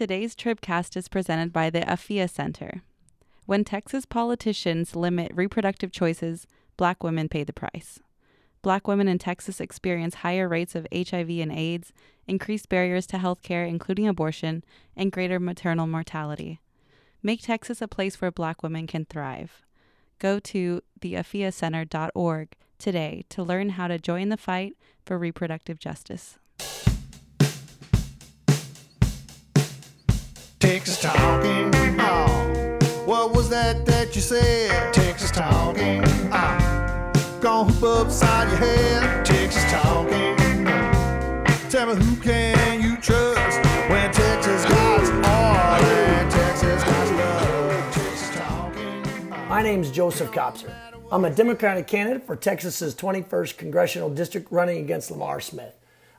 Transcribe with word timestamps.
Today's 0.00 0.34
Tribcast 0.34 0.96
is 0.96 1.08
presented 1.08 1.52
by 1.52 1.68
the 1.68 1.82
Afiya 1.82 2.30
Center. 2.30 2.80
When 3.44 3.64
Texas 3.64 4.06
politicians 4.06 4.96
limit 4.96 5.30
reproductive 5.34 5.92
choices, 5.92 6.46
black 6.78 7.04
women 7.04 7.28
pay 7.28 7.44
the 7.44 7.52
price. 7.52 8.00
Black 8.62 8.88
women 8.88 9.08
in 9.08 9.18
Texas 9.18 9.60
experience 9.60 10.14
higher 10.14 10.48
rates 10.48 10.74
of 10.74 10.86
HIV 10.90 11.28
and 11.28 11.52
AIDS, 11.52 11.92
increased 12.26 12.70
barriers 12.70 13.06
to 13.08 13.18
health 13.18 13.42
care, 13.42 13.66
including 13.66 14.08
abortion, 14.08 14.64
and 14.96 15.12
greater 15.12 15.38
maternal 15.38 15.86
mortality. 15.86 16.60
Make 17.22 17.42
Texas 17.42 17.82
a 17.82 17.86
place 17.86 18.22
where 18.22 18.30
black 18.30 18.62
women 18.62 18.86
can 18.86 19.04
thrive. 19.04 19.60
Go 20.18 20.38
to 20.38 20.80
theafiyacenter.org 21.00 22.48
today 22.78 23.24
to 23.28 23.42
learn 23.42 23.68
how 23.68 23.86
to 23.86 23.98
join 23.98 24.30
the 24.30 24.38
fight 24.38 24.78
for 25.04 25.18
reproductive 25.18 25.78
justice. 25.78 26.38
Texas 30.70 31.00
talking. 31.00 31.68
Oh, 31.98 32.78
what 33.04 33.34
was 33.34 33.48
that 33.48 33.84
that 33.86 34.14
you 34.14 34.22
said? 34.22 34.94
Texas 34.94 35.32
talking. 35.32 36.00
Oh, 36.32 37.12
gonna 37.40 37.72
hoop 37.72 37.82
upside 37.82 38.48
your 38.50 38.58
head. 38.58 39.26
Texas 39.26 39.64
talking. 39.64 40.36
Tell 41.70 41.92
me 41.92 42.04
who 42.04 42.14
can 42.20 42.80
you 42.80 42.96
trust 42.98 43.58
when 43.90 44.12
Texas 44.12 44.64
got 44.66 45.24
all 45.24 45.82
and 45.82 46.30
Texas 46.30 46.84
got 46.84 47.16
love. 47.16 47.92
Texas 47.92 48.30
talking. 48.36 49.48
My 49.48 49.62
name 49.64 49.80
is 49.80 49.90
Joseph 49.90 50.30
Kopser. 50.30 50.72
I'm 51.10 51.24
a 51.24 51.30
Democratic 51.30 51.88
candidate 51.88 52.22
for 52.22 52.36
Texas's 52.36 52.94
21st 52.94 53.56
congressional 53.56 54.08
district 54.08 54.52
running 54.52 54.78
against 54.78 55.10
Lamar 55.10 55.40
Smith. 55.40 55.74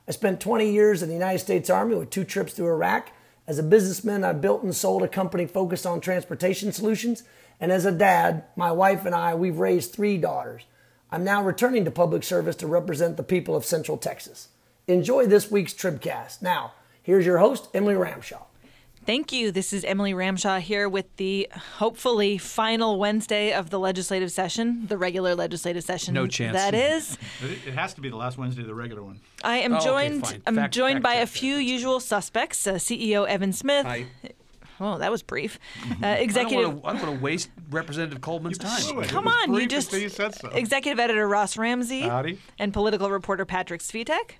I 0.06 0.10
spent 0.10 0.40
20 0.40 0.70
years 0.70 1.02
in 1.02 1.08
the 1.08 1.14
United 1.14 1.38
States 1.38 1.70
Army 1.70 1.94
with 1.94 2.10
two 2.10 2.24
trips 2.24 2.52
to 2.56 2.66
Iraq. 2.66 3.12
As 3.46 3.58
a 3.58 3.62
businessman, 3.62 4.24
I 4.24 4.32
built 4.32 4.62
and 4.62 4.74
sold 4.74 5.02
a 5.02 5.08
company 5.08 5.46
focused 5.46 5.84
on 5.84 6.00
transportation 6.00 6.72
solutions. 6.72 7.24
And 7.60 7.72
as 7.72 7.84
a 7.84 7.92
dad, 7.92 8.44
my 8.56 8.70
wife 8.72 9.04
and 9.04 9.14
I, 9.14 9.34
we've 9.34 9.58
raised 9.58 9.92
three 9.92 10.16
daughters. 10.16 10.62
I'm 11.10 11.24
now 11.24 11.42
returning 11.42 11.84
to 11.84 11.90
public 11.90 12.22
service 12.22 12.56
to 12.56 12.66
represent 12.66 13.16
the 13.16 13.22
people 13.22 13.54
of 13.54 13.64
Central 13.64 13.98
Texas. 13.98 14.48
Enjoy 14.86 15.26
this 15.26 15.50
week's 15.50 15.74
Tribcast. 15.74 16.40
Now, 16.40 16.72
here's 17.02 17.26
your 17.26 17.38
host, 17.38 17.68
Emily 17.74 17.94
Ramshaw. 17.94 18.44
Thank 19.04 19.32
you. 19.32 19.50
This 19.50 19.72
is 19.72 19.82
Emily 19.84 20.12
Ramshaw 20.14 20.60
here 20.60 20.88
with 20.88 21.06
the 21.16 21.48
hopefully 21.78 22.38
final 22.38 22.98
Wednesday 23.00 23.52
of 23.52 23.70
the 23.70 23.78
legislative 23.80 24.30
session, 24.30 24.86
the 24.86 24.96
regular 24.96 25.34
legislative 25.34 25.82
session. 25.82 26.14
No 26.14 26.28
chance. 26.28 26.54
That 26.56 26.72
is. 26.74 27.18
It 27.42 27.66
it 27.68 27.74
has 27.74 27.94
to 27.94 28.00
be 28.00 28.10
the 28.10 28.16
last 28.16 28.38
Wednesday 28.38 28.60
of 28.62 28.68
the 28.68 28.74
regular 28.74 29.02
one. 29.02 29.18
I 29.42 29.56
am 29.58 29.74
Oh, 29.74 29.80
joined. 29.80 30.24
fine. 30.26 30.42
I'm 30.46 30.54
Fact- 30.54 30.74
joined 30.74 30.96
fact 30.96 31.02
by 31.02 31.14
a 31.14 31.26
few 31.26 31.56
that. 31.56 31.64
usual 31.64 31.98
suspects. 31.98 32.64
Uh, 32.64 32.74
CEO 32.74 33.26
Evan 33.26 33.52
Smith. 33.52 33.86
Hi. 33.86 34.06
Oh, 34.80 34.98
that 34.98 35.10
was 35.10 35.22
brief. 35.22 35.58
Uh, 36.02 36.06
I 36.06 36.26
don't 36.26 36.82
want 36.82 37.00
to 37.00 37.10
waste 37.12 37.50
Representative 37.70 38.20
Coleman's 38.20 38.58
time. 38.58 38.94
blew. 38.94 39.04
Come 39.04 39.26
on, 39.28 39.54
you 39.54 39.66
just. 39.66 39.92
you 39.92 40.08
said 40.08 40.34
so. 40.34 40.48
Executive 40.48 40.98
editor 41.00 41.26
Ross 41.28 41.56
Ramsey. 41.56 42.02
Howdy. 42.02 42.38
And 42.58 42.72
political 42.72 43.10
reporter 43.10 43.44
Patrick 43.44 43.80
Svitek. 43.80 44.32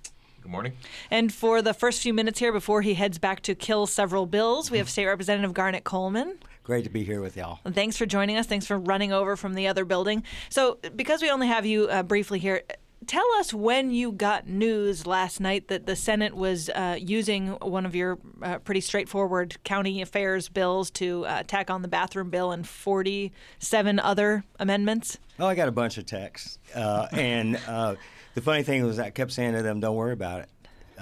Good 0.43 0.51
morning. 0.51 0.73
And 1.09 1.33
for 1.33 1.61
the 1.61 1.73
first 1.73 2.01
few 2.01 2.13
minutes 2.13 2.37
here 2.37 2.51
before 2.51 2.81
he 2.81 2.95
heads 2.95 3.17
back 3.17 3.39
to 3.43 3.55
kill 3.55 3.87
several 3.87 4.25
bills, 4.25 4.69
we 4.69 4.77
have 4.77 4.89
State 4.89 5.05
Representative 5.05 5.53
Garnet 5.53 5.85
Coleman. 5.85 6.37
Great 6.63 6.83
to 6.83 6.89
be 6.89 7.05
here 7.05 7.21
with 7.21 7.37
y'all. 7.37 7.59
And 7.63 7.73
Thanks 7.73 7.95
for 7.95 8.05
joining 8.05 8.35
us. 8.35 8.45
Thanks 8.45 8.67
for 8.67 8.77
running 8.77 9.13
over 9.13 9.37
from 9.37 9.53
the 9.53 9.67
other 9.67 9.85
building. 9.85 10.21
So, 10.49 10.79
because 10.97 11.21
we 11.21 11.31
only 11.31 11.47
have 11.47 11.65
you 11.65 11.87
uh, 11.87 12.03
briefly 12.03 12.39
here, 12.39 12.61
tell 13.07 13.25
us 13.37 13.53
when 13.53 13.91
you 13.91 14.11
got 14.11 14.45
news 14.45 15.07
last 15.07 15.39
night 15.39 15.69
that 15.69 15.85
the 15.85 15.95
Senate 15.95 16.35
was 16.35 16.69
uh, 16.69 16.97
using 16.99 17.51
one 17.61 17.85
of 17.85 17.95
your 17.95 18.19
uh, 18.41 18.59
pretty 18.59 18.81
straightforward 18.81 19.63
county 19.63 20.01
affairs 20.01 20.49
bills 20.49 20.91
to 20.91 21.25
uh, 21.25 21.43
tack 21.43 21.69
on 21.69 21.83
the 21.83 21.87
bathroom 21.87 22.29
bill 22.29 22.51
and 22.51 22.67
47 22.67 23.97
other 23.97 24.43
amendments. 24.59 25.19
Oh, 25.39 25.47
I 25.47 25.55
got 25.55 25.69
a 25.69 25.71
bunch 25.71 25.97
of 25.97 26.05
texts, 26.05 26.59
uh, 26.75 27.07
and 27.13 27.57
uh, 27.65 27.95
the 28.35 28.41
funny 28.41 28.63
thing 28.63 28.85
was 28.85 28.99
I 28.99 29.09
kept 29.09 29.31
saying 29.31 29.53
to 29.53 29.61
them, 29.61 29.79
"Don't 29.79 29.95
worry 29.95 30.13
about 30.13 30.41
it," 30.41 30.49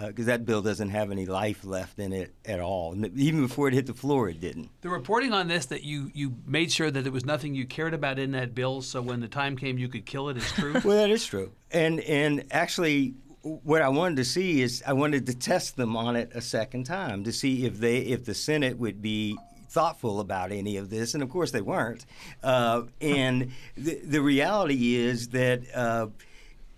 because 0.07 0.25
that 0.25 0.45
bill 0.45 0.61
doesn't 0.61 0.89
have 0.89 1.11
any 1.11 1.25
life 1.25 1.63
left 1.63 1.99
in 1.99 2.13
it 2.13 2.33
at 2.45 2.59
all. 2.59 2.93
And 2.93 3.17
even 3.17 3.41
before 3.41 3.67
it 3.67 3.73
hit 3.73 3.85
the 3.85 3.93
floor, 3.93 4.29
it 4.29 4.39
didn't. 4.39 4.69
The 4.81 4.89
reporting 4.89 5.33
on 5.33 5.47
this 5.47 5.67
that 5.67 5.83
you, 5.83 6.11
you 6.13 6.35
made 6.45 6.71
sure 6.71 6.89
that 6.91 7.01
there 7.01 7.11
was 7.11 7.25
nothing 7.25 7.55
you 7.55 7.65
cared 7.65 7.93
about 7.93 8.19
in 8.19 8.31
that 8.31 8.55
bill, 8.55 8.81
so 8.81 9.01
when 9.01 9.19
the 9.19 9.27
time 9.27 9.55
came 9.57 9.77
you 9.77 9.87
could 9.87 10.05
kill 10.05 10.29
it 10.29 10.37
is 10.37 10.51
true. 10.51 10.73
Well, 10.83 10.97
that 10.97 11.09
is 11.09 11.25
true. 11.25 11.51
And 11.71 11.99
and 12.01 12.45
actually, 12.51 13.13
what 13.41 13.81
I 13.81 13.89
wanted 13.89 14.17
to 14.17 14.25
see 14.25 14.61
is 14.61 14.83
I 14.85 14.93
wanted 14.93 15.25
to 15.27 15.35
test 15.35 15.75
them 15.75 15.95
on 15.95 16.15
it 16.15 16.31
a 16.33 16.41
second 16.41 16.85
time 16.85 17.23
to 17.23 17.31
see 17.31 17.65
if 17.65 17.79
they 17.79 17.99
if 17.99 18.25
the 18.25 18.33
Senate 18.33 18.77
would 18.77 19.01
be 19.01 19.37
thoughtful 19.69 20.19
about 20.19 20.51
any 20.51 20.77
of 20.77 20.89
this, 20.89 21.13
and 21.13 21.23
of 21.23 21.29
course 21.29 21.51
they 21.51 21.61
weren't. 21.61 22.05
Uh, 22.43 22.83
and 22.99 23.51
the 23.77 23.99
the 24.03 24.21
reality 24.21 24.95
is 24.95 25.29
that 25.29 25.61
uh, 25.73 26.07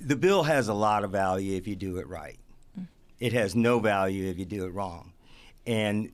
the 0.04 0.16
bill 0.16 0.44
has 0.44 0.68
a 0.68 0.74
lot 0.74 1.04
of 1.04 1.12
value 1.12 1.56
if 1.56 1.68
you 1.68 1.76
do 1.76 1.98
it 1.98 2.08
right. 2.08 2.40
It 3.20 3.34
has 3.34 3.56
no 3.56 3.80
value 3.80 4.30
if 4.30 4.38
you 4.38 4.46
do 4.46 4.66
it 4.66 4.74
wrong. 4.74 5.14
And 5.66 6.12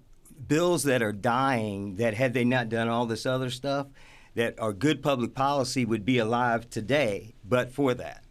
bills 0.48 0.84
that 0.84 1.02
are 1.02 1.12
dying, 1.12 1.96
that 1.96 2.14
had 2.14 2.34
they 2.34 2.44
not 2.44 2.70
done 2.70 2.88
all 2.88 3.06
this 3.06 3.26
other 3.26 3.50
stuff, 3.50 3.88
that 4.36 4.60
are 4.60 4.74
good 4.74 5.02
public 5.02 5.34
policy 5.34 5.86
would 5.86 6.06
be 6.06 6.20
alive 6.20 6.70
today, 6.70 7.34
but 7.44 7.72
for 7.72 7.94
that. 7.96 8.24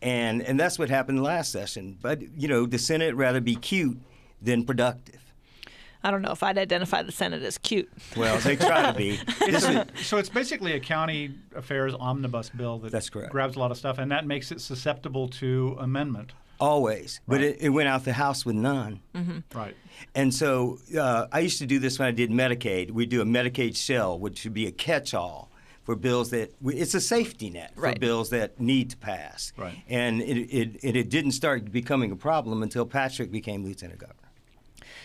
And 0.00 0.42
and 0.42 0.58
that's 0.58 0.78
what 0.78 0.88
happened 0.88 1.22
last 1.22 1.52
session. 1.52 1.98
But 2.00 2.22
you 2.36 2.48
know, 2.48 2.66
the 2.66 2.78
Senate 2.78 3.14
rather 3.14 3.40
be 3.40 3.54
cute 3.54 3.98
than 4.40 4.64
productive. 4.64 5.31
I 6.04 6.10
don't 6.10 6.22
know 6.22 6.32
if 6.32 6.42
I'd 6.42 6.58
identify 6.58 7.02
the 7.02 7.12
Senate 7.12 7.42
as 7.42 7.58
cute. 7.58 7.90
Well, 8.16 8.36
they 8.38 8.56
try 8.56 8.90
to 8.90 8.96
be. 8.96 9.20
This 9.40 9.68
is- 9.68 10.06
So 10.06 10.16
it's 10.18 10.28
basically 10.28 10.72
a 10.72 10.80
county 10.80 11.34
affairs 11.54 11.94
omnibus 11.94 12.50
bill 12.50 12.78
that 12.80 12.92
That's 12.92 13.08
correct. 13.10 13.30
grabs 13.32 13.56
a 13.56 13.58
lot 13.58 13.70
of 13.70 13.76
stuff, 13.76 13.98
and 13.98 14.10
that 14.10 14.26
makes 14.26 14.50
it 14.52 14.60
susceptible 14.60 15.28
to 15.28 15.76
amendment. 15.78 16.32
always, 16.60 17.20
but 17.26 17.40
it, 17.42 17.56
it 17.60 17.68
went 17.70 17.88
out 17.88 18.04
the 18.04 18.12
House 18.12 18.44
with 18.46 18.54
none. 18.56 19.00
Right. 19.54 19.76
And 20.14 20.32
so 20.34 20.78
uh, 20.98 21.26
I 21.32 21.40
used 21.40 21.58
to 21.58 21.66
do 21.66 21.78
this 21.78 21.98
when 21.98 22.08
I 22.08 22.12
did 22.12 22.30
Medicaid. 22.30 22.90
We'd 22.92 23.08
do 23.10 23.20
a 23.20 23.24
Medicaid 23.24 23.76
shell, 23.76 24.18
which 24.18 24.44
would 24.44 24.54
be 24.54 24.66
a 24.66 24.72
catch-all 24.72 25.50
for 25.84 25.96
bills 25.96 26.30
that 26.30 26.54
it's 26.64 26.94
a 26.94 27.00
safety 27.00 27.50
net 27.50 27.72
for 27.74 27.80
Right. 27.82 27.98
bills 28.00 28.30
that 28.30 28.60
need 28.60 28.90
to 28.90 28.96
pass. 28.96 29.52
Right. 29.56 29.76
And 29.88 30.22
it, 30.22 30.38
it, 30.38 30.76
it, 30.84 30.96
it 30.96 31.10
didn't 31.10 31.32
start 31.32 31.70
becoming 31.72 32.12
a 32.12 32.16
problem 32.16 32.62
until 32.62 32.86
Patrick 32.86 33.32
became 33.32 33.64
lieutenant 33.64 33.98
governor. 33.98 34.18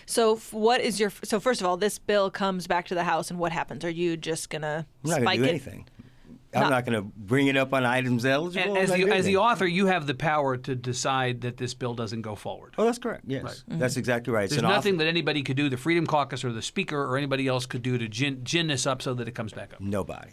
So, 0.10 0.38
what 0.52 0.82
is 0.82 1.00
your. 1.00 1.12
So, 1.24 1.40
first 1.40 1.62
of 1.62 1.68
all, 1.68 1.78
this 1.78 2.00
bill 2.00 2.32
comes 2.32 2.66
back 2.66 2.88
to 2.88 2.96
the 2.96 3.04
House, 3.04 3.30
and 3.30 3.38
what 3.38 3.52
happens? 3.52 3.84
Are 3.86 3.90
you 3.90 4.18
just 4.18 4.50
going 4.50 4.62
to 4.64 4.86
I'm 5.04 5.10
not 5.10 5.22
spike 5.22 5.24
going 5.24 5.38
to 5.40 5.44
do 5.44 5.44
it? 5.44 5.50
anything. 5.50 5.86
I'm 6.54 6.62
No. 6.64 6.70
not 6.70 6.86
going 6.86 6.96
to 6.98 7.02
bring 7.02 7.48
it 7.48 7.58
up 7.58 7.74
on 7.74 7.86
items 7.86 8.26
eligible. 8.26 8.78
I'm 8.78 8.84
as, 8.84 8.92
the, 8.92 9.04
as 9.12 9.26
the 9.26 9.36
author, 9.36 9.68
you 9.68 9.88
have 9.88 10.08
the 10.08 10.16
power 10.16 10.56
to 10.56 10.76
decide 10.76 11.42
that 11.42 11.58
this 11.58 11.74
bill 11.74 11.94
doesn't 11.94 12.22
go 12.22 12.36
forward. 12.36 12.74
Oh, 12.78 12.86
that's 12.86 12.98
correct. 13.00 13.26
Yes, 13.28 13.64
that's 13.68 13.94
mm-hmm. 13.94 14.00
exactly 14.00 14.32
right. 14.34 14.46
It's 14.46 14.54
There's 14.54 14.64
an 14.64 14.70
nothing 14.70 14.96
author- 14.96 15.04
that 15.04 15.10
anybody 15.10 15.44
could 15.44 15.58
do, 15.58 15.68
the 15.70 15.76
Freedom 15.76 16.08
Caucus 16.08 16.46
or 16.46 16.54
the 16.54 16.62
Speaker 16.62 17.04
or 17.04 17.18
anybody 17.18 17.46
else 17.48 17.66
could 17.66 17.82
do 17.84 17.98
to 17.98 18.08
gin, 18.08 18.46
gin 18.46 18.68
this 18.68 18.88
up 18.88 19.02
so 19.02 19.14
that 19.16 19.28
it 19.28 19.34
comes 19.34 19.52
back 19.52 19.74
up. 19.74 19.82
Nobody. 19.82 20.30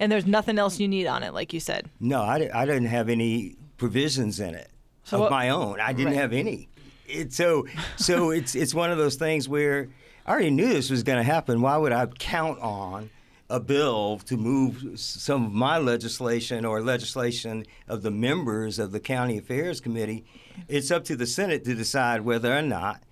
And 0.00 0.10
there's 0.10 0.26
nothing 0.26 0.58
else 0.58 0.80
you 0.80 0.88
need 0.88 1.06
on 1.06 1.22
it, 1.22 1.34
like 1.34 1.52
you 1.52 1.60
said. 1.60 1.90
No, 2.00 2.22
I, 2.22 2.48
I 2.52 2.64
didn't 2.64 2.86
have 2.86 3.10
any 3.10 3.56
provisions 3.76 4.40
in 4.40 4.54
it 4.54 4.70
So 5.04 5.18
of 5.18 5.20
what- 5.24 5.30
my 5.30 5.50
own. 5.50 5.80
I 5.80 5.92
didn't 5.92 6.14
Right. 6.14 6.20
have 6.22 6.32
any. 6.32 6.70
It, 7.12 7.32
so 7.32 7.66
so 7.96 8.30
it's 8.38 8.54
it's 8.54 8.74
one 8.74 8.90
of 8.90 8.98
those 8.98 9.16
things 9.16 9.48
where 9.48 9.88
I 10.26 10.32
already 10.32 10.50
knew 10.50 10.68
this 10.68 10.90
was 10.90 11.02
going 11.02 11.18
to 11.18 11.24
happen. 11.24 11.60
Why 11.60 11.76
would 11.76 11.92
I 11.92 12.06
count 12.06 12.60
on 12.60 13.10
a 13.50 13.60
bill 13.60 14.18
to 14.26 14.36
move 14.36 14.98
some 14.98 15.46
of 15.46 15.52
my 15.52 15.78
legislation 15.78 16.64
or 16.64 16.80
legislation 16.80 17.66
of 17.88 18.02
the 18.02 18.10
members 18.10 18.78
of 18.78 18.92
the 18.92 19.00
county 19.00 19.38
affairs 19.38 19.80
committee? 19.80 20.24
It's 20.68 20.90
up 20.90 21.04
to 21.06 21.16
the 21.16 21.26
Senate 21.26 21.64
to 21.64 21.74
decide 21.74 22.22
whether 22.22 22.56
or 22.56 22.62
not 22.62 23.02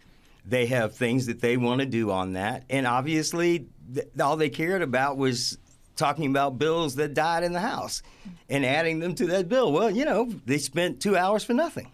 they 0.47 0.66
have 0.66 0.94
things 0.94 1.27
that 1.27 1.41
they 1.41 1.56
want 1.56 1.81
to 1.81 1.87
do 1.87 2.10
on 2.10 2.34
that. 2.34 2.65
And 2.71 2.87
obviously, 2.87 3.66
th- 3.92 4.07
all 4.21 4.36
they 4.36 4.48
cared 4.48 4.83
about 4.83 5.16
was 5.19 5.59
talking 5.97 6.30
about 6.30 6.59
bills 6.59 6.95
that 6.95 7.13
died 7.13 7.42
in 7.42 7.53
the 7.53 7.60
House 7.60 8.03
and 8.48 8.65
adding 8.65 9.01
them 9.01 9.15
to 9.16 9.27
that 9.27 9.48
bill. 9.48 9.71
Well, 9.72 9.91
you 9.91 10.04
know, 10.04 10.33
they 10.47 10.59
spent 10.59 11.01
two 11.01 11.16
hours 11.16 11.45
for 11.45 11.53
nothing. 11.53 11.91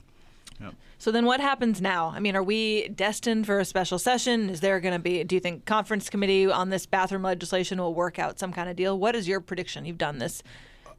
So 0.99 1.11
then 1.11 1.27
what 1.27 1.41
happens 1.41 1.81
now? 1.81 2.13
I 2.15 2.21
mean, 2.21 2.37
are 2.37 2.43
we 2.43 2.89
destined 2.89 3.47
for 3.47 3.59
a 3.59 3.65
special 3.65 3.99
session? 3.99 4.49
Is 4.49 4.61
there 4.61 4.81
going 4.81 4.95
to 4.95 4.99
be, 4.99 5.25
do 5.25 5.35
you 5.35 5.41
think 5.41 5.67
conference 5.67 6.09
committee 6.09 6.47
on 6.47 6.71
this 6.71 6.87
bathroom 6.87 7.23
legislation 7.23 7.79
will 7.79 7.95
work 7.95 8.19
out 8.19 8.39
some 8.39 8.53
kind 8.53 8.71
of 8.71 8.77
deal? 8.77 8.99
What 8.99 9.15
is 9.15 9.29
your 9.29 9.41
prediction? 9.41 9.85
You've 9.85 9.99
done 9.99 10.19
this 10.19 10.43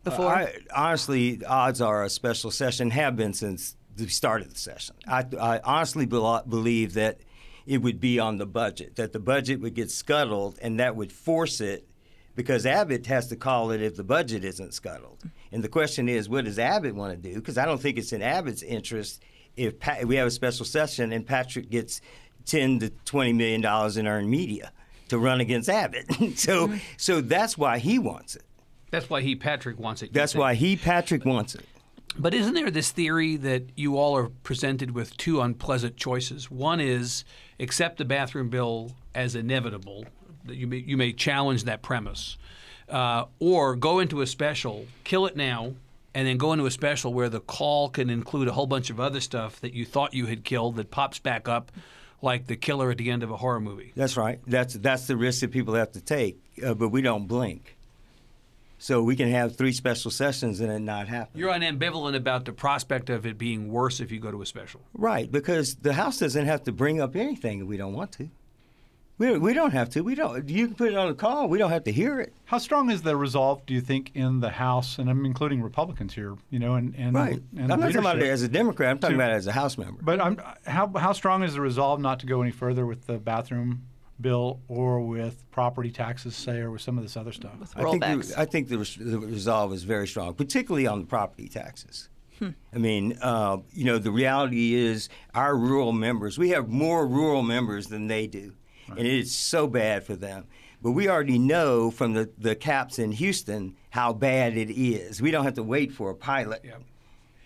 before. 0.03 0.27
I, 0.27 0.53
honestly, 0.75 1.43
odds 1.45 1.81
are 1.81 2.03
a 2.03 2.09
special 2.09 2.51
session 2.51 2.91
have 2.91 3.15
been 3.15 3.33
since 3.33 3.75
the 3.95 4.07
start 4.07 4.41
of 4.41 4.53
the 4.53 4.59
session. 4.59 4.95
I, 5.07 5.25
I 5.39 5.59
honestly 5.63 6.05
bel 6.05 6.43
believe 6.47 6.93
that 6.93 7.19
it 7.65 7.79
would 7.79 7.99
be 7.99 8.19
on 8.19 8.37
the 8.37 8.45
budget, 8.45 8.95
that 8.95 9.11
the 9.11 9.19
budget 9.19 9.59
would 9.61 9.73
get 9.73 9.91
scuttled, 9.91 10.59
and 10.61 10.79
that 10.79 10.95
would 10.95 11.11
force 11.11 11.59
it 11.59 11.87
because 12.35 12.67
Abbott 12.67 13.07
has 13.07 13.27
to 13.27 13.35
call 13.35 13.71
it 13.71 13.81
if 13.81 13.95
the 13.95 14.03
budget 14.03 14.45
isn't 14.45 14.75
scuttled. 14.75 15.23
And 15.51 15.63
the 15.63 15.69
question 15.69 16.07
is, 16.07 16.29
what 16.29 16.45
does 16.45 16.59
Abbott 16.59 16.93
want 16.93 17.11
to 17.11 17.29
do? 17.29 17.35
Because 17.35 17.57
I 17.57 17.65
don't 17.65 17.81
think 17.81 17.97
it's 17.97 18.13
in 18.13 18.21
Abbott's 18.21 18.61
interest 18.61 19.23
if 19.57 19.79
pa- 19.79 19.97
we 20.05 20.15
have 20.15 20.27
a 20.27 20.31
special 20.31 20.65
session 20.65 21.11
and 21.11 21.25
Patrick 21.25 21.69
gets 21.69 22.01
ten 22.45 22.79
to 22.79 22.89
twenty 23.05 23.33
million 23.33 23.61
dollars 23.61 23.97
in 23.97 24.07
earned 24.07 24.29
media 24.29 24.71
to 25.09 25.17
run 25.17 25.41
against 25.41 25.69
Abbott. 25.69 26.05
so 26.37 26.73
so 26.97 27.21
that's 27.21 27.57
why 27.57 27.79
he 27.79 27.99
wants 27.99 28.35
it. 28.35 28.43
That's 28.89 29.09
why 29.09 29.21
he, 29.21 29.35
Patrick, 29.35 29.79
wants 29.79 30.01
it. 30.01 30.13
That's 30.13 30.33
why 30.33 30.53
he 30.53 30.77
Patrick 30.77 31.25
wants 31.25 31.55
it. 31.55 31.65
But 32.17 32.33
isn't 32.33 32.53
there 32.53 32.71
this 32.71 32.91
theory 32.91 33.35
that 33.37 33.63
you 33.75 33.97
all 33.97 34.15
are 34.17 34.29
presented 34.43 34.91
with 34.91 35.15
two 35.17 35.41
unpleasant 35.41 35.97
choices? 35.97 36.49
One 36.49 36.79
is 36.79 37.23
accept 37.59 37.97
the 37.97 38.05
bathroom 38.05 38.49
bill 38.49 38.91
as 39.13 39.35
inevitable. 39.35 40.05
You 40.47 40.67
may, 40.67 40.77
you 40.77 40.97
may 40.97 41.13
challenge 41.13 41.65
that 41.65 41.81
premise, 41.81 42.37
uh, 42.89 43.25
or 43.39 43.75
go 43.75 43.99
into 43.99 44.21
a 44.21 44.27
special, 44.27 44.87
kill 45.03 45.25
it 45.25 45.35
now, 45.35 45.73
and 46.17 46.27
then 46.27 46.37
go 46.37 46.51
into 46.51 46.65
a 46.65 46.71
special 46.71 47.13
where 47.13 47.29
the 47.29 47.39
call 47.39 47.89
can 47.89 48.09
include 48.09 48.47
a 48.47 48.51
whole 48.51 48.65
bunch 48.65 48.89
of 48.89 48.99
other 48.99 49.21
stuff 49.21 49.61
that 49.61 49.75
you 49.75 49.85
thought 49.85 50.15
you 50.15 50.25
had 50.25 50.43
killed 50.43 50.77
that 50.77 50.89
pops 50.89 51.19
back 51.19 51.47
up, 51.47 51.71
like 52.23 52.47
the 52.47 52.55
killer 52.55 52.89
at 52.89 52.97
the 52.97 53.11
end 53.11 53.21
of 53.21 53.29
a 53.29 53.37
horror 53.37 53.59
movie. 53.59 53.93
That's 53.95 54.17
right. 54.17 54.39
That's 54.47 54.73
that's 54.73 55.05
the 55.05 55.15
risk 55.15 55.41
that 55.41 55.51
people 55.51 55.75
have 55.75 55.91
to 55.91 56.01
take. 56.01 56.39
Uh, 56.65 56.73
but 56.73 56.89
we 56.89 57.03
don't 57.03 57.27
blink. 57.27 57.77
So 58.79 59.03
we 59.03 59.15
can 59.15 59.29
have 59.29 59.57
three 59.57 59.71
special 59.71 60.09
sessions 60.09 60.59
and 60.59 60.71
it 60.71 60.79
not 60.79 61.07
happen. 61.07 61.39
You're 61.39 61.51
ambivalent 61.51 62.15
about 62.15 62.45
the 62.45 62.51
prospect 62.51 63.11
of 63.11 63.27
it 63.27 63.37
being 63.37 63.71
worse 63.71 63.99
if 63.99 64.11
you 64.11 64.19
go 64.19 64.31
to 64.31 64.41
a 64.41 64.45
special. 64.47 64.81
Right, 64.95 65.31
because 65.31 65.75
the 65.75 65.93
House 65.93 66.17
doesn't 66.17 66.45
have 66.45 66.63
to 66.63 66.71
bring 66.71 66.99
up 66.99 67.15
anything 67.15 67.61
if 67.61 67.67
we 67.67 67.77
don't 67.77 67.93
want 67.93 68.13
to. 68.13 68.29
We, 69.19 69.35
we 69.39 69.53
don't 69.55 69.71
have 69.71 69.89
to. 69.91 70.01
We 70.01 70.13
don't. 70.13 70.47
You 70.47 70.67
can 70.67 70.75
put 70.75 70.89
it 70.91 70.95
on 70.95 71.07
a 71.09 71.15
call. 71.15 71.47
We 71.47 71.57
don't 71.57 71.71
have 71.71 71.83
to 71.85 71.91
hear 71.91 72.19
it. 72.19 72.33
How 72.45 72.59
strong 72.59 72.91
is 72.91 73.01
the 73.01 73.15
resolve, 73.17 73.65
do 73.65 73.73
you 73.73 73.81
think, 73.81 74.11
in 74.13 74.41
the 74.41 74.49
House, 74.51 74.99
and 74.99 75.09
I'm 75.09 75.25
including 75.25 75.61
Republicans 75.63 76.13
here, 76.13 76.35
you 76.51 76.59
know, 76.59 76.75
and, 76.75 76.93
and, 76.95 77.15
Right. 77.15 77.41
and 77.57 77.73
I'm 77.73 77.79
not 77.79 77.87
talking 77.87 77.99
about 77.99 78.19
it 78.19 78.27
as 78.29 78.43
a 78.43 78.47
Democrat. 78.47 78.91
I'm 78.91 78.99
talking 78.99 79.17
to- 79.17 79.23
about 79.23 79.33
it 79.33 79.37
as 79.37 79.47
a 79.47 79.51
House 79.53 79.75
member. 79.77 79.99
But 80.03 80.21
I'm, 80.21 80.39
how, 80.67 80.91
how 80.95 81.13
strong 81.13 81.41
is 81.41 81.55
the 81.55 81.61
resolve 81.61 81.99
not 81.99 82.19
to 82.19 82.27
go 82.27 82.41
any 82.43 82.51
further 82.51 82.85
with 82.85 83.07
the 83.07 83.17
bathroom 83.17 83.83
bill 84.21 84.59
or 84.67 85.01
with 85.01 85.49
property 85.51 85.89
taxes, 85.91 86.35
say, 86.35 86.57
or 86.59 86.69
with 86.69 86.81
some 86.81 86.97
of 86.99 87.03
this 87.03 87.17
other 87.17 87.31
stuff? 87.31 87.53
I 87.75 87.83
think, 87.89 88.03
Rollbacks. 88.03 88.35
the, 88.35 88.39
I 88.39 88.45
think 88.45 88.67
the, 88.67 88.77
res- 88.77 88.97
the 88.99 89.17
resolve 89.17 89.73
is 89.73 89.81
very 89.81 90.07
strong, 90.07 90.35
particularly 90.35 90.85
on 90.85 90.99
the 91.01 91.07
property 91.07 91.47
taxes. 91.49 92.09
Hmm. 92.37 92.49
I 92.71 92.77
mean, 92.77 93.17
uh, 93.23 93.57
you 93.73 93.85
know, 93.85 93.97
the 93.97 94.11
reality 94.11 94.75
is 94.75 95.09
our 95.33 95.57
rural 95.57 95.91
members, 95.91 96.37
we 96.37 96.49
have 96.51 96.69
more 96.69 97.07
rural 97.07 97.41
members 97.41 97.87
than 97.87 98.05
they 98.05 98.27
do. 98.27 98.53
And 98.89 98.99
it 98.99 99.05
is 99.05 99.35
so 99.35 99.67
bad 99.67 100.03
for 100.05 100.15
them. 100.15 100.45
But 100.81 100.91
we 100.91 101.09
already 101.09 101.39
know 101.39 101.89
from 101.91 102.13
the, 102.13 102.29
the 102.37 102.55
caps 102.55 102.99
in 102.99 103.11
Houston 103.13 103.75
how 103.89 104.13
bad 104.13 104.55
it 104.57 104.69
is. 104.71 105.21
We 105.21 105.31
don't 105.31 105.43
have 105.45 105.55
to 105.55 105.63
wait 105.63 105.91
for 105.91 106.11
a 106.11 106.15
pilot. 106.15 106.63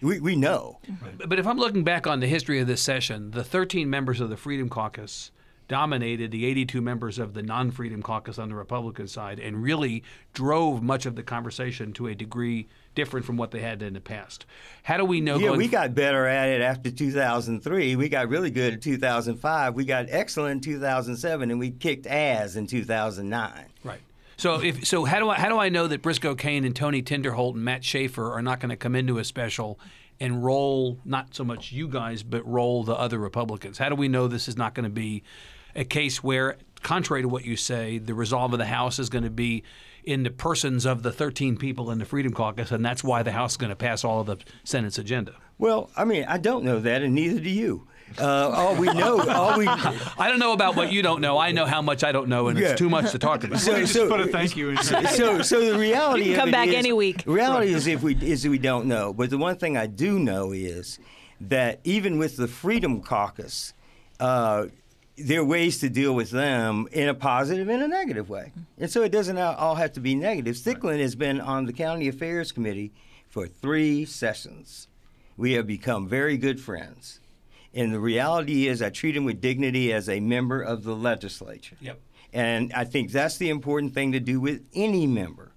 We, 0.02 0.20
we 0.20 0.36
know. 0.36 0.80
But- 1.18 1.30
But 1.30 1.40
if 1.40 1.48
I'm 1.48 1.58
looking 1.58 1.84
back 1.84 2.06
on 2.08 2.20
the 2.20 2.28
history 2.28 2.60
of 2.60 2.68
this 2.68 2.82
session, 2.82 3.32
the 3.32 3.44
13 3.44 3.90
members 3.90 4.20
of 4.20 4.30
the 4.30 4.38
Freedom 4.38 4.68
Caucus 4.70 5.32
dominated 5.68 6.32
the 6.32 6.46
82 6.46 6.82
members 6.82 7.18
of 7.18 7.34
the 7.34 7.42
non 7.42 7.72
Freedom 7.72 8.02
Caucus 8.04 8.38
on 8.38 8.50
the 8.50 8.56
Republican 8.56 9.08
side 9.08 9.40
and 9.40 9.64
really 9.64 10.04
drove 10.34 10.84
much 10.84 11.06
of 11.06 11.16
the 11.16 11.24
conversation 11.24 11.94
to 11.94 12.08
a 12.08 12.16
degree 12.16 12.68
different 12.96 13.26
from 13.26 13.38
what 13.38 13.52
they 13.52 13.60
had 13.60 13.82
in 13.82 13.94
the 13.94 14.02
past. 14.02 14.46
How 14.84 14.98
do 14.98 15.06
we 15.06 15.22
know? 15.22 15.38
Yeah, 15.38 15.52
we 15.52 15.68
got 15.68 15.96
better 15.96 16.26
at 16.26 16.50
it 16.50 16.62
after 16.62 16.92
2003. 16.92 17.96
We 17.96 18.10
got 18.10 18.30
really 18.30 18.52
good 18.52 18.74
in 18.74 18.80
2005. 18.80 19.76
We 19.76 19.86
got 19.86 20.08
excellent 20.10 20.66
in 20.66 20.74
2007, 20.74 21.52
and 21.52 21.60
we 21.60 21.72
kicked 21.72 22.08
ass 22.08 22.56
in 22.56 22.68
2009. 22.68 23.66
Right. 23.84 24.00
So 24.38 24.62
if 24.62 24.86
so, 24.88 25.06
how 25.06 25.20
do 25.20 25.30
I 25.30 25.36
how 25.36 25.50
do 25.50 25.60
I 25.60 25.70
know 25.70 25.88
that 25.88 26.02
Briscoe 26.02 26.34
Cain 26.36 26.66
and 26.66 26.76
Tony 26.76 27.04
Tinderholt 27.04 27.54
and 27.54 27.64
Matt 27.64 27.84
Schaefer 27.84 28.32
are 28.32 28.42
not 28.42 28.60
going 28.60 28.72
to 28.72 28.76
come 28.76 28.96
into 28.96 29.20
a 29.20 29.24
special 29.24 29.80
and 30.20 30.44
roll 30.44 31.00
not 31.06 31.36
so 31.36 31.44
much 31.44 31.72
you 31.72 31.88
guys, 31.88 32.24
but 32.24 32.46
roll 32.48 32.84
the 32.84 32.96
other 32.96 33.20
Republicans? 33.20 33.78
How 33.78 33.90
do 33.90 33.96
we 33.96 34.08
know 34.08 34.28
this 34.28 34.48
is 34.48 34.58
not 34.58 34.74
going 34.74 34.84
to 34.84 34.90
be 34.90 35.24
a 35.76 35.84
case 35.84 36.24
where, 36.24 36.58
contrary 36.82 37.22
to 37.22 37.28
what 37.28 37.46
you 37.46 37.56
say, 37.56 37.98
the 37.98 38.14
resolve 38.14 38.54
of 38.54 38.60
the 38.60 38.66
House 38.66 39.00
is 39.00 39.10
going 39.10 39.24
to 39.24 39.30
be 39.30 39.64
in 40.04 40.24
the 40.24 40.30
persons 40.32 40.86
of 40.86 41.04
the 41.04 41.12
13 41.12 41.58
people 41.58 41.92
in 41.92 42.00
the 42.00 42.06
Freedom 42.06 42.34
Caucus, 42.34 42.72
and 42.72 42.84
that's 42.86 43.04
why 43.04 43.24
the 43.24 43.32
House 43.32 43.52
is 43.52 43.58
going 43.58 43.70
to 43.70 43.76
pass 43.76 44.04
all 44.04 44.22
of 44.22 44.28
the 44.28 44.38
Senate's 44.64 44.98
agenda? 44.98 45.34
Well, 45.58 45.90
I 45.96 46.06
mean, 46.06 46.26
I 46.28 46.38
don't 46.38 46.64
know 46.64 46.80
that, 46.80 47.02
and 47.04 47.14
neither 47.14 47.40
do 47.40 47.50
you. 47.50 47.88
Uh, 48.20 48.50
all 48.50 48.76
we 48.76 48.88
know, 48.88 49.22
all 49.30 49.58
we 49.58 49.68
I 50.18 50.28
don't 50.28 50.40
know 50.40 50.52
about 50.52 50.76
what 50.76 50.92
you 50.92 51.02
don't 51.02 51.22
know. 51.22 51.38
I 51.38 51.54
know 51.54 51.66
how 51.66 51.82
much 51.82 52.04
I 52.04 52.12
don't 52.12 52.28
know, 52.28 52.50
and 52.50 52.60
Yeah. 52.60 52.70
it's 52.72 52.80
too 52.80 52.90
much 52.90 53.12
to 53.12 53.20
talk 53.20 53.44
about. 53.46 53.60
so, 53.62 53.78
Just 53.80 53.94
so, 53.94 54.10
put 54.10 54.20
a 54.20 54.28
thank 54.28 54.58
you 54.58 54.72
in 54.72 54.78
so, 54.84 55.42
so 55.42 55.72
the 55.72 55.80
reality 55.80 56.24
You 56.26 56.32
can 56.32 56.40
come 56.42 56.50
it 56.50 56.52
back 56.52 56.68
is- 56.70 56.76
any 56.76 56.92
week. 56.92 57.24
Reality 57.26 57.74
is 57.74 57.88
if 57.88 58.04
we 58.04 58.16
is 58.16 58.46
we 58.48 58.58
don't 58.58 58.88
know. 58.88 59.14
But 59.14 59.30
the 59.30 59.38
one 59.38 59.56
thing 59.56 59.78
I 59.78 59.88
do 59.88 60.20
know 60.20 60.52
is 60.52 61.00
that 61.40 61.80
even 61.86 62.18
with 62.18 62.36
the 62.36 62.48
Freedom 62.50 63.02
Caucus, 63.02 63.74
uh, 64.20 64.66
there 65.18 65.42
are 65.42 65.46
ways 65.46 65.80
to 65.80 65.90
deal 65.90 66.14
with 66.14 66.32
them 66.32 66.88
in 66.92 67.08
a 67.08 67.14
positive 67.14 67.70
and 67.70 67.84
a 67.84 67.88
negative 67.88 68.30
way. 68.30 68.52
And 68.78 68.90
so 68.90 69.04
it 69.04 69.12
doesn't 69.12 69.38
all 69.38 69.76
have 69.76 69.94
to 69.94 70.00
be 70.00 70.16
negative. 70.16 70.56
Stickland 70.56 71.00
has 71.00 71.16
been 71.16 71.40
on 71.42 71.66
the 71.66 71.74
County 71.74 72.08
Affairs 72.08 72.52
Committee 72.52 72.92
for 73.28 73.48
three 73.48 74.06
sessions. 74.06 74.88
We 75.38 75.54
have 75.54 75.68
become 75.68 76.08
very 76.08 76.38
good 76.38 76.60
friends. 76.60 77.20
And 77.74 77.94
the 77.94 78.00
reality 78.00 78.68
is, 78.68 78.82
I 78.82 78.90
treat 78.90 79.16
him 79.16 79.24
with 79.24 79.40
dignity 79.40 79.94
as 79.94 80.10
a 80.10 80.20
member 80.20 80.62
of 80.62 80.84
the 80.84 80.96
legislature. 80.96 81.78
Yep. 81.80 82.00
And 82.34 82.74
I 82.74 82.84
think 82.84 83.12
that's 83.12 83.38
the 83.38 83.50
important 83.50 83.94
thing 83.94 84.12
to 84.12 84.20
do 84.20 84.40
with 84.40 84.66
any 84.74 85.08
member. 85.08 85.52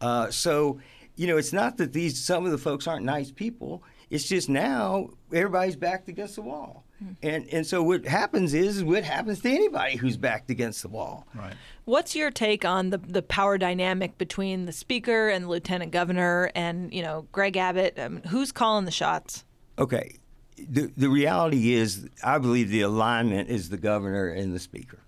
Uh, 0.00 0.30
so, 0.30 0.80
you 1.16 1.26
know, 1.26 1.36
it's 1.36 1.52
not 1.52 1.78
that 1.78 1.92
these 1.92 2.22
some 2.22 2.44
of 2.44 2.52
the 2.52 2.58
folks 2.58 2.86
aren't 2.86 3.04
nice 3.04 3.30
people. 3.30 3.82
It's 4.10 4.28
just 4.28 4.48
now 4.48 5.10
everybody's 5.32 5.76
backed 5.76 6.08
against 6.08 6.36
the 6.36 6.42
wall. 6.42 6.84
And 7.22 7.46
and 7.52 7.66
so 7.66 7.82
what 7.82 8.04
happens 8.04 8.54
is 8.54 8.82
what 8.82 9.04
happens 9.04 9.40
to 9.42 9.50
anybody 9.50 9.96
who's 9.96 10.16
backed 10.16 10.50
against 10.50 10.82
the 10.82 10.88
wall. 10.88 11.26
Right. 11.34 11.54
What's 11.84 12.16
your 12.16 12.30
take 12.30 12.64
on 12.64 12.90
the 12.90 12.98
the 12.98 13.22
power 13.22 13.56
dynamic 13.56 14.18
between 14.18 14.66
the 14.66 14.72
speaker 14.72 15.28
and 15.28 15.44
the 15.44 15.48
lieutenant 15.48 15.92
governor 15.92 16.50
and 16.54 16.92
you 16.92 17.02
know 17.02 17.26
Greg 17.32 17.56
Abbott? 17.56 17.98
Um, 17.98 18.22
who's 18.28 18.52
calling 18.52 18.84
the 18.84 18.90
shots? 18.90 19.44
Okay. 19.78 20.16
The, 20.56 20.90
the 20.96 21.08
reality 21.08 21.74
is, 21.74 22.08
I 22.24 22.38
believe 22.38 22.68
the 22.68 22.80
alignment 22.80 23.48
is 23.48 23.68
the 23.68 23.76
governor 23.76 24.26
and 24.26 24.52
the 24.52 24.58
speaker. 24.58 24.98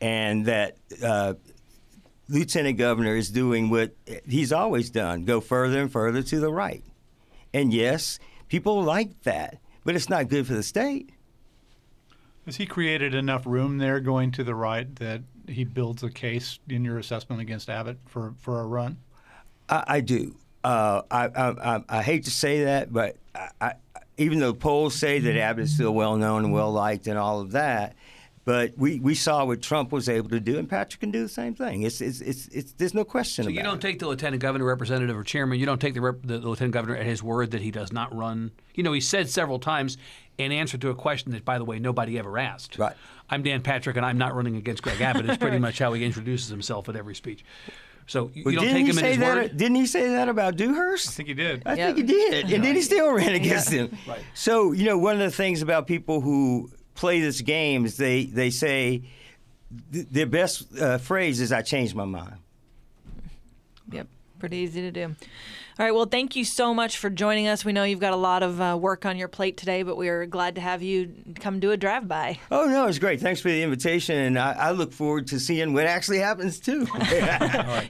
And 0.00 0.46
that 0.46 0.78
uh, 1.00 1.34
Lieutenant 2.28 2.78
Governor 2.78 3.14
is 3.14 3.30
doing 3.30 3.70
what 3.70 3.94
he's 4.26 4.52
always 4.52 4.90
done 4.90 5.24
go 5.24 5.40
further 5.40 5.80
and 5.80 5.92
further 5.92 6.22
to 6.22 6.40
the 6.40 6.52
right. 6.52 6.82
And 7.52 7.72
yes, 7.72 8.18
people 8.48 8.82
like 8.82 9.22
that, 9.22 9.58
but 9.84 9.94
it's 9.94 10.08
not 10.08 10.28
good 10.28 10.46
for 10.46 10.54
the 10.54 10.62
state. 10.62 11.10
Has 12.46 12.56
he 12.56 12.66
created 12.66 13.14
enough 13.14 13.46
room 13.46 13.78
there 13.78 14.00
going 14.00 14.30
to 14.32 14.44
the 14.44 14.54
right 14.54 14.94
that 14.96 15.22
he 15.48 15.64
builds 15.64 16.02
a 16.02 16.10
case 16.10 16.58
in 16.68 16.84
your 16.84 16.98
assessment 16.98 17.40
against 17.40 17.70
Abbott 17.70 17.98
for, 18.06 18.34
for 18.38 18.60
a 18.60 18.66
run? 18.66 18.98
I, 19.68 19.84
I 19.86 20.00
do. 20.00 20.36
Uh, 20.62 21.02
I, 21.10 21.26
I, 21.26 21.76
I, 21.76 21.84
I 21.88 22.02
hate 22.02 22.24
to 22.24 22.30
say 22.30 22.64
that, 22.64 22.92
but 22.92 23.16
I, 23.34 23.48
I, 23.60 23.74
even 24.16 24.38
though 24.38 24.52
polls 24.52 24.94
say 24.94 25.18
that 25.18 25.36
Abbott 25.36 25.64
is 25.64 25.74
still 25.74 25.92
well 25.92 26.16
known 26.16 26.44
and 26.44 26.52
well 26.52 26.72
liked 26.72 27.06
and 27.06 27.18
all 27.18 27.40
of 27.40 27.52
that, 27.52 27.96
but 28.44 28.76
we, 28.76 29.00
we 29.00 29.14
saw 29.14 29.44
what 29.44 29.62
Trump 29.62 29.90
was 29.92 30.08
able 30.08 30.28
to 30.30 30.40
do, 30.40 30.58
and 30.58 30.68
Patrick 30.68 31.00
can 31.00 31.10
do 31.10 31.22
the 31.22 31.28
same 31.28 31.54
thing. 31.54 31.82
It's, 31.82 32.00
it's, 32.00 32.20
it's, 32.20 32.48
it's 32.48 32.72
there's 32.72 32.92
no 32.94 33.04
question 33.04 33.44
So 33.44 33.48
about 33.48 33.56
you 33.56 33.62
don't 33.62 33.76
it. 33.76 33.80
take 33.88 33.98
the 34.00 34.08
lieutenant 34.08 34.42
governor, 34.42 34.64
representative, 34.66 35.16
or 35.16 35.24
chairman. 35.24 35.58
You 35.58 35.66
don't 35.66 35.80
take 35.80 35.94
the, 35.94 36.00
rep, 36.02 36.16
the, 36.22 36.38
the 36.38 36.48
lieutenant 36.48 36.74
governor 36.74 36.96
at 36.96 37.06
his 37.06 37.22
word 37.22 37.52
that 37.52 37.62
he 37.62 37.70
does 37.70 37.92
not 37.92 38.14
run. 38.14 38.50
You 38.74 38.82
know, 38.82 38.92
he 38.92 39.00
said 39.00 39.30
several 39.30 39.58
times 39.58 39.96
in 40.36 40.52
answer 40.52 40.76
to 40.78 40.90
a 40.90 40.94
question 40.94 41.32
that, 41.32 41.44
by 41.44 41.58
the 41.58 41.64
way, 41.64 41.78
nobody 41.78 42.18
ever 42.18 42.38
asked. 42.38 42.78
Right. 42.78 42.94
I'm 43.30 43.42
Dan 43.42 43.62
Patrick, 43.62 43.96
and 43.96 44.04
I'm 44.04 44.18
not 44.18 44.34
running 44.34 44.56
against 44.56 44.82
Greg 44.82 45.00
Abbott. 45.00 45.26
It's 45.26 45.38
pretty 45.38 45.58
much 45.66 45.78
how 45.78 45.92
he 45.94 46.04
introduces 46.04 46.48
himself 46.48 46.88
at 46.90 46.96
every 46.96 47.14
speech. 47.14 47.44
So 48.06 48.30
you, 48.34 48.44
But 48.44 48.50
you 48.50 48.56
don't 48.56 48.66
didn't 48.66 48.76
take 48.76 48.84
he 48.84 48.90
him 48.90 48.98
at 48.98 49.00
say 49.00 49.08
his 49.12 49.18
that? 49.20 49.36
word. 49.36 49.56
Didn't 49.56 49.76
he 49.76 49.86
say 49.86 50.08
that 50.10 50.28
about 50.28 50.56
Dewhurst? 50.56 51.08
I 51.08 51.12
think 51.12 51.28
he 51.28 51.34
did. 51.34 51.62
I 51.64 51.74
Yep. 51.76 51.86
think 51.96 51.96
he 52.08 52.14
did, 52.14 52.52
and 52.52 52.62
then 52.62 52.74
he 52.74 52.82
still 52.82 53.10
ran 53.14 53.34
against 53.34 53.70
him. 53.70 53.96
Right. 54.06 54.20
So 54.34 54.72
you 54.72 54.84
know, 54.84 54.98
one 54.98 55.14
of 55.14 55.20
the 55.20 55.30
things 55.30 55.62
about 55.62 55.86
people 55.86 56.20
who 56.20 56.70
play 56.94 57.20
this 57.20 57.40
game 57.40 57.84
is 57.84 57.96
they 57.96 58.24
they 58.24 58.50
say 58.50 59.02
th- 59.92 60.06
their 60.10 60.26
best 60.26 60.78
uh, 60.78 60.98
phrase 60.98 61.40
is 61.40 61.52
"I 61.52 61.62
changed 61.62 61.94
my 61.94 62.04
mind." 62.04 62.36
Yep, 63.92 64.06
pretty 64.38 64.58
easy 64.58 64.80
to 64.82 64.90
do. 64.90 65.14
All 65.76 65.84
right, 65.84 65.92
well, 65.92 66.06
thank 66.06 66.36
you 66.36 66.44
so 66.44 66.72
much 66.72 66.98
for 66.98 67.10
joining 67.10 67.48
us. 67.48 67.64
We 67.64 67.72
know 67.72 67.82
you've 67.82 67.98
got 67.98 68.12
a 68.12 68.16
lot 68.16 68.44
of 68.44 68.60
uh, 68.60 68.78
work 68.80 69.04
on 69.04 69.16
your 69.16 69.26
plate 69.26 69.56
today, 69.56 69.82
but 69.82 69.96
we 69.96 70.08
are 70.08 70.24
glad 70.24 70.54
to 70.54 70.60
have 70.60 70.84
you 70.84 71.12
come 71.40 71.58
do 71.58 71.72
a 71.72 71.76
drive 71.76 72.06
by. 72.06 72.38
Oh 72.52 72.66
no, 72.66 72.86
it's 72.86 73.00
great. 73.00 73.20
Thanks 73.20 73.40
for 73.40 73.48
the 73.48 73.60
invitation, 73.60 74.16
and 74.16 74.38
I, 74.38 74.52
I 74.52 74.70
look 74.70 74.92
forward 74.92 75.26
to 75.28 75.40
seeing 75.40 75.72
what 75.72 75.86
actually 75.86 76.18
happens 76.20 76.60
too. 76.60 76.86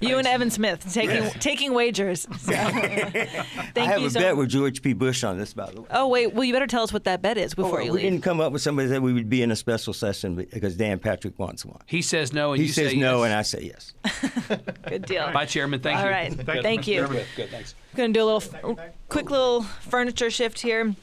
You 0.00 0.18
and 0.18 0.26
Evan 0.26 0.50
Smith 0.50 0.92
taking 0.92 1.28
taking 1.40 1.72
wagers. 1.74 2.26
So, 2.44 2.52
thank 2.52 3.78
I 3.78 3.80
have 3.84 4.00
you 4.00 4.06
a 4.06 4.10
so 4.10 4.20
bet 4.20 4.36
with 4.36 4.48
George 4.50 4.82
P. 4.82 4.92
Bush 4.92 5.24
on 5.24 5.38
this, 5.38 5.54
by 5.54 5.70
the 5.70 5.80
way. 5.82 5.86
Oh 5.90 6.08
wait, 6.08 6.34
well 6.34 6.44
you 6.44 6.52
better 6.52 6.66
tell 6.66 6.82
us 6.82 6.92
what 6.92 7.04
that 7.04 7.22
bet 7.22 7.38
is 7.38 7.54
before 7.54 7.80
you 7.82 7.92
we 7.92 8.02
leave. 8.02 8.10
didn't 8.12 8.22
come 8.24 8.40
up 8.40 8.52
with 8.52 8.60
somebody 8.62 8.88
that 8.88 9.00
we 9.02 9.12
would 9.12 9.28
be 9.30 9.42
in 9.42 9.50
a 9.50 9.56
special 9.56 9.92
session 9.92 10.34
because 10.36 10.76
Dan 10.76 10.98
Patrick 10.98 11.38
wants 11.38 11.64
one. 11.64 11.80
He 11.86 12.02
says 12.02 12.32
no, 12.32 12.52
and 12.52 12.60
He 12.60 12.66
you 12.66 12.72
says 12.72 12.92
say 12.92 12.98
no, 12.98 13.24
yes. 13.24 13.24
and 13.24 13.34
I 13.34 13.42
say 13.42 13.72
yes. 13.72 14.60
Good 14.88 15.06
deal. 15.06 15.30
Bye, 15.32 15.46
Chairman. 15.46 15.80
Thank 15.80 15.98
All 15.98 16.04
you. 16.04 16.10
right, 16.10 16.36
Good. 16.46 16.62
thank 16.62 16.86
you. 16.86 17.06
Good, 17.06 17.26
good, 17.36 17.50
thanks. 17.50 17.73
Going 17.96 18.12
to 18.12 18.18
do 18.18 18.24
a 18.24 18.28
little 18.28 18.76
f- 18.76 18.90
quick 19.08 19.30
little 19.30 19.62
furniture 19.62 20.30
shift 20.30 20.60
here. 20.60 20.94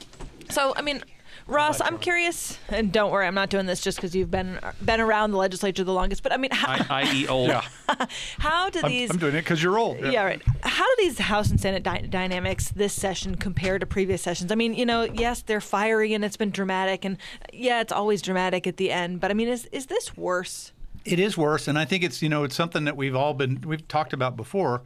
So, 0.50 0.74
I 0.76 0.82
mean, 0.82 1.02
Ross, 1.46 1.80
I'm 1.80 1.98
curious, 1.98 2.58
and 2.68 2.92
don't 2.92 3.10
worry, 3.10 3.26
I'm 3.26 3.34
not 3.34 3.50
doing 3.50 3.66
this 3.66 3.80
just 3.80 3.98
because 3.98 4.14
you've 4.14 4.30
been 4.30 4.60
been 4.84 5.00
around 5.00 5.32
the 5.32 5.38
legislature 5.38 5.82
the 5.84 5.92
longest. 5.92 6.22
But 6.22 6.32
I 6.32 6.36
mean, 6.36 6.50
how, 6.52 6.84
I.e., 6.88 7.26
old. 7.26 7.48
Yeah, 7.48 7.64
how 8.38 8.70
do 8.70 8.80
I'm, 8.82 8.90
these? 8.90 9.10
I'm 9.10 9.18
doing 9.18 9.34
it 9.34 9.40
because 9.42 9.62
you're 9.62 9.78
old. 9.78 9.98
yeah, 10.00 10.24
right. 10.24 10.42
How 10.62 10.84
do 10.84 10.94
these 10.98 11.18
House 11.18 11.50
and 11.50 11.60
Senate 11.60 11.82
dy- 11.82 12.06
dynamics 12.08 12.70
this 12.70 12.92
session 12.92 13.34
compare 13.34 13.78
to 13.78 13.86
previous 13.86 14.22
sessions? 14.22 14.52
I 14.52 14.54
mean, 14.54 14.74
you 14.74 14.86
know, 14.86 15.02
yes, 15.02 15.42
they're 15.42 15.60
fiery 15.60 16.14
and 16.14 16.24
it's 16.24 16.36
been 16.36 16.50
dramatic, 16.50 17.04
and 17.04 17.18
yeah, 17.52 17.80
it's 17.80 17.92
always 17.92 18.22
dramatic 18.22 18.66
at 18.66 18.76
the 18.76 18.90
end. 18.90 19.20
But 19.20 19.30
I 19.30 19.34
mean, 19.34 19.48
is 19.48 19.66
is 19.72 19.86
this 19.86 20.16
worse? 20.16 20.72
It 21.04 21.18
is 21.18 21.36
worse, 21.36 21.66
and 21.66 21.76
I 21.76 21.84
think 21.84 22.04
it's 22.04 22.22
you 22.22 22.28
know 22.28 22.44
it's 22.44 22.54
something 22.54 22.84
that 22.84 22.96
we've 22.96 23.16
all 23.16 23.34
been 23.34 23.60
we've 23.62 23.86
talked 23.88 24.12
about 24.12 24.36
before. 24.36 24.82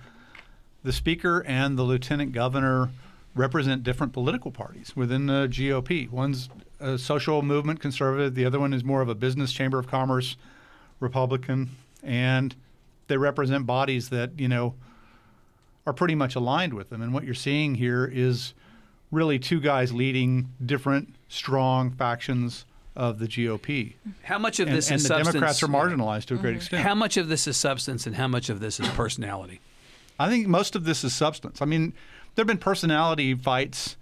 The 0.87 0.93
speaker 0.93 1.43
and 1.49 1.77
the 1.77 1.83
lieutenant 1.83 2.31
governor 2.31 2.91
represent 3.35 3.83
different 3.83 4.13
political 4.13 4.53
parties 4.53 4.95
within 4.95 5.27
the 5.27 5.49
GOP. 5.49 6.09
One's 6.09 6.49
a 6.79 6.97
social 6.97 7.43
movement 7.43 7.81
conservative, 7.81 8.37
the 8.37 8.45
other 8.45 8.61
one 8.61 8.73
is 8.73 8.85
more 8.85 9.01
of 9.01 9.09
a 9.09 9.15
business 9.17 9.53
chamber 9.53 9.81
of 9.81 9.89
commerce 9.89 10.37
Republican, 11.01 11.71
and 12.05 12.55
they 13.09 13.17
represent 13.17 13.67
bodies 13.67 14.11
that 14.11 14.39
you 14.39 14.47
know 14.47 14.75
are 15.89 15.93
pretty 15.93 16.15
much 16.15 16.37
aligned 16.37 16.73
with 16.73 16.89
them. 16.91 17.03
And 17.03 17.13
what 17.13 17.25
you're 17.25 17.35
seeing 17.35 17.75
here 17.75 18.05
is 18.05 18.55
really 19.11 19.41
two 19.41 19.59
guys 19.59 19.93
leading 19.93 20.53
different 20.65 21.17
strong 21.29 21.91
factions 21.91 22.65
of 22.95 23.19
the 23.19 23.27
GOP. 23.27 23.95
How 24.23 24.39
much 24.39 24.61
of 24.61 24.69
And, 24.69 24.77
this 24.77 24.89
and 24.91 24.99
is 24.99 25.03
the 25.03 25.09
substance? 25.09 25.35
Democrats 25.35 25.63
are 25.65 25.67
marginalized 25.67 26.27
to 26.27 26.35
a 26.35 26.37
great 26.37 26.51
mm-hmm. 26.51 26.59
extent. 26.59 26.83
How 26.85 26.95
much 26.95 27.17
of 27.17 27.27
this 27.27 27.49
is 27.49 27.57
substance 27.57 28.07
and 28.07 28.15
how 28.15 28.29
much 28.29 28.51
of 28.51 28.61
this 28.61 28.79
is 28.79 28.89
personality? 28.91 29.61
I 30.19 30.29
think 30.29 30.47
most 30.47 30.75
of 30.77 30.85
this 30.85 31.05
is 31.05 31.15
substance. 31.15 31.61
I 31.61 31.65
mean, 31.65 31.93
there 32.35 32.43
have 32.43 32.47
been 32.47 32.59
personality 32.59 33.35
fights 33.35 33.97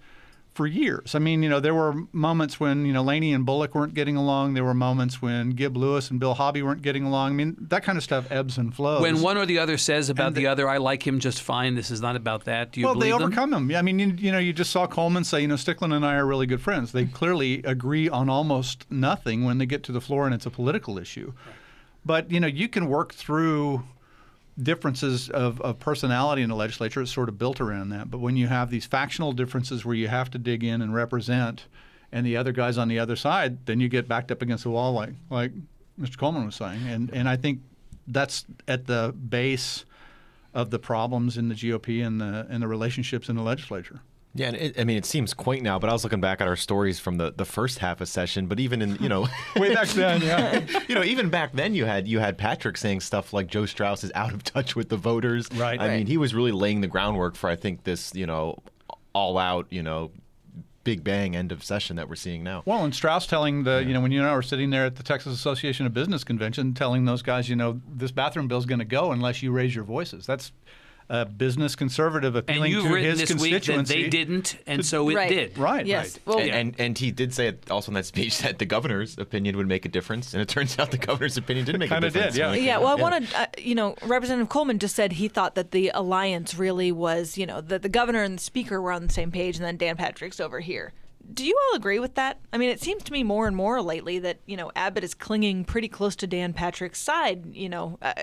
for 0.55 0.65
years. 0.65 1.13
I 1.13 1.19
mean, 1.19 1.43
you 1.43 1.49
know, 1.49 1.59
there 1.59 1.75
were 1.75 1.93
moments 2.13 2.61
when, 2.61 2.85
you 2.85 2.93
know, 2.93 3.03
Laney 3.03 3.33
and 3.33 3.45
Bullock 3.45 3.75
weren't 3.75 3.93
getting 3.93 4.15
along. 4.15 4.53
There 4.53 4.63
were 4.63 4.73
moments 4.73 5.21
when 5.21 5.49
Gib 5.49 5.75
Lewis 5.75 6.09
and 6.09 6.17
Bill 6.17 6.33
Hobby 6.33 6.61
weren't 6.61 6.81
getting 6.81 7.03
along. 7.03 7.31
I 7.31 7.33
mean, 7.33 7.57
that 7.59 7.83
kind 7.83 7.97
of 7.97 8.03
stuff 8.05 8.31
ebbs 8.31 8.57
and 8.57 8.73
flows. 8.73 9.01
When 9.01 9.21
one 9.21 9.37
or 9.37 9.45
the 9.45 9.59
other 9.59 9.77
says 9.77 10.09
about 10.09 10.33
the, 10.33 10.41
the- 10.41 10.47
other, 10.47 10.69
I 10.69 10.77
like 10.77 11.05
him 11.05 11.19
just 11.19 11.41
fine. 11.41 11.75
This 11.75 11.91
is 11.91 11.99
not 11.99 12.15
about 12.15 12.45
that. 12.45 12.71
Do 12.71 12.79
you 12.79 12.85
well, 12.85 12.95
they 12.95 13.11
them? 13.11 13.21
overcome 13.21 13.49
them. 13.51 13.69
I 13.75 13.81
mean, 13.81 13.99
you, 13.99 14.15
you 14.17 14.31
know, 14.31 14.39
you 14.39 14.53
just 14.53 14.71
saw 14.71 14.87
Coleman 14.87 15.25
say, 15.25 15.41
you 15.41 15.47
know, 15.49 15.55
Stickland 15.55 15.93
and 15.93 16.05
I 16.05 16.15
are 16.15 16.25
really 16.25 16.45
good 16.45 16.61
friends. 16.61 16.93
They 16.93 17.05
clearly 17.05 17.55
agree 17.63 18.07
on 18.07 18.29
almost 18.29 18.89
nothing 18.89 19.43
when 19.43 19.57
they 19.57 19.65
get 19.65 19.83
to 19.83 19.91
the 19.91 20.01
floor 20.01 20.25
and 20.25 20.33
it's 20.33 20.45
a 20.45 20.51
political 20.51 20.97
issue. 20.97 21.33
But, 22.05 22.31
you 22.31 22.39
know, 22.39 22.47
you 22.47 22.69
can 22.69 22.87
work 22.87 23.13
through 23.13 23.83
differences 24.61 25.29
of, 25.29 25.59
of 25.61 25.79
personality 25.79 26.41
in 26.41 26.49
the 26.49 26.55
legislature. 26.55 27.01
It's 27.01 27.11
sort 27.11 27.29
of 27.29 27.37
built 27.37 27.59
around 27.59 27.89
that. 27.89 28.09
But 28.09 28.19
when 28.19 28.37
you 28.37 28.47
have 28.47 28.69
these 28.69 28.85
factional 28.85 29.33
differences 29.33 29.83
where 29.83 29.95
you 29.95 30.07
have 30.07 30.29
to 30.31 30.37
dig 30.37 30.63
in 30.63 30.81
and 30.81 30.93
represent 30.93 31.65
and 32.11 32.25
the 32.25 32.37
other 32.37 32.51
guys 32.51 32.77
on 32.77 32.87
the 32.87 32.99
other 32.99 33.15
side, 33.15 33.65
then 33.65 33.79
you 33.79 33.89
get 33.89 34.07
backed 34.07 34.31
up 34.31 34.41
against 34.41 34.63
the 34.63 34.69
wall 34.69 34.93
like 34.93 35.13
like 35.29 35.51
Mr. 35.99 36.17
Coleman 36.17 36.45
was 36.45 36.55
saying. 36.55 36.81
And 36.87 37.13
and 37.13 37.27
I 37.27 37.35
think 37.35 37.61
that's 38.07 38.45
at 38.67 38.87
the 38.87 39.13
base 39.29 39.85
of 40.53 40.69
the 40.69 40.79
problems 40.79 41.37
in 41.37 41.49
the 41.49 41.55
GOP 41.55 42.05
and 42.05 42.21
the 42.21 42.47
and 42.49 42.63
the 42.63 42.67
relationships 42.67 43.27
in 43.27 43.35
the 43.35 43.41
legislature. 43.41 43.99
Yeah, 44.37 44.47
and 44.49 44.57
it, 44.57 44.79
I 44.79 44.83
mean, 44.83 44.97
it 44.97 45.05
seems 45.05 45.33
quaint 45.33 45.63
now, 45.63 45.79
but 45.79 45.89
I 45.89 45.93
was 45.93 46.03
looking 46.03 46.19
back 46.19 46.41
at 46.41 46.47
our 46.47 46.57
stories 46.57 46.99
from 46.99 47.15
the, 47.17 47.31
the 47.31 47.45
first 47.45 47.79
half 47.79 48.01
of 48.01 48.09
session. 48.09 48.47
But 48.47 48.59
even 48.59 48.81
in 48.81 48.97
you 48.97 49.07
know, 49.07 49.27
Way 49.55 49.73
back 49.73 49.87
then, 49.89 50.21
yeah. 50.21 50.65
you 50.89 50.93
know, 50.95 51.03
even 51.03 51.29
back 51.29 51.53
then, 51.53 51.73
you 51.73 51.85
had 51.85 52.05
you 52.07 52.19
had 52.19 52.37
Patrick 52.37 52.75
saying 52.77 52.99
stuff 52.99 53.31
like 53.31 53.47
Joe 53.47 53.65
Straus 53.65 54.03
is 54.03 54.11
out 54.13 54.33
of 54.33 54.43
touch 54.43 54.75
with 54.75 54.89
the 54.89 54.97
voters. 54.97 55.47
Right. 55.53 55.79
I 55.79 55.87
Right. 55.87 55.97
mean, 55.99 56.07
he 56.07 56.17
was 56.17 56.35
really 56.35 56.51
laying 56.51 56.81
the 56.81 56.87
groundwork 56.87 57.35
for 57.35 57.49
I 57.49 57.55
think 57.55 57.85
this 57.85 58.13
you 58.13 58.25
know, 58.27 58.57
all 59.13 59.37
out 59.37 59.67
you 59.69 59.81
know, 59.81 60.11
big 60.83 61.03
bang 61.03 61.35
end 61.35 61.51
of 61.53 61.63
session 61.63 61.95
that 61.95 62.09
we're 62.09 62.15
seeing 62.15 62.43
now. 62.43 62.61
Well, 62.65 62.83
and 62.83 62.93
Straus 62.93 63.25
telling 63.25 63.63
the, 63.63 63.83
you 63.87 63.93
know, 63.93 64.01
when 64.01 64.11
you 64.11 64.19
and 64.19 64.29
I 64.29 64.35
were 64.35 64.41
sitting 64.43 64.69
there 64.69 64.85
at 64.85 64.97
the 64.97 65.03
Texas 65.03 65.33
Association 65.33 65.85
of 65.85 65.93
Business 65.93 66.23
convention, 66.25 66.73
telling 66.73 67.05
those 67.05 67.21
guys, 67.21 67.47
you 67.49 67.55
know, 67.55 67.81
this 67.89 68.11
bathroom 68.11 68.47
bill's 68.49 68.65
going 68.67 68.79
to 68.79 68.85
go 68.85 69.11
unless 69.11 69.41
you 69.41 69.51
raise 69.51 69.73
your 69.73 69.83
voices. 69.85 70.25
That's 70.27 70.51
a 71.09 71.25
business 71.25 71.75
conservative 71.75 72.35
And 72.35 72.49
appealing 72.49 72.71
you've 72.71 72.83
to 72.85 72.95
his 72.95 73.19
this 73.19 73.29
week 73.31 73.51
that 73.53 73.63
constituency. 73.63 74.03
they 74.03 74.09
didn't, 74.09 74.57
and 74.65 74.83
so 74.85 75.07
it 75.09 75.15
Right. 75.15 75.29
did. 75.29 75.57
Right. 75.57 75.85
Yes. 75.85 76.17
Right. 76.25 76.35
Well, 76.35 76.39
and, 76.39 76.51
and 76.51 76.75
and 76.79 76.97
he 76.97 77.11
did 77.11 77.33
say 77.33 77.47
it 77.47 77.69
also 77.69 77.91
in 77.91 77.93
that 77.93 78.05
speech 78.13 78.39
that 78.39 78.57
the 78.59 78.65
governor's 78.65 79.17
opinion 79.17 79.55
would 79.57 79.67
make 79.67 79.85
a 79.85 79.89
difference, 79.89 80.33
and 80.33 80.41
it 80.41 80.47
turns 80.49 80.79
out 80.79 80.91
the 80.91 80.97
governor's 80.97 81.37
opinion 81.37 81.65
did 81.65 81.77
make 81.77 81.91
a 81.91 81.93
difference. 82.01 82.13
Kinda 82.15 82.29
difference. 82.29 82.33
did, 82.35 82.39
yeah. 82.39 82.49
Like, 82.49 82.61
Yeah, 82.63 82.77
well, 82.79 82.87
I 82.89 82.95
wanted, 82.95 83.27
uh, 83.35 83.45
you 83.57 83.75
know, 83.75 83.95
Representative 84.03 84.49
Coleman 84.49 84.79
just 84.79 84.95
said 84.95 85.11
he 85.13 85.27
thought 85.27 85.55
that 85.55 85.71
the 85.71 85.91
alliance 85.93 86.55
really 86.55 86.91
was, 86.91 87.37
you 87.37 87.45
know, 87.45 87.61
that 87.61 87.81
the 87.83 87.89
governor 87.89 88.23
and 88.23 88.39
the 88.39 88.43
speaker 88.43 88.81
were 88.81 88.91
on 88.91 89.05
the 89.07 89.13
same 89.13 89.31
page, 89.31 89.57
and 89.57 89.65
then 89.65 89.77
Dan 89.77 89.95
Patrick's 89.97 90.39
over 90.39 90.59
here. 90.59 90.91
Do 91.33 91.45
you 91.45 91.57
all 91.69 91.77
agree 91.77 91.99
with 91.99 92.15
that? 92.15 92.39
I 92.53 92.57
mean, 92.57 92.69
it 92.69 92.79
seems 92.81 93.03
to 93.03 93.11
me 93.11 93.23
more 93.23 93.47
and 93.47 93.55
more 93.55 93.81
lately 93.81 94.19
that 94.19 94.39
you 94.45 94.55
know 94.55 94.71
Abbott 94.75 95.03
is 95.03 95.13
clinging 95.13 95.65
pretty 95.65 95.87
close 95.87 96.15
to 96.17 96.27
Dan 96.27 96.53
Patrick's 96.53 97.01
side. 97.01 97.45
You 97.55 97.69
know, 97.69 97.97
uh, 98.01 98.13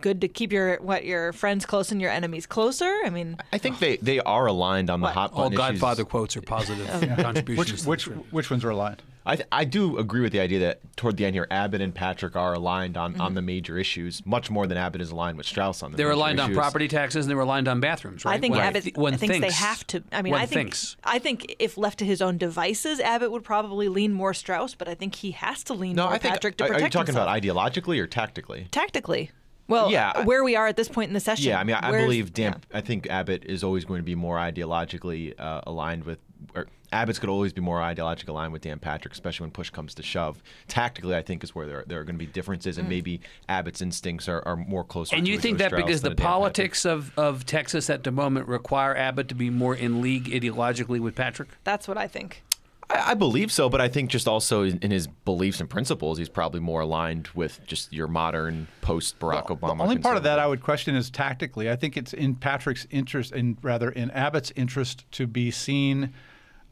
good 0.00 0.20
to 0.20 0.28
keep 0.28 0.52
your 0.52 0.76
what 0.76 1.04
your 1.04 1.32
friends 1.32 1.66
close 1.66 1.90
and 1.90 2.00
your 2.00 2.10
enemies 2.10 2.46
closer. 2.46 3.00
I 3.04 3.10
mean, 3.10 3.36
I 3.52 3.58
think 3.58 3.78
they, 3.78 3.96
they 3.96 4.20
are 4.20 4.46
aligned 4.46 4.90
on 4.90 5.00
the 5.00 5.06
What? 5.06 5.14
hot 5.14 5.32
All 5.32 5.50
button 5.50 5.52
issues. 5.54 5.80
Godfather 5.80 6.04
quotes 6.04 6.36
are 6.36 6.42
positive 6.42 6.86
contributions. 7.18 7.86
Which 7.86 8.06
which 8.06 8.16
which 8.30 8.50
ones 8.50 8.64
are 8.64 8.70
aligned? 8.70 9.02
I, 9.24 9.36
th- 9.36 9.48
I 9.52 9.64
do 9.64 9.98
agree 9.98 10.20
with 10.20 10.32
the 10.32 10.40
idea 10.40 10.58
that 10.60 10.96
toward 10.96 11.16
the 11.16 11.24
end 11.24 11.34
here, 11.36 11.46
Abbott 11.50 11.80
and 11.80 11.94
Patrick 11.94 12.34
are 12.34 12.54
aligned 12.54 12.96
on, 12.96 13.20
on 13.20 13.34
the 13.34 13.42
major 13.42 13.78
issues, 13.78 14.20
much 14.26 14.50
more 14.50 14.66
than 14.66 14.76
Abbott 14.76 15.00
is 15.00 15.10
aligned 15.12 15.36
with 15.36 15.46
Straus 15.46 15.82
on 15.82 15.92
the 15.92 15.96
They're 15.96 16.08
major 16.08 16.16
aligned 16.16 16.40
on 16.40 16.54
property 16.54 16.88
taxes 16.88 17.24
and 17.26 17.30
they 17.30 17.34
were 17.36 17.42
aligned 17.42 17.68
on 17.68 17.78
bathrooms, 17.80 18.24
right? 18.24 18.34
I 18.36 18.40
think 18.40 18.54
One 18.56 18.64
Abbott 18.64 18.82
th- 18.84 18.96
one 18.96 19.16
thinks, 19.16 19.38
they 19.38 19.52
have 19.52 19.86
to. 19.88 20.02
I 20.10 20.22
mean, 20.22 20.34
I 20.34 20.40
think 20.46 20.50
thinks. 20.70 20.96
I 21.04 21.18
think 21.20 21.54
if 21.60 21.78
left 21.78 22.00
to 22.00 22.04
his 22.04 22.20
own 22.20 22.36
devices, 22.38 22.98
Abbott 23.00 23.30
would 23.30 23.44
probably 23.44 23.88
lean 23.88 24.12
more 24.12 24.34
Straus, 24.34 24.74
but 24.74 24.88
I 24.88 24.94
think 24.94 25.14
he 25.14 25.30
has 25.32 25.62
to 25.64 25.74
lean 25.74 25.94
No, 25.96 26.04
more 26.06 26.14
I 26.14 26.18
think. 26.18 26.34
Patrick 26.34 26.56
to 26.56 26.64
are, 26.64 26.72
are 26.74 26.80
you 26.80 26.88
talking 26.88 27.14
himself. 27.14 27.28
about 27.28 27.40
ideologically 27.42 28.00
or 28.00 28.06
tactically? 28.08 28.66
tactically. 28.72 29.30
Well, 29.68 29.92
Yeah, 29.92 30.12
I- 30.16 30.24
where 30.24 30.42
we 30.42 30.56
are 30.56 30.66
at 30.66 30.76
this 30.76 30.88
point 30.88 31.08
in 31.10 31.14
the 31.14 31.20
session. 31.20 31.46
Yeah, 31.46 31.60
I 31.60 31.64
mean, 31.64 31.76
I, 31.76 31.88
I 31.88 31.92
believe 32.02 32.32
Dan. 32.34 32.56
yeah. 32.72 32.78
I 32.78 32.80
think 32.80 33.06
Abbott 33.08 33.44
is 33.44 33.62
always 33.62 33.84
going 33.84 34.00
to 34.00 34.04
be 34.04 34.16
more 34.16 34.36
ideologically 34.36 35.38
uh, 35.38 35.60
aligned 35.66 36.04
with. 36.04 36.18
Or 36.54 36.66
Abbott's 36.92 37.18
going 37.18 37.28
to 37.28 37.32
always 37.32 37.52
be 37.52 37.62
more 37.62 37.80
ideologically 37.80 38.28
aligned 38.28 38.52
with 38.52 38.62
Dan 38.62 38.78
Patrick, 38.78 39.14
especially 39.14 39.44
when 39.44 39.50
push 39.52 39.70
comes 39.70 39.94
to 39.94 40.02
shove. 40.02 40.42
Tactically, 40.68 41.16
I 41.16 41.22
think 41.22 41.42
is 41.42 41.54
where 41.54 41.66
there 41.66 41.84
there 41.86 42.00
are 42.00 42.04
going 42.04 42.16
to 42.16 42.24
be 42.24 42.26
differences, 42.26 42.76
Mm. 42.76 42.80
and 42.80 42.88
maybe 42.88 43.20
Abbott's 43.48 43.80
instincts 43.80 44.28
are, 44.28 44.42
are 44.46 44.56
more 44.56 44.84
closer. 44.84 45.16
And 45.16 45.24
to 45.26 45.32
you 45.32 45.38
think 45.38 45.58
that 45.58 45.68
Straus 45.70 45.82
because 45.84 46.02
the 46.02 46.08
a 46.08 46.10
Dan 46.10 46.16
Patrick. 46.16 46.32
politics 46.32 46.84
of, 46.84 47.12
of 47.18 47.46
Texas 47.46 47.88
at 47.88 48.04
the 48.04 48.10
moment 48.12 48.46
require 48.48 48.96
Abbott 48.96 49.28
to 49.28 49.34
be 49.34 49.48
more 49.50 49.74
in 49.74 50.00
league 50.02 50.26
ideologically 50.26 51.00
with 51.00 51.14
Patrick? 51.14 51.48
That's 51.64 51.88
what 51.88 51.96
I 51.96 52.06
think. 52.08 52.42
I, 52.90 53.12
I 53.12 53.14
believe 53.14 53.50
so, 53.50 53.70
but 53.70 53.80
I 53.80 53.88
think 53.88 54.10
just 54.10 54.28
also 54.28 54.62
in, 54.64 54.78
in 54.82 54.90
his 54.90 55.06
beliefs 55.06 55.60
and 55.60 55.70
principles, 55.70 56.18
he's 56.18 56.28
probably 56.28 56.60
more 56.60 56.82
aligned 56.82 57.28
with 57.34 57.60
just 57.66 57.90
your 57.92 58.08
modern 58.08 58.68
post 58.82 59.18
Barack 59.18 59.46
Obama. 59.46 59.78
The 59.78 59.82
only 59.84 59.98
part 59.98 60.18
of 60.18 60.24
that 60.24 60.38
I 60.38 60.46
would 60.46 60.62
question 60.62 60.94
is 60.94 61.08
tactically. 61.08 61.70
I 61.70 61.76
think 61.76 61.96
it's 61.96 62.12
in 62.12 62.34
Patrick's 62.34 62.86
interest, 62.90 63.32
in 63.32 63.56
rather 63.62 63.88
in 63.90 64.10
Abbott's 64.10 64.52
interest, 64.56 65.10
to 65.12 65.26
be 65.26 65.50
seen 65.50 66.12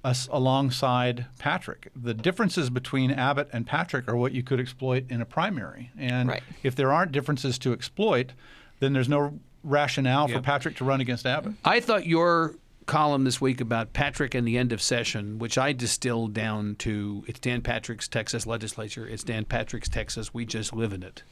us 0.04 0.28
alongside 0.32 1.26
Patrick. 1.38 1.88
The 1.94 2.14
differences 2.14 2.70
between 2.70 3.10
Abbott 3.10 3.48
and 3.52 3.66
Patrick 3.66 4.08
are 4.08 4.16
what 4.16 4.32
you 4.32 4.42
could 4.42 4.60
exploit 4.60 5.04
in 5.10 5.20
a 5.20 5.26
primary, 5.26 5.90
and 5.98 6.28
Right. 6.28 6.42
if 6.62 6.74
there 6.74 6.92
aren't 6.92 7.12
differences 7.12 7.58
to 7.60 7.72
exploit, 7.72 8.32
then 8.78 8.92
there's 8.92 9.08
no 9.08 9.38
rationale 9.62 10.26
for 10.28 10.40
Patrick 10.40 10.76
to 10.76 10.84
run 10.84 11.00
against 11.02 11.26
Abbott. 11.26 11.52
I 11.64 11.80
thought 11.80 12.06
your 12.06 12.54
column 12.86 13.24
this 13.24 13.40
week 13.40 13.60
about 13.60 13.92
Patrick 13.92 14.34
and 14.34 14.48
the 14.48 14.56
end 14.56 14.72
of 14.72 14.80
session, 14.80 15.38
which 15.38 15.58
I 15.58 15.72
distilled 15.72 16.32
down 16.32 16.76
to 16.76 17.24
it's 17.28 17.38
Dan 17.38 17.60
Patrick's 17.60 18.08
Texas 18.08 18.46
legislature, 18.46 19.06
it's 19.06 19.22
Dan 19.22 19.44
Patrick's 19.44 19.88
Texas, 19.88 20.32
we 20.32 20.44
just 20.46 20.72
live 20.72 20.92
in 20.92 21.02
it. 21.02 21.22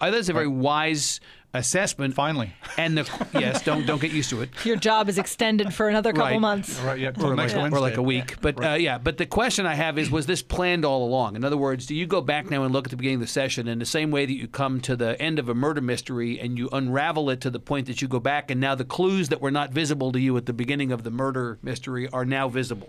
I 0.00 0.10
thought 0.10 0.18
it's 0.20 0.28
a 0.28 0.32
very 0.32 0.48
wise 0.48 1.20
assessment. 1.52 2.14
Finally. 2.14 2.52
And 2.76 2.96
the 2.96 3.26
yes, 3.34 3.62
don't 3.62 3.84
don't 3.86 4.00
get 4.00 4.12
used 4.12 4.30
to 4.30 4.42
it. 4.42 4.50
Your 4.64 4.76
job 4.76 5.08
is 5.08 5.18
extended 5.18 5.74
for 5.74 5.88
another 5.88 6.12
couple 6.12 6.30
Right. 6.30 6.40
months. 6.40 6.78
Right, 6.80 6.98
yeah, 6.98 7.10
till 7.10 7.26
or 7.26 7.34
next 7.34 7.54
like, 7.54 7.72
or 7.72 7.80
like 7.80 7.96
a 7.96 8.02
week. 8.02 8.40
But 8.40 8.64
uh, 8.64 8.74
yeah, 8.74 8.98
but 8.98 9.18
the 9.18 9.26
question 9.26 9.66
I 9.66 9.74
have 9.74 9.98
is, 9.98 10.10
was 10.10 10.26
this 10.26 10.42
planned 10.42 10.84
all 10.84 11.04
along? 11.04 11.36
In 11.36 11.44
other 11.44 11.56
words, 11.56 11.86
do 11.86 11.94
you 11.94 12.06
go 12.06 12.20
back 12.20 12.50
now 12.50 12.62
and 12.62 12.72
look 12.72 12.86
at 12.86 12.90
the 12.90 12.96
beginning 12.96 13.16
of 13.16 13.22
the 13.22 13.26
session 13.26 13.66
in 13.68 13.78
the 13.78 13.86
same 13.86 14.10
way 14.10 14.26
that 14.26 14.32
you 14.32 14.46
come 14.46 14.80
to 14.82 14.94
the 14.96 15.20
end 15.20 15.38
of 15.38 15.48
a 15.48 15.54
murder 15.54 15.80
mystery 15.80 16.38
and 16.38 16.56
you 16.56 16.68
unravel 16.72 17.30
it 17.30 17.40
to 17.42 17.50
the 17.50 17.60
point 17.60 17.86
that 17.86 18.00
you 18.00 18.08
go 18.08 18.20
back 18.20 18.50
and 18.50 18.60
now 18.60 18.74
the 18.74 18.84
clues 18.84 19.28
that 19.28 19.40
were 19.40 19.50
not 19.50 19.70
visible 19.70 20.12
to 20.12 20.20
you 20.20 20.36
at 20.36 20.46
the 20.46 20.52
beginning 20.52 20.92
of 20.92 21.02
the 21.02 21.10
murder 21.10 21.58
mystery 21.62 22.08
are 22.12 22.24
now 22.24 22.48
visible? 22.48 22.88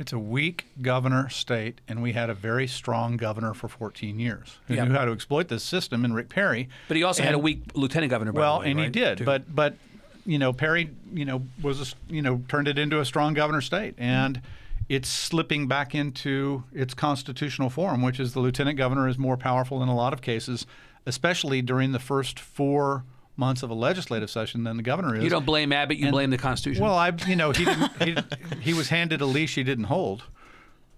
It's 0.00 0.14
a 0.14 0.18
weak 0.18 0.64
governor 0.80 1.28
state, 1.28 1.82
and 1.86 2.02
we 2.02 2.14
had 2.14 2.30
a 2.30 2.34
very 2.34 2.66
strong 2.66 3.18
governor 3.18 3.52
for 3.52 3.68
14 3.68 4.18
years 4.18 4.56
who 4.66 4.72
Yeah. 4.74 4.84
knew 4.86 4.94
how 4.94 5.04
to 5.04 5.12
exploit 5.12 5.48
this 5.48 5.62
system, 5.62 6.06
in 6.06 6.14
Rick 6.14 6.30
Perry. 6.30 6.70
But 6.88 6.96
he 6.96 7.02
also 7.02 7.22
had 7.22 7.34
a 7.34 7.38
weak 7.38 7.60
lieutenant 7.74 8.08
governor. 8.08 8.32
By 8.32 8.40
Well, 8.40 8.54
the 8.60 8.64
way, 8.64 8.70
and 8.70 8.80
he 8.80 8.88
did, 8.88 9.18
Too. 9.18 9.24
but 9.26 9.54
but 9.54 9.76
you 10.24 10.38
know 10.38 10.54
Perry, 10.54 10.88
you 11.12 11.26
know 11.26 11.42
was 11.60 11.92
a 11.92 11.94
you 12.12 12.22
know 12.22 12.42
turned 12.48 12.66
it 12.66 12.78
into 12.78 12.98
a 12.98 13.04
strong 13.04 13.34
governor 13.34 13.60
state, 13.60 13.94
and 13.98 14.40
it's 14.88 15.08
slipping 15.08 15.68
back 15.68 15.94
into 15.94 16.64
its 16.72 16.94
constitutional 16.94 17.68
form, 17.68 18.00
which 18.00 18.18
is 18.18 18.32
the 18.32 18.40
lieutenant 18.40 18.78
governor 18.78 19.06
is 19.06 19.18
more 19.18 19.36
powerful 19.36 19.82
in 19.82 19.90
a 19.90 19.94
lot 19.94 20.14
of 20.14 20.22
cases, 20.22 20.66
especially 21.04 21.60
during 21.60 21.92
the 21.92 21.98
first 21.98 22.40
four 22.40 23.04
months 23.36 23.62
of 23.62 23.70
a 23.70 23.74
legislative 23.74 24.28
session 24.30 24.64
than 24.64 24.76
the 24.76 24.82
governor 24.82 25.16
is. 25.16 25.24
you 25.24 25.30
don't 25.30 25.46
blame 25.46 25.72
Abbott, 25.72 25.96
you 25.96 26.06
And- 26.06 26.12
blame 26.12 26.30
the 26.30 26.38
Constitution. 26.38 26.82
Well, 26.84 26.94
I 26.96 27.12
you 27.26 27.36
know 27.36 27.52
he 27.52 27.64
didn't 27.64 28.02
he, 28.02 28.16
he 28.60 28.74
was 28.74 28.88
handed 28.90 29.20
a 29.20 29.26
leash 29.26 29.54
he 29.54 29.62
didn't 29.64 29.84
hold. 29.84 30.24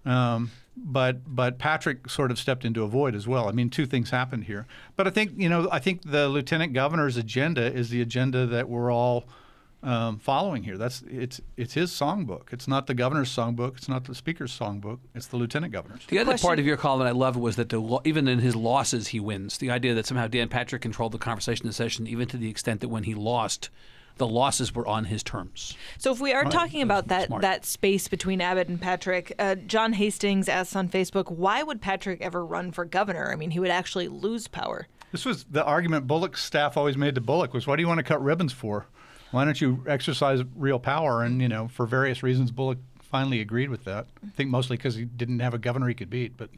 Um, 0.05 0.51
but 0.75 1.21
but 1.33 1.59
Patrick 1.59 2.09
sort 2.09 2.31
of 2.31 2.39
stepped 2.39 2.65
into 2.65 2.83
a 2.83 2.87
void 2.87 3.15
as 3.15 3.27
well. 3.27 3.47
I 3.47 3.51
mean, 3.51 3.69
two 3.69 3.85
things 3.85 4.09
happened 4.09 4.45
here. 4.45 4.65
But 4.95 5.07
I 5.07 5.11
think 5.11 5.31
you 5.37 5.47
know 5.47 5.69
I 5.71 5.79
think 5.79 6.01
the 6.03 6.27
lieutenant 6.27 6.73
governor's 6.73 7.15
agenda 7.15 7.71
is 7.73 7.89
the 7.89 8.01
agenda 8.01 8.45
that 8.47 8.67
we're 8.67 8.91
all 8.91 9.25
um, 9.83 10.17
following 10.17 10.63
here. 10.63 10.77
That's 10.77 11.03
it's 11.09 11.41
it's 11.57 11.73
his 11.73 11.91
songbook. 11.91 12.53
It's 12.53 12.67
not 12.67 12.87
the 12.87 12.93
governor's 12.93 13.29
songbook. 13.35 13.77
It's 13.77 13.89
not 13.89 14.05
the 14.05 14.15
speaker's 14.15 14.57
songbook. 14.57 14.99
It's 15.13 15.27
the 15.27 15.37
lieutenant 15.37 15.73
governor's. 15.73 16.05
The 16.07 16.19
other 16.19 16.31
Question- 16.31 16.47
part 16.47 16.59
of 16.59 16.65
your 16.65 16.77
column 16.77 16.99
that 16.99 17.07
I 17.07 17.11
loved 17.11 17.37
was 17.37 17.57
that 17.57 17.69
the 17.69 17.99
even 18.05 18.27
in 18.27 18.39
his 18.39 18.55
losses 18.55 19.09
he 19.09 19.19
wins. 19.19 19.57
The 19.57 19.69
idea 19.71 19.93
that 19.93 20.05
somehow 20.05 20.27
Dan 20.27 20.49
Patrick 20.49 20.81
controlled 20.81 21.11
the 21.11 21.17
conversation 21.17 21.65
in 21.65 21.69
the 21.69 21.73
session, 21.73 22.07
even 22.07 22.27
to 22.29 22.37
the 22.37 22.49
extent 22.49 22.81
that 22.81 22.87
when 22.89 23.03
he 23.03 23.13
lost, 23.13 23.69
the 24.17 24.27
losses 24.27 24.73
were 24.73 24.87
on 24.87 25.05
his 25.05 25.23
terms. 25.23 25.75
So 25.97 26.11
if 26.11 26.19
we 26.19 26.33
are 26.33 26.45
talking 26.45 26.81
about 26.81 27.07
that 27.07 27.27
smart. 27.27 27.41
that 27.41 27.65
space 27.65 28.07
between 28.07 28.41
Abbott 28.41 28.67
and 28.67 28.79
Patrick, 28.79 29.33
uh, 29.39 29.55
John 29.55 29.93
Hastings 29.93 30.47
asks 30.47 30.75
on 30.75 30.87
Facebook, 30.87 31.31
why 31.31 31.63
would 31.63 31.81
Patrick 31.81 32.21
ever 32.21 32.45
run 32.45 32.71
for 32.71 32.85
governor? 32.85 33.31
I 33.31 33.35
mean, 33.35 33.51
he 33.51 33.59
would 33.59 33.71
actually 33.71 34.07
lose 34.07 34.47
power. 34.47 34.87
This 35.11 35.25
was 35.25 35.43
the 35.43 35.63
argument 35.63 36.07
Bullock's 36.07 36.43
staff 36.43 36.75
always 36.75 36.97
made 36.97 37.15
to 37.15 37.21
Bullock 37.21 37.53
was, 37.53 37.67
"What 37.67 37.75
do 37.75 37.83
you 37.83 37.87
want 37.87 37.99
to 37.99 38.03
cut 38.03 38.23
ribbons 38.23 38.51
for? 38.51 38.87
Why 39.33 39.43
don't 39.45 39.59
you 39.59 39.83
exercise 39.87 40.41
real 40.55 40.79
power?" 40.79 41.21
And 41.23 41.41
you 41.41 41.49
know, 41.49 41.67
for 41.67 41.85
various 41.85 42.23
reasons, 42.23 42.51
Bullock 42.51 42.77
finally 43.01 43.41
agreed 43.41 43.69
with 43.69 43.83
that. 43.83 44.07
I 44.25 44.29
think 44.29 44.49
mostly 44.49 44.77
because 44.77 44.95
he 44.95 45.05
didn't 45.05 45.39
have 45.39 45.53
a 45.53 45.59
governor 45.59 45.87
he 45.87 45.93
could 45.93 46.09
beat. 46.09 46.35
But 46.37 46.49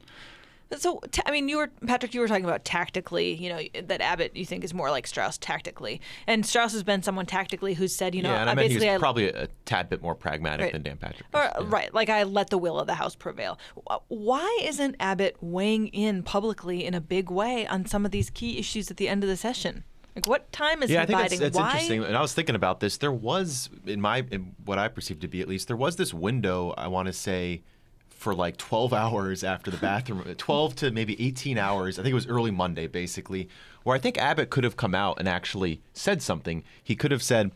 So, 0.78 1.00
t- 1.12 1.22
I 1.26 1.32
mean, 1.32 1.48
you 1.48 1.58
were 1.58 1.70
Patrick. 1.86 2.14
You 2.14 2.22
were 2.22 2.28
talking 2.28 2.44
about 2.46 2.66
tactically. 2.66 3.34
You 3.36 3.50
know 3.50 3.62
that 3.84 4.02
Abbott 4.02 4.36
you 4.36 4.46
think 4.46 4.64
is 4.64 4.74
more 4.74 4.90
like 4.90 5.06
Straus 5.06 5.38
tactically, 5.38 6.02
and 6.28 6.46
Straus 6.46 6.74
has 6.74 6.82
been 6.84 7.04
someone 7.04 7.26
tactically 7.26 7.76
who's 7.76 7.96
said, 7.96 8.16
you 8.16 8.24
know, 8.24 8.32
yeah, 8.32 8.42
and 8.42 8.50
uh, 8.50 8.52
I 8.52 8.56
meant 8.56 8.72
he 8.72 8.76
basically, 8.76 8.88
was 8.94 8.96
I, 8.96 9.00
probably 9.00 9.30
a, 9.30 9.44
a 9.44 9.48
tad 9.66 9.90
bit 9.90 10.02
more 10.02 10.16
pragmatic 10.16 10.64
Right. 10.66 10.72
than 10.74 10.82
Dan 10.82 10.98
Patrick. 10.98 11.28
Or, 11.34 11.42
yeah. 11.44 11.52
Right, 11.68 11.94
like 11.94 12.10
I 12.10 12.24
let 12.24 12.50
the 12.50 12.58
will 12.58 12.80
of 12.80 12.88
the 12.88 12.96
House 12.96 13.16
prevail. 13.16 13.60
Why 14.08 14.60
isn't 14.64 14.96
Abbott 15.00 15.38
weighing 15.40 15.88
in 15.90 16.24
publicly 16.24 16.84
in 16.86 16.94
a 16.94 17.02
big 17.02 17.30
way 17.30 17.68
on 17.68 17.86
some 17.86 18.04
of 18.06 18.12
these 18.12 18.30
key 18.30 18.58
issues 18.58 18.90
at 18.90 18.98
the 18.98 19.08
end 19.08 19.24
of 19.24 19.30
the 19.30 19.38
session? 19.38 19.84
Like, 20.16 20.28
what 20.28 20.52
time 20.52 20.82
is 20.82 20.90
Yeah, 20.90 21.04
I 21.04 21.06
think 21.06 21.20
that's, 21.20 21.40
that's 21.40 21.58
interesting. 21.58 22.04
And 22.04 22.16
I 22.16 22.22
was 22.22 22.34
thinking 22.34 22.56
about 22.56 22.80
this. 22.80 22.98
There 22.98 23.12
was, 23.12 23.70
in 23.86 24.00
my, 24.00 24.26
in 24.32 24.56
what 24.64 24.80
I 24.80 24.88
perceived 24.88 25.22
to 25.22 25.28
be 25.28 25.42
at 25.42 25.48
least, 25.48 25.68
there 25.68 25.76
was 25.76 25.98
this 25.98 26.14
window. 26.14 26.74
I 26.78 26.88
want 26.88 27.08
to 27.08 27.14
say, 27.14 27.64
for 28.10 28.34
like 28.34 28.58
12 28.58 28.94
hours 29.04 29.44
after 29.44 29.70
the 29.70 29.78
bathroom, 29.78 30.24
12 30.36 30.76
to 30.78 30.92
maybe 30.92 31.22
18 31.24 31.58
hours. 31.58 32.00
I 32.00 32.04
think 32.04 32.12
it 32.12 32.16
was 32.16 32.28
early 32.28 32.52
Monday, 32.52 32.88
basically, 32.88 33.50
where 33.84 33.96
I 33.96 34.00
think 34.00 34.18
Abbott 34.18 34.50
could 34.50 34.64
have 34.64 34.78
come 34.78 34.96
out 34.96 35.20
and 35.20 35.28
actually 35.28 35.82
said 35.94 36.22
something. 36.22 36.64
He 36.84 36.96
could 36.96 37.12
have 37.12 37.24
said. 37.24 37.52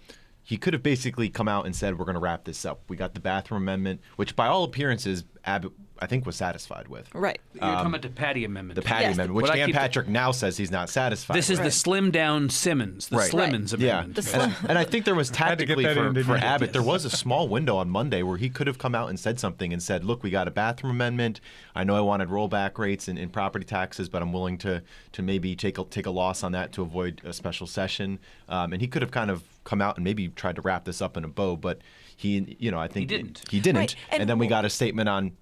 He 0.49 0.57
could 0.57 0.73
have 0.73 0.81
basically 0.81 1.29
come 1.29 1.47
out 1.47 1.67
and 1.67 1.75
said, 1.75 1.99
"We're 1.99 2.05
going 2.05 2.15
to 2.15 2.19
wrap 2.19 2.43
this 2.43 2.65
up. 2.65 2.81
We 2.89 2.97
got 2.97 3.13
the 3.13 3.19
bathroom 3.19 3.61
amendment, 3.61 4.01
which, 4.15 4.35
by 4.35 4.47
all 4.47 4.63
appearances, 4.63 5.23
Abbott, 5.45 5.73
I 5.99 6.07
think, 6.07 6.25
was 6.25 6.35
satisfied 6.35 6.87
with. 6.87 7.07
Right. 7.13 7.39
You're 7.53 7.61
talking 7.61 7.87
about 7.87 8.01
the 8.01 8.09
Paddie 8.09 8.45
Amendment. 8.45 8.73
The 8.75 8.81
Paddie 8.81 9.03
Yes. 9.05 9.13
amendment, 9.13 9.35
which 9.35 9.43
What 9.43 9.55
Dan 9.55 9.67
keep- 9.67 9.75
Patrick 9.75 10.07
now 10.07 10.31
says 10.31 10.57
he's 10.57 10.71
not 10.71 10.89
satisfied. 10.89 11.35
With. 11.35 11.37
This 11.45 11.51
is 11.51 11.59
with. 11.59 11.65
the 11.67 11.71
slim 11.71 12.09
down 12.09 12.49
Simmons, 12.49 13.09
the 13.09 13.17
Right. 13.17 13.31
Slimmons 13.31 13.77
Yeah, 13.79 13.99
Amendment. 13.99 14.15
The 14.15 14.21
slim- 14.23 14.41
and, 14.61 14.69
and 14.71 14.77
I 14.79 14.85
think 14.85 15.05
there 15.05 15.13
was 15.13 15.29
Had 15.35 15.59
to 15.59 15.65
get 15.67 15.75
tactically 15.75 15.83
that 15.85 15.95
for, 15.95 16.07
in, 16.07 16.23
for 16.23 16.35
you? 16.35 16.41
Abbott, 16.43 16.73
there 16.73 16.81
was 16.81 17.05
a 17.05 17.11
small 17.11 17.47
window 17.47 17.77
on 17.77 17.91
Monday 17.91 18.23
where 18.23 18.37
he 18.37 18.49
could 18.49 18.65
have 18.65 18.79
come 18.79 18.95
out 18.95 19.09
and 19.09 19.19
said 19.19 19.39
something 19.39 19.71
and 19.71 19.83
said, 19.83 20.03
"Look, 20.03 20.23
we 20.23 20.31
got 20.31 20.47
a 20.47 20.51
bathroom 20.51 20.91
amendment. 20.95 21.41
I 21.75 21.83
know 21.83 21.95
I 21.95 22.01
wanted 22.01 22.29
rollback 22.29 22.79
rates 22.79 23.07
in, 23.07 23.19
in 23.19 23.29
property 23.29 23.65
taxes, 23.65 24.09
but 24.09 24.23
I'm 24.23 24.33
willing 24.33 24.57
to 24.59 24.81
to 25.11 25.21
maybe 25.21 25.55
take 25.55 25.77
a, 25.77 25.83
take 25.83 26.07
a 26.07 26.11
loss 26.11 26.41
on 26.43 26.53
that 26.53 26.71
to 26.73 26.81
avoid 26.81 27.21
a 27.23 27.33
special 27.33 27.67
session." 27.67 28.17
Um, 28.47 28.73
and 28.73 28.81
he 28.81 28.87
could 28.87 29.03
have 29.03 29.11
kind 29.11 29.29
of 29.29 29.43
come 29.69 29.81
out 29.81 29.97
and 29.97 30.03
maybe 30.03 30.29
tried 30.29 30.55
to 30.55 30.61
wrap 30.63 30.83
this 30.85 30.99
up 31.01 31.15
in 31.15 31.23
a 31.23 31.27
bow, 31.27 31.55
but 31.55 31.79
he, 32.17 32.55
you 32.59 32.71
know, 32.71 32.79
I 32.79 32.87
think 32.87 33.07
didn't. 33.07 33.43
He 33.49 33.59
didn't. 33.59 33.77
Right, 33.77 33.95
and- 34.11 34.21
And, 34.21 34.29
then 34.29 34.39
we 34.39 34.47
got 34.47 34.65
a 34.65 34.69
statement 34.69 35.07
on 35.07 35.33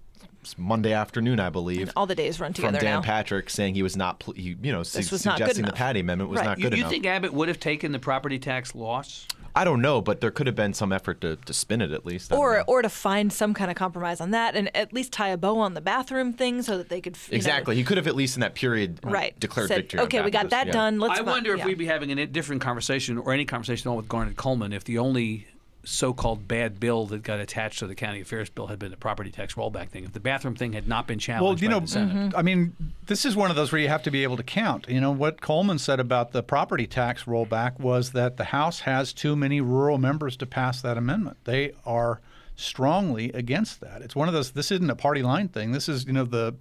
Monday 0.58 0.92
afternoon, 0.92 1.40
I 1.40 1.50
believe. 1.50 1.92
All 1.96 2.06
the 2.06 2.14
days 2.16 2.40
run 2.40 2.52
from 2.54 2.66
together 2.66 2.80
Dan 2.80 2.96
now. 2.96 3.02
Patrick 3.02 3.50
saying 3.50 3.76
he 3.76 3.84
was 3.84 3.96
not, 3.96 4.24
he, 4.36 4.58
you 4.62 4.72
know, 4.74 4.84
su- 4.84 5.00
was 5.00 5.26
not 5.26 5.38
suggesting 5.38 5.66
the. 5.66 5.72
Paddie 5.72 6.02
Amendment 6.02 6.30
was 6.30 6.40
Right. 6.40 6.46
not 6.46 6.58
You, 6.58 6.64
good 6.66 6.74
you 6.74 6.80
enough. 6.80 6.92
think 6.92 7.06
Abbott 7.06 7.34
would 7.34 7.48
have 7.48 7.60
taken 7.60 7.94
the 7.94 8.00
property 8.00 8.38
tax 8.38 8.76
loss? 8.76 9.26
I 9.58 9.64
don't 9.64 9.82
know, 9.82 10.02
but 10.02 10.22
there 10.22 10.30
could 10.30 10.46
have 10.46 10.56
been 10.56 10.74
some 10.74 10.94
effort 10.94 11.20
to, 11.22 11.36
to 11.36 11.54
spin 11.54 11.82
it 11.82 11.92
at 11.92 12.06
least. 12.06 12.32
I 12.32 12.36
or 12.36 12.58
know. 12.58 12.64
or 12.68 12.82
to 12.84 12.90
find 12.90 13.34
some 13.34 13.56
kind 13.56 13.72
of 13.72 13.76
compromise 13.76 14.22
on 14.22 14.30
that, 14.32 14.56
and 14.56 14.76
at 14.76 14.94
least 14.94 15.12
tie 15.12 15.30
a 15.30 15.38
bow 15.38 15.58
on 15.58 15.74
the 15.74 15.82
bathroom 15.82 16.32
thing 16.32 16.62
so 16.62 16.78
that 16.78 16.90
they 16.90 17.02
could 17.02 17.18
you 17.28 17.32
know- 17.32 17.36
exactly, 17.38 17.76
he 17.76 17.84
could 17.84 17.98
have 17.98 18.06
at 18.06 18.16
least 18.16 18.38
in 18.38 18.42
that 18.42 18.54
period 18.54 19.00
right 19.04 19.38
declared 19.40 19.70
said, 19.70 19.78
victory. 19.78 20.02
Okay, 20.02 20.22
we 20.22 20.30
got 20.30 20.52
that 20.52 20.68
yeah. 20.68 20.74
done. 20.74 21.00
Let's. 21.00 21.20
I 21.20 21.24
not- 21.24 21.32
wonder 21.32 21.54
if 21.54 21.60
yeah. 21.60 21.66
we'd 21.66 21.78
be 21.78 21.88
having 21.88 22.12
a 22.12 22.28
different 22.28 22.62
conversation 22.62 23.18
or 23.18 23.34
any 23.34 23.46
conversation 23.46 23.88
at 23.88 23.92
all 23.92 23.98
with 23.98 24.08
Garnet 24.08 24.36
Coleman 24.38 24.74
if 24.74 24.84
the 24.84 25.00
only 25.00 25.48
so-called 25.88 26.50
bad 26.50 26.82
bill 26.82 27.06
that 27.06 27.24
got 27.24 27.40
attached 27.40 27.80
to 27.80 27.88
the 27.88 27.96
county 27.96 28.20
affairs 28.20 28.50
bill 28.50 28.68
had 28.68 28.78
been 28.78 28.92
the 28.92 28.98
property 28.98 29.32
tax 29.32 29.54
rollback 29.54 29.88
thing. 29.88 30.04
If 30.04 30.12
the 30.12 30.20
bathroom 30.20 30.56
thing 30.56 30.74
had 30.74 30.86
not 30.86 31.08
been 31.08 31.18
challenged 31.18 31.44
well, 31.44 31.58
you 31.58 31.70
by 31.70 31.74
know, 31.74 31.80
the 31.80 31.88
Senate. 31.88 32.16
Mm-hmm. 32.16 32.38
I 32.38 32.42
mean, 32.42 32.76
this 33.06 33.24
is 33.24 33.38
one 33.38 33.50
of 33.50 33.56
those 33.56 33.72
where 33.72 33.80
you 33.80 33.88
have 33.88 34.04
to 34.04 34.12
be 34.12 34.24
able 34.24 34.36
to 34.36 34.44
count. 34.44 34.88
You 34.90 35.00
know 35.00 35.12
what 35.12 35.40
Coleman 35.40 35.80
said 35.80 36.02
about 36.02 36.34
the 36.34 36.44
property 36.44 36.88
tax 36.88 37.24
rollback 37.24 37.80
was 37.80 38.12
that 38.12 38.36
the 38.36 38.46
House 38.46 38.82
has 38.82 39.14
too 39.14 39.36
many 39.36 39.62
rural 39.62 39.98
members 39.98 40.36
to 40.38 40.46
pass 40.46 40.82
that 40.82 40.98
amendment. 40.98 41.38
They 41.46 41.72
are 41.86 42.20
strongly 42.58 43.32
against 43.32 43.80
that. 43.80 44.02
It's 44.02 44.16
one 44.16 44.28
of 44.28 44.34
those. 44.34 44.52
This 44.52 44.72
isn't 44.72 44.90
a 44.90 44.96
party 44.96 45.24
line 45.24 45.48
thing. 45.48 45.72
This 45.72 45.88
is 45.88 46.06
you 46.06 46.14
know 46.14 46.26
the 46.26 46.56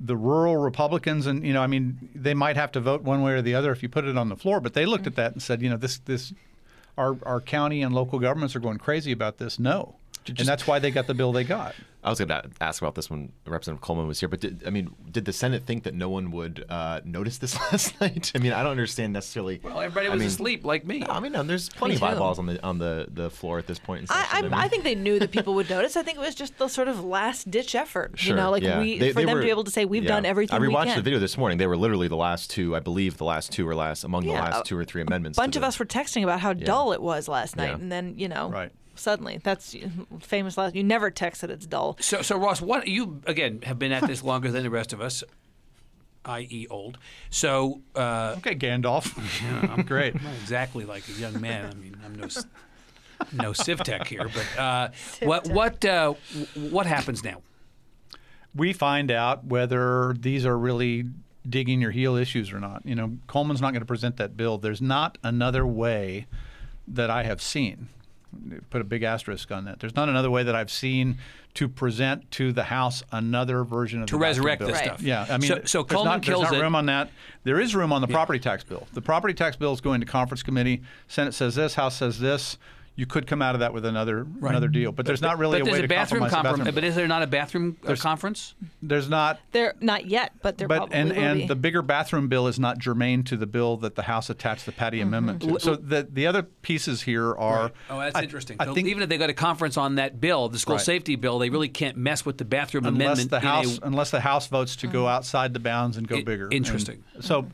the 0.00 0.16
rural 0.16 0.56
Republicans, 0.56 1.26
and 1.26 1.46
you 1.46 1.52
know, 1.52 1.62
I 1.62 1.68
mean, 1.68 2.10
they 2.14 2.34
might 2.34 2.56
have 2.56 2.72
to 2.72 2.80
vote 2.80 3.02
one 3.02 3.22
way 3.22 3.32
or 3.32 3.42
the 3.42 3.54
other 3.54 3.70
if 3.70 3.82
you 3.82 3.88
put 3.88 4.04
it 4.04 4.16
on 4.16 4.28
the 4.28 4.36
floor. 4.36 4.60
But 4.60 4.74
they 4.74 4.86
looked 4.86 5.04
mm. 5.04 5.08
at 5.08 5.14
that 5.16 5.32
and 5.32 5.42
said, 5.42 5.62
you 5.62 5.70
know, 5.70 5.76
this 5.76 5.98
this 5.98 6.32
our 6.96 7.18
our 7.24 7.40
county 7.40 7.82
and 7.82 7.94
local 7.94 8.18
governments 8.18 8.56
are 8.56 8.60
going 8.60 8.78
crazy 8.78 9.12
about 9.12 9.38
this. 9.38 9.58
No, 9.58 9.96
and 10.28 10.38
that's 10.48 10.66
why 10.66 10.78
they 10.78 10.90
got 10.90 11.06
the 11.06 11.14
bill 11.14 11.32
they 11.32 11.44
got. 11.44 11.74
I 12.04 12.10
was 12.10 12.20
going 12.20 12.28
to 12.28 12.44
ask 12.60 12.80
about 12.80 12.94
this 12.94 13.10
when 13.10 13.32
Representative 13.46 13.80
Coleman 13.80 14.06
was 14.06 14.20
here, 14.20 14.28
but 14.28 14.38
did, 14.38 14.62
I 14.64 14.70
mean, 14.70 14.94
did 15.10 15.24
the 15.24 15.32
Senate 15.32 15.66
think 15.66 15.82
that 15.84 15.94
no 15.94 16.08
one 16.08 16.30
would 16.30 16.64
uh, 16.68 17.00
notice 17.04 17.38
this 17.38 17.56
last 17.72 18.00
night? 18.00 18.30
I 18.32 18.38
mean, 18.38 18.52
I 18.52 18.62
don't 18.62 18.70
understand 18.70 19.12
necessarily. 19.12 19.60
Well, 19.60 19.80
everybody 19.80 20.06
I 20.06 20.10
was 20.10 20.20
mean, 20.20 20.28
asleep 20.28 20.64
like 20.64 20.86
me. 20.86 21.00
No, 21.00 21.06
I 21.08 21.18
mean, 21.18 21.32
no, 21.32 21.42
there's 21.42 21.68
plenty 21.68 21.96
of 21.96 22.02
eyeballs 22.04 22.38
on 22.38 22.46
the 22.46 22.62
on 22.64 22.78
the, 22.78 23.08
the 23.10 23.28
floor 23.28 23.58
at 23.58 23.66
this 23.66 23.80
point. 23.80 24.02
In 24.02 24.06
session. 24.06 24.24
I, 24.30 24.42
mean- 24.42 24.54
I, 24.54 24.62
I 24.64 24.68
think 24.68 24.84
they 24.84 24.94
knew 24.94 25.18
that 25.18 25.32
people 25.32 25.54
would 25.54 25.68
notice. 25.76 25.96
I 25.96 26.04
think 26.04 26.16
it 26.18 26.20
was 26.20 26.36
just 26.36 26.56
the 26.58 26.68
sort 26.68 26.86
of 26.86 27.02
last 27.02 27.50
ditch 27.50 27.74
effort. 27.74 28.24
you 28.24 28.36
know, 28.36 28.52
like 28.52 28.62
yeah. 28.62 28.78
we 28.78 28.98
They- 28.98 29.08
for 29.12 29.14
they 29.20 29.24
them 29.24 29.34
were- 29.34 29.40
to 29.40 29.44
be 29.46 29.50
able 29.50 29.64
to 29.64 29.72
say 29.72 29.84
we've 29.84 30.04
yeah. 30.04 30.08
done 30.10 30.24
everything 30.24 30.54
I 30.54 30.60
we 30.60 30.68
rewatched 30.68 30.84
can. 30.86 30.96
the 30.98 31.02
video 31.02 31.18
this 31.18 31.36
morning. 31.36 31.58
They 31.58 31.66
were 31.66 31.76
literally 31.76 32.06
the 32.06 32.14
last 32.16 32.50
two, 32.50 32.76
I 32.76 32.80
believe, 32.80 33.16
the 33.16 33.24
last 33.24 33.50
two 33.50 33.66
or 33.68 33.74
last 33.74 34.04
among 34.04 34.26
the 34.26 34.32
last 34.32 34.64
two 34.64 34.78
or 34.78 34.84
three 34.84 35.02
amendments. 35.02 35.38
A 35.38 35.40
bunch 35.40 35.56
of 35.56 35.62
the- 35.62 35.66
us 35.68 35.78
were 35.80 35.86
texting 35.86 36.22
about 36.22 36.38
how 36.38 36.52
dull 36.52 36.92
it 36.92 37.02
was 37.02 37.26
last 37.26 37.56
night, 37.56 37.70
Yeah. 37.70 37.74
and 37.74 37.90
then 37.90 38.14
you 38.16 38.28
know, 38.28 38.48
Right. 38.50 38.70
Suddenly 38.96 39.40
that's 39.42 39.76
famous 40.20 40.56
last. 40.58 40.74
You 40.74 40.84
never 40.84 41.10
text 41.10 41.40
that 41.42 41.50
it's 41.50 41.66
dull. 41.66 41.96
So, 42.00 42.22
so 42.22 42.36
Ross, 42.36 42.60
what 42.60 42.88
you 42.88 43.22
again 43.26 43.62
have 43.62 43.78
been 43.78 43.92
at 43.92 44.06
this 44.06 44.22
longer 44.22 44.50
than 44.50 44.62
the 44.62 44.70
rest 44.70 44.92
of 44.92 45.00
us, 45.00 45.22
i.e., 46.24 46.66
old. 46.70 46.98
So, 47.30 47.80
uh, 47.94 48.34
Okay, 48.38 48.54
Gandalf. 48.54 49.16
I'm 49.70 49.84
great. 49.84 50.14
not 50.22 50.34
exactly 50.40 50.84
like 50.84 51.08
a 51.08 51.12
young 51.12 51.40
man. 51.40 51.70
I 51.70 51.74
mean, 51.74 51.96
I'm 52.04 52.14
no 52.14 52.24
no 53.32 53.52
Svitek 53.52 54.06
here, 54.06 54.28
but 54.32 54.58
uh, 54.60 54.88
what 55.22 55.48
what 55.48 55.84
uh, 55.84 56.14
what 56.54 56.86
happens 56.86 57.22
now? 57.24 57.42
we 58.54 58.72
find 58.72 59.10
out 59.10 59.44
whether 59.44 60.14
these 60.18 60.46
are 60.46 60.56
really 60.56 61.04
digging 61.48 61.80
your 61.80 61.90
heel 61.90 62.16
issues 62.16 62.52
or 62.52 62.58
not. 62.58 62.80
You 62.84 62.94
know, 62.94 63.18
Coleman's 63.26 63.60
not 63.60 63.72
going 63.72 63.82
to 63.82 63.86
present 63.86 64.16
that 64.16 64.36
bill. 64.36 64.58
There's 64.58 64.80
not 64.80 65.18
another 65.22 65.66
way 65.66 66.26
that 66.88 67.10
I 67.10 67.24
have 67.24 67.42
seen. 67.42 67.88
Put 68.70 68.80
a 68.80 68.84
big 68.84 69.02
asterisk 69.02 69.50
on 69.50 69.64
that. 69.64 69.80
There's 69.80 69.94
not 69.96 70.08
another 70.08 70.30
way 70.30 70.42
that 70.42 70.54
I've 70.54 70.70
seen 70.70 71.18
to 71.54 71.68
present 71.68 72.30
to 72.32 72.52
the 72.52 72.64
House 72.64 73.02
another 73.12 73.64
version 73.64 74.02
of 74.02 74.08
To 74.08 74.18
resurrect 74.18 74.60
this 74.60 74.72
Right. 74.72 74.84
stuff. 74.84 75.00
Yeah, 75.02 75.26
I 75.28 75.38
mean, 75.38 75.48
so, 75.48 75.60
so 75.64 75.82
there's 75.82 75.90
Coleman 75.96 76.12
not, 76.14 76.22
kills 76.22 76.40
there's 76.42 76.52
not 76.52 76.58
it. 76.58 76.62
room 76.62 76.74
on 76.74 76.86
that. 76.86 77.10
There 77.44 77.58
is 77.58 77.74
room 77.74 77.92
on 77.92 78.02
the 78.02 78.08
property 78.08 78.38
tax 78.38 78.62
bill. 78.62 78.86
The 78.92 79.00
property 79.00 79.32
tax 79.34 79.56
bill 79.56 79.72
is 79.72 79.80
going 79.80 80.00
to 80.00 80.06
conference 80.06 80.42
committee. 80.42 80.82
Senate 81.08 81.32
says 81.32 81.54
this, 81.54 81.74
House 81.74 81.96
says 81.96 82.20
this. 82.20 82.58
You 82.98 83.04
could 83.04 83.26
come 83.26 83.42
out 83.42 83.54
of 83.54 83.60
that 83.60 83.74
with 83.74 83.84
another 83.84 84.26
another 84.40 84.68
deal, 84.68 84.90
but 84.90 85.04
there's 85.04 85.20
not 85.20 85.36
really 85.38 85.60
but 85.60 85.68
a 85.68 85.70
way 85.70 85.78
there's 85.78 85.80
to 85.82 85.84
a 85.84 85.88
bathroom 85.98 86.20
compromise 86.22 86.44
comprom- 86.54 86.58
bathroom 86.60 86.74
But 86.74 86.84
is 86.84 86.94
there 86.94 87.06
not 87.06 87.22
a 87.22 87.26
bathroom 87.26 87.76
uh, 87.86 87.94
conference? 87.96 88.54
There's 88.80 89.10
not 89.10 89.38
They're 89.52 89.74
not 89.82 90.06
yet, 90.06 90.32
but 90.40 90.56
they're 90.56 90.66
but 90.66 90.76
probably 90.78 90.96
and 90.96 91.10
will 91.10 91.18
and 91.18 91.38
be. 91.40 91.46
the 91.46 91.56
bigger 91.56 91.82
bathroom 91.82 92.28
bill 92.28 92.46
is 92.46 92.58
not 92.58 92.78
germane 92.78 93.22
to 93.24 93.36
the 93.36 93.46
bill 93.46 93.76
that 93.78 93.96
the 93.96 94.02
House 94.04 94.30
attached 94.30 94.64
the 94.64 94.72
Paddie 94.72 95.00
Mm-hmm. 95.00 95.08
Amendment 95.08 95.42
to. 95.42 95.60
So 95.60 95.76
the 95.76 96.08
the 96.10 96.26
other 96.26 96.42
pieces 96.42 97.02
here 97.02 97.34
are. 97.36 97.70
Oh, 97.90 97.98
that's 98.00 98.16
I- 98.16 98.22
interesting. 98.22 98.56
I 98.60 98.64
so 98.64 98.72
think 98.72 98.88
even 98.88 99.02
if 99.02 99.10
they 99.10 99.18
got 99.18 99.28
a 99.28 99.34
conference 99.34 99.76
on 99.76 99.96
that 99.96 100.18
bill, 100.18 100.48
the 100.48 100.58
school 100.58 100.76
Right. 100.76 100.84
safety 100.84 101.16
bill, 101.16 101.38
they 101.38 101.50
really 101.50 101.68
can't 101.68 101.98
mess 101.98 102.24
with 102.24 102.38
the 102.38 102.46
bathroom 102.46 102.86
unless 102.86 103.18
amendment. 103.18 103.30
the 103.30 103.40
House 103.40 103.76
a, 103.78 103.80
unless 103.86 104.10
the 104.10 104.20
House 104.20 104.46
votes 104.46 104.74
to 104.76 104.86
go 104.86 105.06
outside 105.06 105.52
the 105.52 105.60
bounds 105.60 105.98
and 105.98 106.08
go 106.08 106.16
I- 106.16 106.22
bigger. 106.22 106.48
interesting. 106.50 107.04
And 107.12 107.22
so 107.22 107.46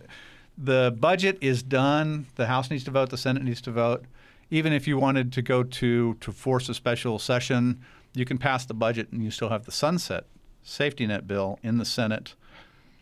the 0.57 0.95
budget 0.97 1.39
is 1.41 1.65
done. 1.65 2.27
The 2.37 2.47
House 2.47 2.71
needs 2.71 2.85
to 2.85 2.93
vote. 2.93 3.11
The 3.11 3.17
Senate 3.17 3.43
needs 3.43 3.61
to 3.63 3.73
vote. 3.73 4.05
Even 4.53 4.75
if 4.75 4.87
you 4.87 4.99
wanted 4.99 5.33
to 5.33 5.41
go 5.41 5.63
to 5.63 6.15
to 6.21 6.31
force 6.31 6.69
a 6.69 6.75
special 6.75 7.19
session, 7.19 7.81
you 8.13 8.27
can 8.27 8.37
pass 8.37 8.67
the 8.67 8.75
budget 8.75 9.11
and 9.11 9.25
you 9.25 9.31
still 9.31 9.49
have 9.49 9.65
the 9.65 9.73
sunset 9.73 10.27
safety 10.63 11.07
net 11.07 11.27
bill 11.27 11.59
in 11.63 11.79
the 11.79 11.87
Senate. 11.87 12.35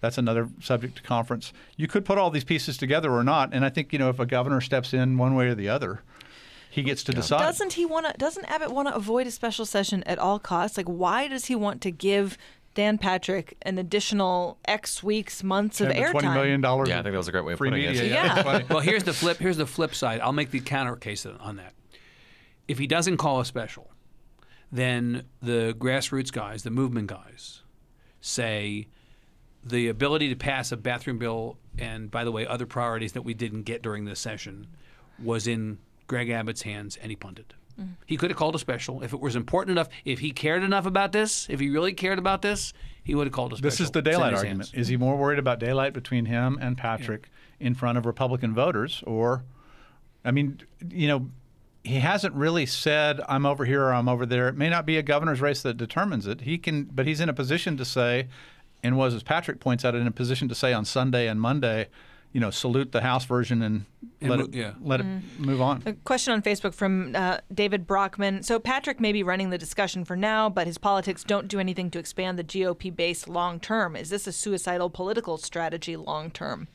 That's 0.01 0.17
another 0.17 0.49
subject 0.63 0.97
to 0.97 1.03
conference. 1.03 1.53
You 1.77 1.89
could 1.89 2.05
put 2.05 2.19
all 2.19 2.31
these 2.31 2.45
pieces 2.45 2.79
together 2.79 3.11
or 3.11 3.25
not, 3.25 3.53
and 3.53 3.65
I 3.65 3.69
think 3.69 3.93
you 3.93 3.99
know 3.99 4.09
if 4.11 4.21
a 4.21 4.27
governor 4.27 4.61
steps 4.61 4.95
in 4.95 5.19
one 5.19 5.35
way 5.35 5.49
or 5.49 5.57
the 5.57 5.69
other, 5.69 6.03
he 6.71 6.85
gets 6.85 7.03
to 7.05 7.13
decide. 7.13 7.41
Doesn't 7.41 7.73
he 7.73 7.85
want 7.85 8.07
to? 8.07 8.13
Doesn't 8.17 8.45
Abbott 8.45 8.71
want 8.71 8.87
to 8.87 8.95
avoid 8.95 9.27
a 9.27 9.31
special 9.33 9.67
session 9.67 10.05
at 10.05 10.21
all 10.21 10.39
costs? 10.39 10.77
Like, 10.77 10.87
why 10.87 11.27
does 11.27 11.47
he 11.47 11.57
want 11.57 11.81
to 11.83 11.91
give 11.91 12.39
Dan 12.75 12.99
Patrick 12.99 13.57
an 13.63 13.79
additional 13.79 14.59
X 14.65 15.03
weeks, 15.03 15.43
months 15.43 15.81
of 15.81 15.89
And 15.89 15.97
the 15.97 16.03
airtime. 16.03 16.11
Twenty 16.13 16.29
million 16.29 16.61
dollars. 16.61 16.89
Yeah, 16.89 17.01
I 17.01 17.03
think 17.03 17.13
that 17.13 17.19
was 17.19 17.29
a 17.29 17.33
great 17.33 17.45
way 17.45 17.53
of 17.55 17.59
free 17.59 17.71
putting 17.71 17.85
it. 17.85 17.93
media. 17.95 18.05
Yeah. 18.05 18.63
well, 18.69 18.81
here's 18.81 19.05
the 19.05 19.13
flip. 19.13 19.39
Here's 19.39 19.57
the 19.57 19.67
flip 19.67 19.95
side. 19.95 20.21
I'll 20.21 20.33
make 20.33 20.51
the 20.51 20.61
counter 20.61 20.97
case 20.97 21.27
on 21.27 21.57
that. 21.57 21.75
If 22.69 22.79
he 22.79 22.87
doesn't 22.87 23.17
call 23.17 23.41
a 23.41 23.45
special, 23.45 23.91
then 24.71 25.25
the 25.43 25.75
grassroots 25.79 26.33
guys, 26.33 26.63
the 26.63 26.71
movement 26.71 27.09
guys, 27.09 27.63
say 28.21 28.87
the 29.65 29.89
ability 29.89 30.29
to 30.29 30.37
pass 30.37 30.71
a 30.71 30.77
bathroom 30.77 31.19
bill 31.19 31.59
and, 31.79 32.11
by 32.11 32.25
the 32.25 32.33
way, 32.33 32.47
other 32.47 32.67
priorities 32.67 33.13
that 33.13 33.23
we 33.23 33.35
didn't 33.35 33.63
get 33.63 33.83
during 33.83 34.05
this 34.05 34.21
session 34.21 34.69
was 35.23 35.47
in 35.47 35.79
Greg 36.07 36.31
Abbott's 36.31 36.63
hands, 36.63 36.97
and 36.97 37.11
he 37.11 37.17
punted. 37.17 37.55
He 38.07 38.17
could 38.17 38.31
have 38.31 38.37
called 38.37 38.55
a 38.55 38.59
special 38.59 39.03
if 39.03 39.13
it 39.13 39.21
was 39.21 39.37
important 39.37 39.73
enough. 39.73 39.89
If 40.05 40.19
he 40.19 40.31
cared 40.31 40.63
enough 40.63 40.87
about 40.87 41.13
this, 41.13 41.47
if 41.49 41.61
he 41.61 41.71
really 41.71 41.93
cared 41.93 42.19
about 42.19 42.43
this, 42.43 42.73
he 43.05 43.15
would 43.15 43.27
have 43.27 43.33
called 43.33 43.53
a 43.53 43.57
special. 43.57 43.71
This 43.71 43.81
is 43.81 43.91
the 43.91 44.03
daylight 44.03 44.35
argument. 44.35 44.71
hands. 44.71 44.75
Is 44.75 44.89
he 44.89 44.97
more 44.97 45.17
worried 45.17 45.39
about 45.39 45.59
daylight 45.59 45.93
between 45.93 46.27
him 46.27 46.59
and 46.61 46.77
Patrick 46.77 47.31
in 47.59 47.75
front 47.75 47.99
of 47.99 48.07
Republican 48.07 48.55
voters, 48.55 49.03
or, 49.07 49.45
I 50.25 50.31
mean, 50.31 50.61
you 50.89 51.09
know, 51.09 51.31
he 51.83 51.97
hasn't 51.97 52.35
really 52.35 52.67
said 52.67 53.21
I'm 53.29 53.47
over 53.47 53.65
here 53.65 53.85
or 53.85 53.93
I'm 53.95 54.09
over 54.09 54.27
there. 54.27 54.49
It 54.49 54.57
may 54.57 54.69
not 54.69 54.85
be 54.85 54.99
a 54.99 55.03
governor's 55.03 55.41
race 55.41 55.63
that 55.63 55.77
determines 55.77 56.27
it. 56.27 56.43
He 56.43 56.59
can, 56.59 56.85
but 56.85 57.07
he's 57.07 57.21
in 57.21 57.29
a 57.29 57.35
position 57.35 57.77
to 57.79 57.85
say, 57.85 58.29
and 58.83 58.97
was 58.97 59.15
as 59.15 59.23
Patrick 59.23 59.61
points 59.61 59.85
out, 59.85 59.95
in 59.95 60.07
a 60.07 60.11
position 60.11 60.49
to 60.49 60.55
say 60.55 60.73
on 60.73 60.85
Sunday 60.85 61.27
and 61.27 61.41
Monday, 61.41 61.89
you 62.33 62.41
know, 62.41 62.51
salute 62.51 62.93
the 62.93 63.01
House 63.01 63.25
version 63.25 63.61
and, 63.63 63.87
And 64.21 64.31
let 64.31 64.39
mo- 64.39 64.45
it 64.45 64.55
yeah. 64.55 64.73
let 64.81 65.01
it 65.01 65.07
move 65.39 65.61
on. 65.61 65.83
A 65.85 65.93
question 65.95 66.33
on 66.33 66.43
Facebook 66.43 66.75
from 66.75 67.17
uh, 67.17 67.39
David 67.53 67.87
Brockman. 67.87 68.43
So 68.43 68.59
Patrick 68.61 69.01
may 69.01 69.13
be 69.13 69.23
running 69.23 69.51
the 69.51 69.59
discussion 69.59 70.05
for 70.05 70.17
now, 70.17 70.49
but 70.49 70.67
his 70.67 70.79
politics 70.79 71.25
don't 71.25 71.49
do 71.49 71.59
anything 71.59 71.91
to 71.91 71.99
expand 71.99 72.39
the 72.39 72.45
GOP 72.45 72.95
base 72.95 73.27
long 73.27 73.59
term. 73.59 73.97
Is 73.97 74.11
this 74.11 74.27
a 74.27 74.33
suicidal 74.33 74.91
political 74.91 75.39
strategy 75.39 75.97
long 75.97 76.31
term? 76.31 76.69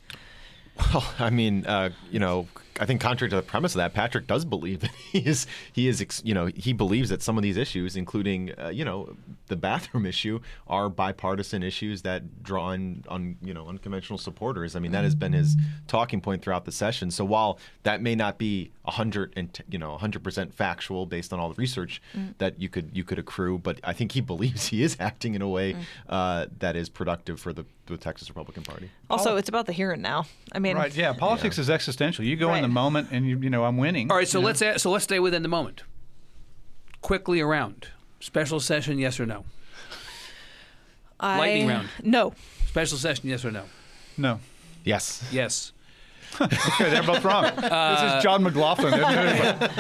Well, 0.94 1.06
I 1.20 1.30
mean, 1.30 1.66
uh, 1.66 1.92
you 2.12 2.20
know, 2.20 2.48
I 2.80 2.86
think 2.86 3.00
contrary 3.00 3.30
to 3.30 3.36
the 3.36 3.42
premise 3.42 3.74
of 3.74 3.78
that, 3.78 3.94
Patrick 3.94 4.28
does 4.28 4.44
believe 4.44 4.82
that 4.82 4.92
he 4.92 5.20
is 5.20 5.48
he 5.72 5.88
is 5.88 6.06
you 6.24 6.34
know 6.34 6.48
he 6.48 6.74
believes 6.74 7.10
that 7.10 7.22
some 7.22 7.38
of 7.38 7.44
these 7.44 7.58
issues, 7.58 7.96
including 7.96 8.52
uh, 8.60 8.70
you 8.70 8.84
know 8.84 9.16
the 9.48 9.56
bathroom 9.56 10.06
issue, 10.06 10.40
are 10.68 10.90
bipartisan 10.90 11.64
issues 11.64 12.02
that 12.02 12.44
draw 12.44 12.72
in 12.72 13.04
on 13.08 13.38
you 13.42 13.54
know 13.54 13.68
unconventional 13.68 14.18
supporters. 14.18 14.76
I 14.76 14.80
mean, 14.80 14.92
that 14.92 15.04
has 15.04 15.16
been 15.16 15.34
his 15.34 15.56
talking 15.88 16.22
point 16.22 16.42
throughout 16.42 16.66
the 16.66 16.72
session. 16.72 17.12
So 17.12 17.24
while 17.24 17.60
that 17.84 18.02
may 18.02 18.16
not 18.16 18.38
be 18.38 18.72
a 18.86 18.92
hundred 18.92 19.34
and 19.36 19.58
you 19.70 19.78
know 19.80 19.98
hundred 19.98 20.24
percent 20.24 20.54
factual 20.54 21.06
based 21.06 21.32
on 21.34 21.40
all 21.40 21.50
the 21.50 21.56
research 21.56 22.02
that 22.40 22.60
you 22.60 22.70
could 22.70 22.92
you 22.94 23.04
could 23.04 23.20
accrue, 23.20 23.58
but 23.58 23.80
I 23.84 23.94
think 23.94 24.12
he 24.12 24.22
believes 24.22 24.68
he 24.68 24.84
is 24.84 24.98
acting 25.00 25.36
in 25.36 25.42
a 25.42 25.50
way 25.50 25.76
uh, 26.10 26.48
that 26.60 26.76
is 26.76 26.90
productive 26.90 27.40
for 27.40 27.54
the, 27.54 27.66
the 27.88 27.98
Texas 27.98 28.30
Republican 28.30 28.64
Party. 28.64 28.90
Also, 29.10 29.38
it's 29.38 29.50
about 29.50 29.66
the 29.66 29.72
here 29.74 29.92
and 29.92 30.02
now. 30.02 30.26
I 30.52 30.60
mean, 30.60 30.76
Right? 30.76 30.96
Yeah. 30.96 31.14
Politics 31.14 31.58
is 31.58 31.70
existential. 31.70 32.26
You 32.26 32.36
go 32.36 32.54
in 32.54 32.65
the 32.70 32.74
moment, 32.74 33.10
and 33.12 33.26
you 33.28 33.38
you 33.40 33.50
know 33.50 33.64
I'm 33.66 33.78
winning. 33.78 34.10
All 34.12 34.18
right, 34.18 34.28
so 34.28 34.40
let's 34.40 34.62
a- 34.62 34.80
so 34.80 34.92
let's 34.92 35.04
stay 35.04 35.20
within 35.20 35.42
the 35.42 35.48
moment. 35.50 35.84
Quickly 37.02 37.40
around 37.42 37.88
special 38.20 38.60
session, 38.60 38.98
yes 38.98 39.20
or 39.20 39.26
no? 39.26 39.46
I, 41.20 41.38
lightning 41.38 41.68
round. 41.68 41.88
No. 42.04 42.34
Special 42.68 42.98
session, 42.98 43.30
yes 43.30 43.46
or 43.46 43.52
no? 43.52 43.64
no. 44.18 44.40
Yes. 44.84 45.24
Yes. 45.32 45.72
Okay, 46.42 46.90
they're 46.90 47.02
both 47.04 47.24
wrong. 47.24 47.46
Uh, 47.46 47.96
this 48.04 48.18
is 48.18 48.24
John 48.24 48.44
McLaughlin. 48.44 48.92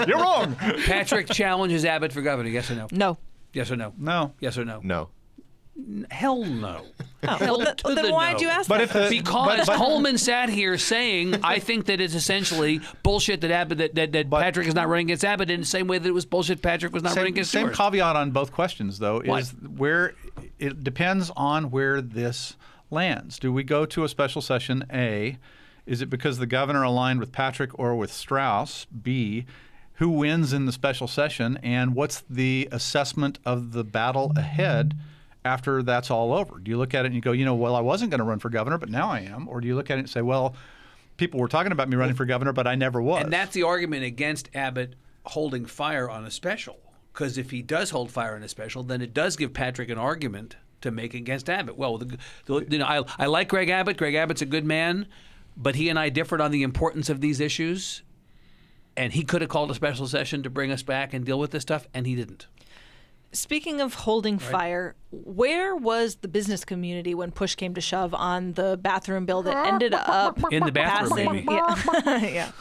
You're 0.08 0.20
wrong. 0.20 0.56
Patrick 0.86 1.28
challenges 1.30 1.84
Abbott 1.84 2.14
for 2.14 2.22
governor, 2.22 2.48
yes 2.48 2.72
or 2.72 2.76
no? 2.76 2.88
No. 2.94 3.18
Yes 3.52 3.70
or 3.72 3.76
no? 3.76 3.92
No. 3.98 4.32
Yes 4.40 4.58
or 4.58 4.64
no? 4.64 4.80
No. 4.82 5.10
Hell 6.10 6.46
no. 6.46 6.86
Oh, 7.28 7.28
Hell 7.38 7.58
well, 7.58 7.76
to 7.76 7.84
then, 7.88 7.96
then 7.96 8.06
the 8.06 8.14
why'd 8.14 8.36
no. 8.36 8.42
you 8.44 8.50
ask 8.50 8.70
But 8.70 8.78
that? 8.78 8.84
if 8.84 8.94
the 9.12 9.18
Because 9.18 9.58
but- 9.58 9.68
but- 9.68 9.76
Coleman 9.78 10.18
sat 10.18 10.48
here 10.50 10.78
saying, 10.78 11.36
I 11.44 11.60
think 11.60 11.86
that 11.88 12.00
it's 12.00 12.14
essentially 12.16 12.80
bullshit 13.04 13.42
that 13.42 13.52
Abbott 13.52 13.80
that, 13.80 13.96
that, 13.96 14.12
that 14.14 14.30
But- 14.30 14.42
Patrick 14.42 14.68
is 14.68 14.74
not 14.76 14.88
running 14.88 15.08
against 15.08 15.26
Abbott 15.26 15.50
in 15.50 15.60
the 15.62 15.66
same 15.66 15.88
way 15.88 15.98
that 15.98 16.08
it 16.08 16.14
was 16.14 16.26
bullshit 16.26 16.62
Patrick 16.62 16.94
was 16.94 17.04
not 17.04 17.16
running 17.16 17.34
against 17.34 17.52
same 17.52 17.66
Stewart. 17.74 17.76
caveat 17.78 18.16
on 18.16 18.32
both 18.32 18.52
questions 18.54 19.00
though 19.00 19.22
What? 19.22 19.42
is 19.42 19.52
where 19.52 20.14
it 20.60 20.84
depends 20.84 21.30
on 21.36 21.72
where 21.72 22.02
this 22.02 22.56
lands. 22.90 23.38
Do 23.40 23.52
we 23.52 23.64
go 23.64 23.86
to 23.86 24.04
a 24.04 24.10
special 24.10 24.42
session 24.42 24.86
A? 24.94 25.38
Is 25.86 26.02
it 26.02 26.10
because 26.10 26.38
the 26.38 26.48
governor 26.48 26.84
aligned 26.84 27.20
with 27.20 27.32
Patrick 27.32 27.78
or 27.78 27.96
with 27.96 28.12
Straus? 28.14 28.86
B. 28.86 29.46
Who 29.96 30.10
wins 30.10 30.52
in 30.54 30.66
the 30.66 30.72
special 30.72 31.08
session 31.08 31.58
and 31.64 31.96
what's 31.96 32.24
the 32.30 32.68
assessment 32.72 33.40
of 33.46 33.72
the 33.72 33.84
battle 33.84 34.32
ahead 34.36 34.96
after 35.46 35.84
that's 35.84 36.10
all 36.12 36.34
over? 36.34 36.60
Do 36.60 36.70
you 36.72 36.78
look 36.78 36.94
at 36.94 37.06
it 37.06 37.08
and 37.08 37.16
you 37.16 37.22
go, 37.22 37.32
you 37.32 37.46
know, 37.46 37.56
well, 37.56 37.76
I 37.76 37.82
wasn't 37.82 38.12
going 38.12 38.20
to 38.20 38.26
run 38.26 38.40
for 38.40 38.50
governor, 38.50 38.78
but 38.78 38.90
now 38.90 39.10
I 39.10 39.20
am? 39.20 39.48
Or 39.48 39.62
do 39.62 39.68
you 39.68 39.76
look 39.76 39.90
at 39.90 39.98
it 39.98 40.02
and 40.02 40.10
say, 40.10 40.22
well, 40.22 40.56
people 41.18 41.40
were 41.40 41.48
talking 41.48 41.72
about 41.72 41.88
me 41.88 41.96
running 41.96 42.16
for 42.16 42.26
governor, 42.26 42.52
but 42.52 42.68
I 42.68 42.76
never 42.76 43.02
was? 43.02 43.24
And 43.24 43.32
that's 43.32 43.54
the 43.54 43.64
argument 43.64 44.04
against 44.04 44.50
Abbott 44.54 44.96
holding 45.26 45.66
fire 45.66 46.10
on 46.10 46.26
a 46.26 46.32
special. 46.32 46.78
Because 47.14 47.38
if 47.38 47.52
he 47.52 47.62
does 47.62 47.92
hold 47.92 48.12
fire 48.12 48.36
on 48.36 48.44
a 48.44 48.50
special, 48.50 48.84
then 48.84 49.02
it 49.02 49.14
does 49.14 49.38
give 49.38 49.54
Patrick 49.54 49.90
an 49.90 49.98
argument 49.98 50.58
to 50.82 50.92
make 50.92 51.14
against 51.14 51.50
Abbott. 51.50 51.78
Well, 51.78 51.98
the, 51.98 52.18
the, 52.46 52.66
you 52.70 52.78
know, 52.80 52.86
I, 52.86 53.04
I 53.18 53.26
like 53.28 53.48
Greg 53.48 53.70
Abbott. 53.70 53.98
Greg 53.98 54.16
Abbott's 54.16 54.42
a 54.42 54.46
good 54.46 54.66
man, 54.66 55.08
but 55.56 55.76
he 55.76 55.88
and 55.90 55.98
I 55.98 56.10
differed 56.10 56.42
on 56.42 56.52
the 56.52 56.64
importance 56.64 57.10
of 57.10 57.22
these 57.22 57.40
issues. 57.40 58.02
And 58.98 59.14
he 59.14 59.24
could 59.24 59.42
have 59.42 59.50
called 59.50 59.72
a 59.72 59.76
special 59.76 60.08
session 60.08 60.44
to 60.44 60.50
bring 60.50 60.72
us 60.72 60.84
back 60.84 61.14
and 61.14 61.26
deal 61.26 61.40
with 61.40 61.52
this 61.52 61.62
stuff, 61.62 61.88
and 61.94 62.08
he 62.08 62.16
didn't. 62.16 62.48
Speaking 63.36 63.82
of 63.82 63.94
holding 63.94 64.40
fire, 64.40 64.96
where 65.12 65.76
was 65.76 66.16
the 66.16 66.28
business 66.30 66.64
community 66.64 67.14
when 67.14 67.32
push 67.32 67.56
came 67.56 67.74
to 67.76 67.82
shove 67.82 68.14
on 68.14 68.54
the 68.54 68.78
bathroom 68.82 69.26
bill 69.26 69.44
that 69.44 69.68
ended 69.68 69.94
up 69.94 70.40
In 70.54 70.64
the 70.64 70.72
bathroom, 70.72 71.10
passing? 71.12 71.32
maybe. 71.32 71.48
Yeah. 71.52 72.18
yeah. 72.34 72.52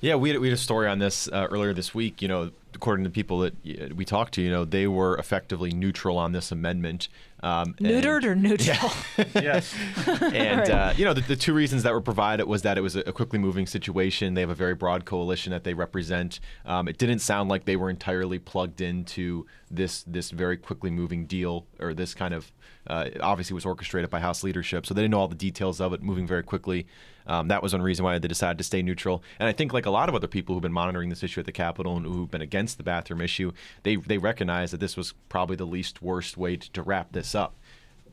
Yeah, 0.00 0.14
we 0.14 0.30
had, 0.30 0.38
we 0.40 0.48
had 0.48 0.54
a 0.54 0.60
story 0.60 0.88
on 0.88 0.98
this 0.98 1.28
uh, 1.28 1.46
earlier 1.50 1.74
this 1.74 1.94
week. 1.94 2.22
You 2.22 2.28
know, 2.28 2.50
according 2.80 3.04
to 3.04 3.10
people 3.10 3.40
that 3.40 3.94
we 3.94 4.06
talked 4.06 4.32
to, 4.32 4.40
you 4.40 4.50
know, 4.50 4.64
they 4.64 4.86
were 4.86 5.14
effectively 5.18 5.70
neutral 5.70 6.16
on 6.16 6.32
this 6.32 6.50
amendment. 6.50 7.10
Um, 7.42 7.74
and- 7.76 7.88
Neutered 7.88 8.24
or 8.24 8.34
neutral? 8.34 8.90
yes. 9.34 9.74
and 10.06 10.70
uh, 10.70 10.94
you 10.96 11.04
know 11.04 11.12
the, 11.12 11.20
the 11.20 11.36
two 11.36 11.52
reasons 11.52 11.82
that 11.82 11.92
were 11.92 12.00
provided 12.00 12.46
was 12.46 12.62
that 12.62 12.78
it 12.78 12.80
was 12.80 12.96
a, 12.96 13.00
a 13.00 13.12
quickly 13.12 13.38
moving 13.38 13.66
situation. 13.66 14.32
They 14.32 14.40
have 14.40 14.48
a 14.48 14.54
very 14.54 14.74
broad 14.74 15.04
coalition 15.04 15.50
that 15.50 15.62
they 15.62 15.74
represent. 15.74 16.40
Um, 16.64 16.88
it 16.88 16.96
didn't 16.96 17.18
sound 17.18 17.50
like 17.50 17.66
they 17.66 17.76
were 17.76 17.90
entirely 17.90 18.38
plugged 18.38 18.80
into 18.80 19.46
this 19.70 20.02
this 20.06 20.30
very 20.30 20.56
quickly 20.56 20.90
moving 20.90 21.26
deal 21.26 21.66
or 21.80 21.92
this 21.92 22.14
kind 22.14 22.32
of 22.32 22.50
uh, 22.86 23.04
it 23.08 23.20
obviously 23.20 23.54
was 23.54 23.66
orchestrated 23.66 24.08
by 24.08 24.20
House 24.20 24.42
leadership, 24.42 24.86
so 24.86 24.94
they 24.94 25.02
didn't 25.02 25.12
know 25.12 25.20
all 25.20 25.28
the 25.28 25.34
details 25.34 25.82
of 25.82 25.92
it 25.92 26.02
moving 26.02 26.26
very 26.26 26.42
quickly. 26.42 26.86
Um, 27.26 27.48
that 27.48 27.62
was 27.62 27.72
one 27.72 27.82
reason 27.82 28.04
why 28.04 28.18
they 28.18 28.28
decided 28.28 28.58
to 28.58 28.64
stay 28.64 28.82
neutral. 28.82 29.22
And 29.38 29.48
I 29.48 29.52
think, 29.52 29.72
like 29.72 29.86
a 29.86 29.90
lot 29.90 30.08
of 30.08 30.14
other 30.14 30.26
people 30.26 30.54
who've 30.54 30.62
been 30.62 30.72
monitoring 30.72 31.08
this 31.08 31.22
issue 31.22 31.40
at 31.40 31.46
the 31.46 31.52
Capitol 31.52 31.96
and 31.96 32.06
who've 32.06 32.30
been 32.30 32.42
against 32.42 32.76
the 32.76 32.84
bathroom 32.84 33.20
issue, 33.20 33.52
they 33.82 33.96
they 33.96 34.18
recognize 34.18 34.70
that 34.70 34.80
this 34.80 34.96
was 34.96 35.14
probably 35.28 35.56
the 35.56 35.66
least 35.66 36.02
worst 36.02 36.36
way 36.36 36.56
to, 36.56 36.70
to 36.72 36.82
wrap 36.82 37.12
this 37.12 37.34
up 37.34 37.54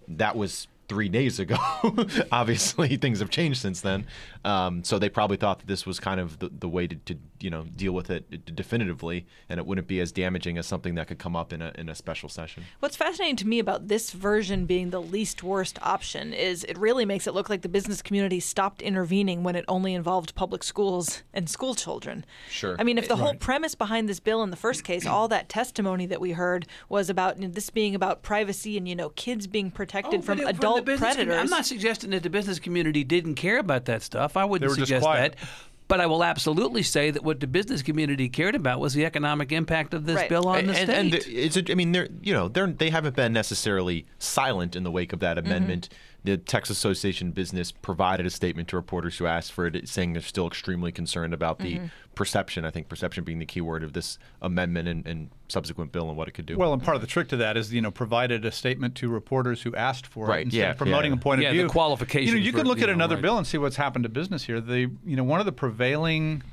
that 0.07 0.35
was 0.35 0.67
three 0.87 1.09
days 1.09 1.39
ago. 1.39 1.57
Obviously, 2.31 2.95
things 2.95 3.19
have 3.19 3.29
changed 3.29 3.61
since 3.61 3.81
then. 3.81 4.07
Um, 4.45 4.83
so 4.83 4.97
they 4.97 5.09
probably 5.09 5.37
thought 5.37 5.59
that 5.59 5.67
this 5.67 5.85
was 5.85 5.99
kind 5.99 6.19
of 6.19 6.39
the, 6.39 6.49
the 6.49 6.69
way 6.69 6.87
to, 6.87 6.95
to, 6.95 7.17
you 7.39 7.50
know, 7.50 7.63
deal 7.63 7.91
with 7.93 8.10
it 8.10 8.56
definitively, 8.56 9.26
and 9.50 9.60
it 9.60 9.65
wouldn't 9.65 9.88
be 9.88 10.00
as 10.00 10.12
damaging 10.12 10.58
as 10.58 10.65
something 10.65 10.95
that 10.95 11.08
could 11.08 11.19
come 11.19 11.36
up 11.36 11.54
in 11.54 11.62
a, 11.62 11.71
in 11.76 11.89
a 11.89 11.95
special 11.95 12.30
session. 12.30 12.63
What's 12.80 12.95
fascinating 12.95 13.36
to 13.38 13.47
me 13.47 13.60
about 13.60 13.88
this 13.88 14.12
version 14.12 14.65
being 14.65 14.89
the 14.89 15.02
least 15.02 15.43
worst 15.43 15.78
option 15.82 16.34
is 16.34 16.63
it 16.63 16.78
really 16.78 17.06
makes 17.06 17.28
it 17.28 17.34
look 17.34 17.50
like 17.50 17.62
the 17.62 17.69
business 17.69 18.02
community 18.02 18.39
stopped 18.39 18.82
intervening 18.82 19.43
when 19.43 19.56
it 19.56 19.65
only 19.67 19.93
involved 19.93 20.36
public 20.36 20.63
schools 20.63 21.23
and 21.34 21.50
school 21.50 21.76
children. 21.76 22.26
Sure. 22.50 22.76
I 22.80 22.84
mean, 22.84 22.97
if 22.97 23.08
the 23.08 23.15
whole 23.17 23.36
premise 23.36 23.76
behind 23.76 24.10
this 24.10 24.19
bill 24.19 24.43
in 24.43 24.50
the 24.50 24.56
first 24.58 24.84
case, 24.84 25.06
all 25.06 25.28
that 25.30 25.50
testimony 25.50 26.06
that 26.08 26.19
we 26.21 26.32
heard 26.32 26.65
was 26.89 27.10
about 27.10 27.38
you 27.39 27.47
know, 27.47 27.54
this 27.54 27.69
being 27.69 27.95
about 27.95 28.23
privacy 28.23 28.78
and 28.78 28.88
you 28.88 28.95
know 28.95 29.10
kids 29.10 29.47
being 29.47 29.71
protected 29.71 30.19
Oh, 30.21 30.23
from 30.23 30.39
it- 30.39 30.47
adult 30.47 30.78
the 30.78 30.82
business 30.84 31.10
commu- 31.12 31.15
predators. 31.15 31.36
I'm 31.41 31.50
not 31.50 31.65
suggesting 31.65 32.10
that 32.12 32.23
the 32.23 32.30
business 32.30 32.60
community 32.60 33.04
didn't 33.04 33.36
care 33.36 33.60
about 33.60 33.86
that 33.86 34.02
stuff. 34.02 34.36
I 34.38 34.45
wouldn't 34.45 34.62
They 34.67 34.71
were 34.71 34.76
just 34.78 34.88
suggest 34.89 35.04
quiet. 35.04 35.36
that. 35.39 35.47
But 35.88 36.02
I 36.02 36.06
will 36.06 36.23
absolutely 36.23 36.84
say 36.84 37.12
that 37.12 37.23
what 37.23 37.39
the 37.39 37.47
business 37.47 37.82
community 37.82 38.28
cared 38.28 38.56
about 38.56 38.80
was 38.80 38.93
the 38.93 39.06
economic 39.06 39.52
impact 39.52 39.93
of 39.93 40.06
this 40.06 40.17
Right. 40.17 40.30
bill 40.30 40.47
on 40.47 40.60
and, 40.60 40.69
the 40.69 40.78
and, 40.78 41.13
state. 41.13 41.28
and 41.28 41.36
it's 41.38 41.58
a, 41.58 41.71
I 41.71 41.76
mean 41.76 41.93
they're 41.93 42.10
you 42.21 42.34
know 42.34 42.47
they're 42.50 42.67
they 42.67 42.89
haven't 42.89 43.15
been 43.15 43.34
necessarily 43.34 44.06
silent 44.19 44.76
in 44.76 44.84
the 44.84 44.91
wake 44.91 45.13
of 45.13 45.19
that 45.19 45.38
mm-hmm. 45.38 45.47
amendment. 45.47 45.89
The 46.27 46.37
Texas 46.37 46.77
Association 46.77 47.31
Business 47.31 47.71
provided 47.71 48.25
a 48.25 48.29
statement 48.29 48.67
to 48.69 48.75
reporters 48.75 49.17
who 49.17 49.27
asked 49.27 49.53
for 49.53 49.65
it, 49.65 49.87
saying 49.87 50.13
they're 50.13 50.21
still 50.21 50.45
extremely 50.47 50.91
concerned 50.91 51.33
about 51.33 51.59
the 51.59 51.79
perception. 52.15 52.65
I 52.65 52.71
think 52.71 52.89
perception 52.89 53.23
being 53.23 53.39
the 53.39 53.45
key 53.45 53.61
word 53.61 53.81
of 53.81 53.93
this 53.93 54.19
amendment 54.41 54.89
and, 54.89 55.07
and 55.07 55.29
subsequent 55.47 55.93
bill 55.93 56.09
and 56.09 56.17
what 56.17 56.27
it 56.27 56.31
could 56.31 56.45
do. 56.45 56.57
Well, 56.57 56.73
and 56.73 56.83
part 56.83 56.95
of 56.95 57.01
the 57.01 57.07
trick 57.07 57.29
to 57.29 57.37
that 57.37 57.55
is, 57.55 57.73
you 57.73 57.81
know, 57.81 57.91
provided 57.91 58.43
a 58.43 58.51
statement 58.51 58.95
to 58.95 59.09
reporters 59.09 59.61
who 59.61 59.73
asked 59.75 60.05
for 60.05 60.25
Right, 60.27 60.39
it 60.41 60.45
instead 60.45 60.59
yeah, 60.59 60.71
of 60.71 60.77
promoting 60.77 61.11
yeah. 61.11 61.17
a 61.17 61.21
point 61.21 61.41
Yeah, 61.41 61.49
of 61.49 61.55
the 61.55 61.61
view. 61.63 61.69
qualifications 61.69 62.33
You 62.33 62.39
know, 62.39 62.45
you 62.45 62.51
could 62.51 62.63
were, 62.63 62.67
look 62.67 62.79
you 62.79 62.83
at 62.83 62.87
know, 62.87 62.95
another 62.95 63.15
right. 63.15 63.21
bill 63.21 63.37
and 63.37 63.47
see 63.47 63.57
what's 63.57 63.77
happened 63.77 64.03
to 64.03 64.09
business 64.09 64.43
here. 64.43 64.59
The, 64.59 64.91
you 65.05 65.15
know, 65.15 65.23
one 65.23 65.39
of 65.39 65.45
the 65.45 65.53
prevailing 65.53 66.43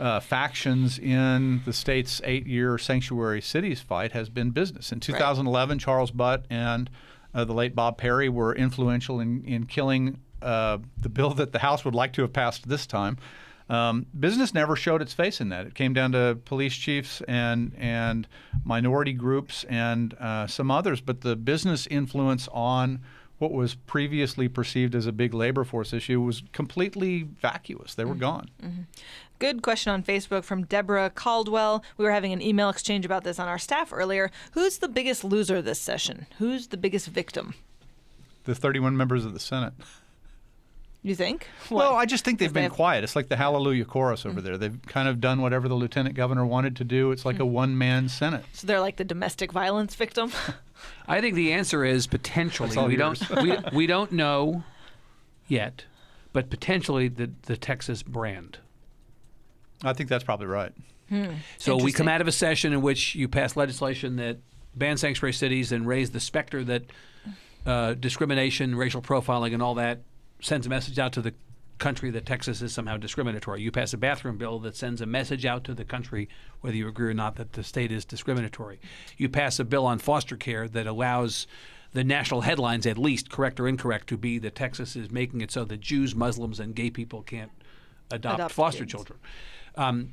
uh, 0.00 0.18
factions 0.20 0.98
in 0.98 1.62
the 1.64 1.72
state's 1.72 2.20
eight-year 2.24 2.76
sanctuary 2.78 3.40
cities 3.40 3.80
fight 3.80 4.12
has 4.12 4.28
been 4.28 4.50
business. 4.50 4.90
In 4.92 5.00
2011, 5.00 5.78
Charles 5.78 6.10
Butt 6.10 6.44
and 6.50 6.90
uh, 7.36 7.44
the 7.44 7.52
late 7.52 7.74
Bob 7.74 7.98
Perry 7.98 8.28
were 8.30 8.54
influential 8.54 9.20
in, 9.20 9.44
in 9.44 9.66
killing 9.66 10.18
uh, 10.40 10.78
the 10.98 11.10
bill 11.10 11.30
that 11.34 11.52
the 11.52 11.58
House 11.58 11.84
would 11.84 11.94
like 11.94 12.14
to 12.14 12.22
have 12.22 12.32
passed 12.32 12.66
this 12.66 12.86
time. 12.86 13.18
Um, 13.68 14.06
business 14.18 14.54
never 14.54 14.74
showed 14.74 15.02
its 15.02 15.12
face 15.12 15.40
in 15.40 15.50
that. 15.50 15.66
It 15.66 15.74
came 15.74 15.92
down 15.92 16.12
to 16.12 16.38
police 16.44 16.74
chiefs 16.74 17.20
and 17.28 17.72
and 17.76 18.26
minority 18.64 19.12
groups 19.12 19.64
and 19.64 20.14
uh, 20.14 20.46
some 20.46 20.70
others, 20.70 21.00
but 21.00 21.20
the 21.20 21.36
business 21.36 21.86
influence 21.88 22.48
on 22.52 23.00
what 23.38 23.52
was 23.52 23.74
previously 23.74 24.48
perceived 24.48 24.94
as 24.94 25.06
a 25.06 25.12
big 25.12 25.34
labor 25.34 25.64
force 25.64 25.92
issue 25.92 26.20
was 26.20 26.42
completely 26.52 27.24
vacuous. 27.24 27.94
They 27.94 28.04
were 28.06 28.14
gone. 28.14 28.48
Good 29.38 29.62
question 29.62 29.92
on 29.92 30.02
Facebook 30.02 30.44
from 30.44 30.64
Deborah 30.64 31.10
Caldwell. 31.10 31.84
We 31.98 32.04
were 32.04 32.10
having 32.10 32.32
an 32.32 32.40
email 32.40 32.70
exchange 32.70 33.04
about 33.04 33.22
this 33.24 33.38
on 33.38 33.48
our 33.48 33.58
staff 33.58 33.92
earlier. 33.92 34.30
Who's 34.52 34.78
the 34.78 34.88
biggest 34.88 35.24
loser 35.24 35.60
this 35.60 35.80
session? 35.80 36.26
Who's 36.38 36.68
the 36.68 36.78
biggest 36.78 37.08
victim? 37.08 37.54
The 38.44 38.54
31 38.54 38.96
members 38.96 39.24
of 39.26 39.34
the 39.34 39.40
Senate. 39.40 39.74
You 41.02 41.14
think? 41.14 41.46
Well, 41.70 41.94
I 41.94 42.06
just 42.06 42.24
think 42.24 42.38
they've 42.38 42.48
Because 42.48 42.54
they 42.54 42.60
been 42.62 42.70
have- 42.70 42.76
quiet. 42.76 43.04
It's 43.04 43.14
like 43.14 43.28
the 43.28 43.36
Hallelujah 43.36 43.84
chorus 43.84 44.24
over 44.24 44.40
mm. 44.40 44.44
there. 44.44 44.58
They've 44.58 44.80
kind 44.86 45.06
of 45.06 45.20
done 45.20 45.40
whatever 45.42 45.68
the 45.68 45.74
lieutenant 45.74 46.16
governor 46.16 46.44
wanted 46.44 46.74
to 46.76 46.84
do. 46.84 47.12
It's 47.12 47.24
like 47.24 47.36
a 47.36 47.42
mm. 47.42 47.50
one-man 47.50 48.08
Senate. 48.08 48.44
So 48.54 48.66
they're 48.66 48.80
like 48.80 48.96
the 48.96 49.04
domestic 49.04 49.52
violence 49.52 49.94
victim. 49.94 50.32
I 51.06 51.20
think 51.20 51.34
the 51.34 51.52
answer 51.52 51.84
is 51.84 52.06
potentially. 52.06 52.70
That's 52.70 52.76
all 52.78 52.88
We 52.88 52.96
yours. 52.96 53.20
don't 53.20 53.42
we, 53.42 53.76
we 53.76 53.86
don't 53.86 54.12
know 54.12 54.64
yet, 55.46 55.84
but 56.32 56.50
potentially 56.50 57.08
the 57.08 57.30
the 57.42 57.56
Texas 57.56 58.02
brand. 58.02 58.58
I 59.82 59.92
think 59.92 60.08
that's 60.08 60.24
probably 60.24 60.46
right. 60.46 60.72
So 61.58 61.76
we 61.76 61.92
come 61.92 62.08
out 62.08 62.20
of 62.20 62.26
a 62.26 62.32
session 62.32 62.72
in 62.72 62.82
which 62.82 63.14
you 63.14 63.28
pass 63.28 63.56
legislation 63.56 64.16
that 64.16 64.38
bans 64.74 65.00
sanctuary 65.00 65.32
cities 65.32 65.70
and 65.72 65.86
raise 65.86 66.10
the 66.10 66.20
specter 66.20 66.64
that 66.64 66.82
uh, 67.64 67.94
discrimination, 67.94 68.74
racial 68.74 69.02
profiling, 69.02 69.54
and 69.54 69.62
all 69.62 69.74
that 69.74 70.00
sends 70.40 70.66
a 70.66 70.70
message 70.70 70.98
out 70.98 71.12
to 71.12 71.22
the 71.22 71.32
country 71.78 72.10
that 72.10 72.24
Texas 72.26 72.62
is 72.62 72.72
somehow 72.72 72.96
discriminatory. 72.96 73.60
You 73.60 73.70
pass 73.70 73.92
a 73.92 73.98
bathroom 73.98 74.38
bill 74.38 74.58
that 74.60 74.76
sends 74.76 75.00
a 75.00 75.06
message 75.06 75.44
out 75.44 75.64
to 75.64 75.74
the 75.74 75.84
country, 75.84 76.28
whether 76.60 76.76
you 76.76 76.88
agree 76.88 77.10
or 77.10 77.14
not, 77.14 77.36
that 77.36 77.52
the 77.52 77.62
state 77.62 77.92
is 77.92 78.04
discriminatory. 78.04 78.80
You 79.16 79.28
pass 79.28 79.58
a 79.58 79.64
bill 79.64 79.86
on 79.86 79.98
foster 79.98 80.36
care 80.36 80.68
that 80.68 80.86
allows 80.86 81.46
the 81.92 82.02
national 82.02 82.42
headlines, 82.42 82.86
at 82.86 82.98
least 82.98 83.30
correct 83.30 83.60
or 83.60 83.68
incorrect, 83.68 84.08
to 84.08 84.16
be 84.16 84.38
that 84.38 84.54
Texas 84.54 84.96
is 84.96 85.10
making 85.10 85.40
it 85.40 85.50
so 85.50 85.64
that 85.64 85.80
Jews, 85.80 86.14
Muslims, 86.14 86.60
and 86.60 86.74
gay 86.74 86.90
people 86.90 87.22
can't 87.22 87.52
adopt, 88.10 88.34
Adopt 88.36 88.54
foster 88.54 88.80
kids. 88.80 88.92
children. 88.92 89.18
Um, 89.76 90.12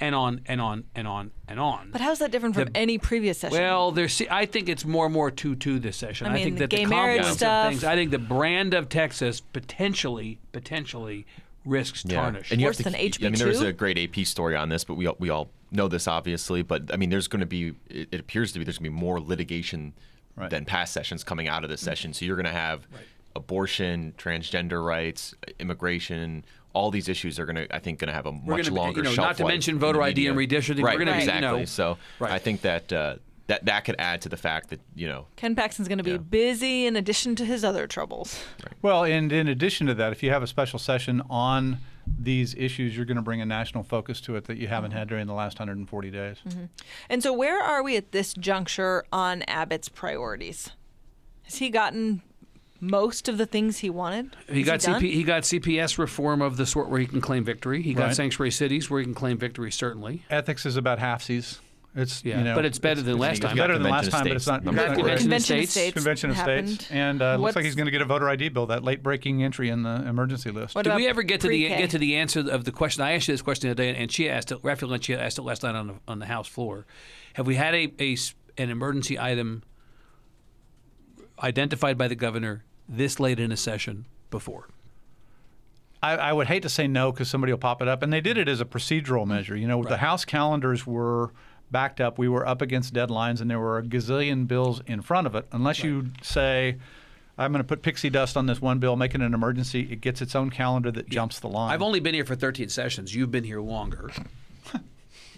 and 0.00 0.14
on 0.14 0.42
and 0.46 0.60
on 0.60 0.84
and 0.94 1.08
on 1.08 1.32
and 1.48 1.58
on. 1.58 1.90
but 1.90 2.00
how's 2.00 2.20
that 2.20 2.30
different 2.30 2.54
from 2.54 2.66
The- 2.66 2.76
any 2.76 2.98
previous 2.98 3.38
session? 3.38 3.58
Well, 3.58 3.90
there's. 3.90 4.22
I 4.30 4.46
think 4.46 4.68
it's 4.68 4.84
more 4.84 5.06
and 5.06 5.12
more 5.12 5.30
two 5.32 5.56
two 5.56 5.80
this 5.80 5.96
session. 5.96 6.28
I 6.28 6.32
mean, 6.34 6.44
think 6.44 6.58
the 6.58 6.60
that 6.64 6.70
gay 6.70 6.84
the 6.84 6.90
marriage 6.90 7.24
stuff. 7.26 7.70
things. 7.70 7.82
I 7.84 7.96
think 7.96 8.12
the 8.12 8.18
brand 8.20 8.74
of 8.74 8.88
Texas 8.88 9.40
potentially 9.40 10.38
potentially 10.52 11.26
risks 11.64 12.04
tarnish. 12.04 12.52
And 12.52 12.60
you 12.60 12.68
Worse 12.68 12.78
have 12.78 12.86
to, 12.86 12.92
than 12.92 13.00
keep- 13.10 13.22
I 13.22 13.24
mean, 13.30 13.32
there's 13.38 13.60
HB2? 13.60 13.66
a 13.66 13.72
great 13.72 13.98
AP 13.98 14.24
story 14.24 14.54
on 14.54 14.68
this, 14.68 14.84
but 14.84 14.94
we 14.94 15.06
all, 15.08 15.16
we 15.18 15.30
all 15.30 15.50
know 15.72 15.88
this 15.88 16.06
obviously. 16.06 16.62
But 16.62 16.94
I 16.94 16.96
mean, 16.96 17.10
there's 17.10 17.26
going 17.26 17.40
to 17.40 17.46
be. 17.46 17.74
It, 17.90 18.08
it 18.12 18.20
appears 18.20 18.52
to 18.52 18.60
be 18.60 18.64
there's 18.64 18.78
going 18.78 18.92
to 18.92 18.96
be 18.96 19.02
more 19.04 19.20
litigation 19.20 19.94
Right. 20.36 20.48
than 20.48 20.64
past 20.64 20.92
sessions 20.92 21.24
coming 21.24 21.48
out 21.48 21.64
of 21.64 21.70
this 21.70 21.80
session. 21.80 22.12
So 22.12 22.24
you're 22.24 22.36
going 22.36 22.46
to 22.46 22.52
have 22.52 22.86
abortion, 23.34 24.14
transgender 24.16 24.84
rights, 24.84 25.34
immigration. 25.58 26.44
All 26.78 26.92
these 26.92 27.08
issues 27.08 27.40
are 27.40 27.44
going 27.44 27.56
to, 27.56 27.74
I 27.74 27.80
think, 27.80 27.98
going 27.98 28.06
to 28.08 28.14
have 28.14 28.26
a 28.26 28.30
much 28.32 28.46
gonna 28.46 28.62
be- 28.62 28.70
longer 28.70 29.00
you 29.00 29.04
know, 29.04 29.10
shelf 29.10 29.28
not 29.30 29.36
to 29.38 29.42
life 29.44 29.52
mention 29.52 29.78
voter 29.80 30.00
ID 30.00 30.28
and 30.28 30.36
media. 30.36 30.60
redistricting. 30.60 30.76
We're 30.82 30.86
Right, 30.86 30.98
gonna 30.98 31.10
be, 31.10 31.16
you 31.18 31.22
exactly. 31.24 31.58
know- 31.60 31.64
so 31.64 31.98
Right. 32.20 32.30
I 32.30 32.38
think 32.38 32.60
that 32.60 32.92
uh, 32.92 33.16
that 33.48 33.64
that 33.64 33.84
could 33.84 33.96
add 33.98 34.20
to 34.22 34.28
the 34.28 34.36
fact 34.36 34.70
that 34.70 34.80
you 34.94 35.08
know 35.08 35.26
Ken 35.36 35.56
Paxton's 35.56 35.88
going 35.88 35.98
to 35.98 36.04
be 36.04 36.12
Yeah. 36.12 36.16
busy 36.18 36.86
in 36.86 36.94
addition 36.96 37.34
to 37.36 37.44
his 37.44 37.64
other 37.64 37.86
troubles. 37.88 38.40
Well, 38.80 39.02
and 39.04 39.32
in 39.32 39.48
addition 39.48 39.86
to 39.88 39.94
that, 39.94 40.12
if 40.12 40.22
you 40.22 40.30
have 40.30 40.42
a 40.42 40.46
special 40.46 40.78
session 40.78 41.20
on 41.28 41.78
these 42.06 42.54
issues, 42.54 42.94
you're 42.96 43.04
going 43.06 43.16
to 43.16 43.22
bring 43.22 43.40
a 43.40 43.46
national 43.46 43.82
focus 43.84 44.20
to 44.22 44.36
it 44.36 44.44
that 44.44 44.56
you 44.58 44.68
haven't 44.68 44.92
had 44.92 45.08
during 45.08 45.26
the 45.26 45.32
last 45.34 45.58
140 45.58 46.10
days. 46.10 46.36
And 47.10 47.22
so, 47.22 47.32
where 47.32 47.60
are 47.60 47.82
we 47.82 47.96
at 47.96 48.12
this 48.12 48.32
juncture 48.34 49.04
on 49.12 49.42
Abbott's 49.48 49.88
priorities? 49.88 50.70
Has 51.42 51.56
he 51.56 51.70
gotten 51.70 52.22
most 52.80 53.28
of 53.28 53.38
the 53.38 53.46
things 53.46 53.78
he 53.78 53.90
wanted? 53.90 54.36
he 54.50 54.60
Is 54.60 54.66
got 54.66 54.80
done? 54.80 55.00
CP, 55.02 55.12
he 55.12 55.22
got 55.24 55.42
CPS 55.42 55.98
reform 55.98 56.40
of 56.42 56.56
the 56.56 56.66
sort 56.66 56.88
where 56.88 57.00
he 57.00 57.06
can 57.06 57.20
claim 57.20 57.44
victory. 57.44 57.82
He 57.82 57.94
got 57.94 58.14
sanctuary 58.14 58.50
cities 58.50 58.88
where 58.90 59.00
he 59.00 59.04
can 59.04 59.14
claim 59.14 59.38
victory. 59.38 59.70
Certainly. 59.72 60.24
Ethics 60.30 60.64
is 60.66 60.76
about 60.76 60.98
halfsies. 60.98 61.58
It's 61.96 62.22
Yeah, 62.22 62.38
you 62.38 62.44
know, 62.44 62.54
but 62.54 62.64
it's 62.66 62.78
better 62.78 63.00
than 63.02 63.18
last 63.18 63.38
it's 63.38 63.46
time. 63.46 63.56
better 63.56 63.72
than 63.72 63.82
Convention 63.82 64.10
last 64.12 64.18
time, 64.18 64.28
but 64.28 64.32
it's 64.36 64.44
States, 64.44 64.52
not. 64.52 64.64
number 64.64 64.80
it's 64.82 64.88
not 64.90 64.94
four. 64.94 65.04
great. 65.04 65.18
Convention 65.18 65.56
Convention 65.56 65.56
of 65.56 65.62
of 65.64 65.70
States. 65.70 65.72
States. 65.72 65.94
Convention 65.94 66.30
of 66.30 66.36
happened. 66.36 66.68
States, 66.68 66.90
and 66.92 67.22
uh, 67.22 67.36
looks 67.36 67.56
like 67.56 67.64
he's 67.64 67.74
going 67.74 67.86
to 67.86 67.90
get 67.90 68.02
a 68.02 68.04
voter 68.04 68.28
ID 68.28 68.50
bill, 68.50 68.66
that 68.66 68.84
late 68.84 69.02
breaking 69.02 69.42
entry 69.42 69.70
in 69.70 69.82
the 69.82 70.06
emergency 70.06 70.50
list. 70.50 70.74
What 70.76 70.84
Did 70.84 70.94
we 70.94 71.08
ever 71.08 71.22
get 71.24 71.40
to 71.40 71.48
the 71.48 71.64
pre-K? 71.66 71.78
get 71.80 71.90
to 71.90 71.98
the 71.98 72.16
answer 72.16 72.40
of 72.48 72.64
the 72.64 72.72
question? 72.72 73.02
I 73.02 73.12
asked 73.12 73.26
you 73.26 73.34
this 73.34 73.42
question 73.42 73.70
today, 73.70 73.96
and 73.96 74.12
she 74.12 74.28
asked 74.28 74.52
it. 74.52 74.58
Raphael 74.62 74.92
and 74.92 75.02
she 75.02 75.14
asked 75.14 75.38
it 75.38 75.42
last 75.42 75.62
night 75.64 75.74
on 75.74 75.86
the 75.88 75.94
on 76.06 76.18
the 76.20 76.26
House 76.26 76.46
floor. 76.46 76.86
Have 77.32 77.46
we 77.48 77.56
had 77.56 77.74
a, 77.74 77.92
a 77.98 78.12
s- 78.12 78.34
an 78.58 78.70
emergency 78.70 79.18
item 79.18 79.62
identified 81.42 81.96
by 81.96 82.06
the 82.06 82.14
governor 82.14 82.64
this 82.88 83.20
late 83.20 83.38
in 83.38 83.52
a 83.52 83.56
session 83.56 84.06
before? 84.30 84.68
I, 86.02 86.16
I 86.16 86.32
would 86.32 86.46
hate 86.46 86.62
to 86.62 86.68
say 86.68 86.86
no 86.86 87.10
because 87.10 87.28
somebody 87.28 87.52
will 87.52 87.58
pop 87.58 87.82
it 87.82 87.88
up, 87.88 88.02
and 88.02 88.12
they 88.12 88.20
did 88.20 88.38
it 88.38 88.48
as 88.48 88.60
a 88.60 88.64
procedural 88.64 89.26
measure. 89.26 89.56
You 89.56 89.66
know, 89.66 89.82
the 89.82 89.96
House 89.96 90.24
calendars 90.24 90.86
were 90.86 91.32
backed 91.70 92.00
up. 92.00 92.18
We 92.18 92.28
were 92.28 92.46
up 92.46 92.62
against 92.62 92.94
deadlines, 92.94 93.40
and 93.40 93.50
there 93.50 93.58
were 93.58 93.78
a 93.78 93.82
gazillion 93.82 94.46
bills 94.46 94.80
in 94.86 95.02
front 95.02 95.26
of 95.26 95.34
it. 95.34 95.46
Unless 95.50 95.82
you 95.82 96.10
say, 96.22 96.76
"I'm 97.36 97.52
going 97.52 97.62
to 97.62 97.66
put 97.66 97.82
pixie 97.82 98.10
dust 98.10 98.36
on 98.36 98.46
this 98.46 98.60
one 98.60 98.78
bill, 98.78 98.94
make 98.94 99.14
it 99.14 99.20
an 99.20 99.34
emergency," 99.34 99.88
it 99.90 100.00
gets 100.00 100.22
its 100.22 100.36
own 100.36 100.50
calendar 100.50 100.92
that 100.92 101.08
jumps 101.08 101.40
the 101.40 101.48
line. 101.48 101.72
I've 101.72 101.82
only 101.82 102.00
been 102.00 102.14
here 102.14 102.24
for 102.24 102.36
13 102.36 102.68
sessions. 102.68 103.14
You've 103.14 103.32
been 103.32 103.44
here 103.44 103.60
longer. 103.60 104.10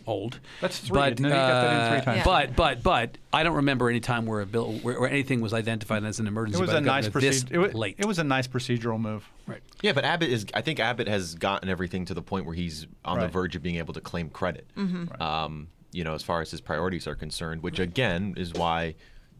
Old. 0.06 0.40
That's 0.60 0.78
three, 0.78 0.94
But, 0.94 1.12
isn't? 1.14 1.24
You 1.24 1.30
got 1.30 1.62
that 1.62 1.72
in 1.86 1.90
three 1.92 1.98
uh, 1.98 2.04
times. 2.04 2.16
Yeah. 2.18 2.24
but 2.24 2.56
but 2.56 2.82
but 2.82 3.18
I 3.32 3.42
don't 3.42 3.56
remember 3.56 3.88
any 3.88 4.00
time 4.00 4.26
where 4.26 4.40
a 4.40 4.46
bill 4.46 4.72
where, 4.82 5.00
where 5.00 5.10
anything 5.10 5.40
was 5.40 5.52
identified 5.52 6.04
as 6.04 6.18
an 6.20 6.26
emergency. 6.26 6.58
it 6.58 6.62
was 6.62 6.70
by 6.70 6.76
a 6.78 6.80
the 6.80 6.86
nice 6.86 7.06
governor 7.08 7.28
procedure. 7.30 7.54
It, 7.54 7.74
wa- 7.74 7.78
late. 7.80 7.94
it 7.98 8.06
was 8.06 8.18
a 8.18 8.24
nice 8.24 8.48
procedural 8.48 9.00
move. 9.00 9.28
right. 9.46 9.62
Yeah, 9.82 9.92
but 9.92 10.04
Abbott 10.04 10.30
is. 10.30 10.46
I 10.54 10.62
think 10.62 10.80
Abbott 10.80 11.08
has 11.08 11.34
gotten 11.34 11.68
everything 11.68 12.04
to 12.06 12.14
the 12.14 12.22
point 12.22 12.46
where 12.46 12.54
he's 12.54 12.86
on 13.04 13.18
the 13.20 13.28
verge 13.28 13.56
of 13.56 13.62
being 13.62 13.76
able 13.76 13.94
to 13.94 14.00
claim 14.00 14.30
credit. 14.30 14.66
Um, 15.20 15.68
you 15.92 16.04
know, 16.04 16.14
as 16.14 16.22
far 16.22 16.40
as 16.40 16.50
his 16.50 16.60
priorities 16.60 17.06
are 17.06 17.14
concerned, 17.14 17.62
which 17.62 17.78
again 17.78 18.34
is 18.36 18.52
why, 18.52 18.94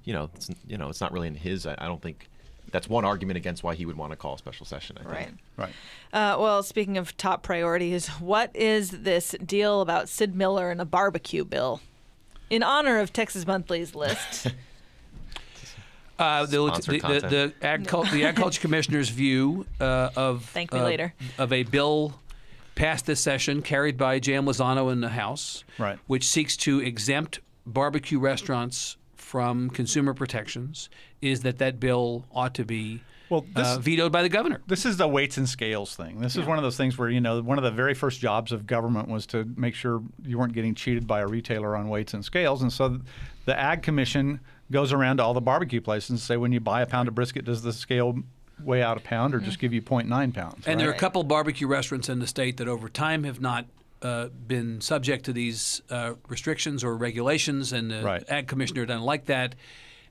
you 0.04 0.12
know, 0.12 0.30
it's, 0.34 0.50
you 0.66 0.76
know, 0.78 0.88
it's 0.88 1.00
not 1.00 1.12
really 1.12 1.28
in 1.28 1.34
his. 1.34 1.66
I, 1.66 1.74
I 1.78 1.86
don't 1.86 2.02
think 2.02 2.28
that's 2.72 2.88
one 2.88 3.04
argument 3.04 3.36
against 3.36 3.62
why 3.62 3.74
he 3.74 3.84
would 3.86 3.96
want 3.96 4.12
to 4.12 4.16
call 4.16 4.34
a 4.34 4.38
special 4.38 4.64
session. 4.66 4.96
I 4.98 5.02
think. 5.02 5.14
Right. 5.56 5.72
Right. 6.12 6.34
Uh, 6.34 6.36
well, 6.40 6.62
speaking 6.62 6.96
of 6.98 7.16
top 7.16 7.42
priorities, 7.42 8.08
what 8.08 8.54
is 8.54 8.90
this 8.90 9.34
deal 9.44 9.80
about 9.80 10.08
Sid 10.08 10.34
Miller 10.34 10.70
and 10.70 10.80
a 10.80 10.84
barbecue 10.84 11.44
bill? 11.44 11.80
In 12.48 12.62
honor 12.62 12.98
of 12.98 13.12
Texas 13.12 13.46
Monthly's 13.46 13.94
list, 13.94 14.48
Uh, 16.18 16.44
the, 16.44 16.66
Sponsored 16.66 16.84
the, 16.84 16.92
the, 16.92 17.00
content. 17.00 17.30
the, 17.30 17.66
Agriculture, 17.66 18.12
the 18.12 18.24
Agriculture 18.26 18.60
Commissioner's 18.60 19.08
view 19.08 19.64
uh, 19.80 20.10
of 20.14 20.44
Thank 20.44 20.70
me 20.74 20.78
uh, 20.80 20.84
later. 20.84 21.14
of 21.38 21.50
a 21.50 21.62
bill 21.62 22.20
passed 22.74 23.06
this 23.06 23.20
session, 23.20 23.62
carried 23.62 23.96
by 23.96 24.18
Jam 24.18 24.44
Lozano 24.44 24.92
in 24.92 25.00
the 25.00 25.08
House, 25.08 25.64
Right. 25.78 25.98
which 26.08 26.26
seeks 26.26 26.58
to 26.58 26.78
exempt 26.80 27.40
barbecue 27.64 28.18
restaurants 28.18 28.98
from 29.30 29.70
consumer 29.70 30.12
protections, 30.12 30.90
is 31.22 31.42
that 31.42 31.58
that 31.58 31.78
bill 31.78 32.24
ought 32.32 32.52
to 32.52 32.64
be 32.64 33.00
Well, 33.28 33.46
this- 33.54 33.64
uh, 33.64 33.78
vetoed 33.78 34.10
by 34.10 34.22
the 34.22 34.28
governor. 34.28 34.60
This 34.66 34.84
is 34.84 34.96
the 34.96 35.06
weights 35.06 35.36
and 35.36 35.48
scales 35.48 35.94
thing. 35.94 36.18
This 36.20 36.34
is 36.34 36.44
one 36.46 36.58
of 36.58 36.64
those 36.64 36.76
things 36.76 36.98
where 36.98 37.08
you 37.08 37.20
know 37.20 37.40
one 37.40 37.56
of 37.56 37.62
the 37.62 37.70
very 37.70 37.94
first 37.94 38.18
jobs 38.18 38.50
of 38.50 38.66
government 38.66 39.06
was 39.08 39.26
to 39.26 39.48
make 39.56 39.76
sure 39.76 40.02
you 40.26 40.36
weren't 40.36 40.52
getting 40.52 40.74
cheated 40.74 41.06
by 41.06 41.20
a 41.20 41.28
retailer 41.28 41.76
on 41.76 41.88
weights 41.88 42.12
and 42.12 42.24
scales, 42.24 42.60
and 42.60 42.72
so 42.72 43.00
the 43.44 43.56
Ag 43.56 43.82
Commission 43.82 44.40
goes 44.72 44.92
around 44.92 45.18
to 45.18 45.22
all 45.22 45.32
the 45.32 45.40
barbecue 45.40 45.80
places 45.80 46.10
and 46.10 46.18
say, 46.18 46.36
when 46.36 46.50
you 46.50 46.58
buy 46.58 46.82
a 46.82 46.86
pound 46.86 47.06
of 47.06 47.14
brisket, 47.14 47.44
does 47.44 47.62
the 47.62 47.72
scale 47.72 48.18
weigh 48.64 48.82
out 48.82 48.96
a 48.96 49.00
pound 49.00 49.32
or 49.32 49.38
just 49.38 49.60
give 49.60 49.72
you 49.72 49.80
0.9 49.80 50.34
pounds? 50.34 50.66
And 50.66 50.80
there 50.80 50.88
are 50.88 50.92
a 50.92 50.98
couple 50.98 51.22
barbecue 51.22 51.68
restaurants 51.68 52.08
in 52.08 52.18
the 52.18 52.26
state 52.26 52.56
that 52.56 52.66
over 52.66 52.88
time 52.88 53.22
have 53.22 53.40
not 53.40 53.66
uh, 54.02 54.28
been 54.28 54.80
subject 54.80 55.24
to 55.26 55.32
these 55.32 55.82
uh, 55.90 56.14
restrictions 56.28 56.82
or 56.84 56.96
regulations, 56.96 57.72
and 57.72 57.90
the 57.90 58.02
Right. 58.02 58.24
ag 58.28 58.46
commissioner 58.48 58.86
doesn't 58.86 59.02
like 59.04 59.26
that. 59.26 59.54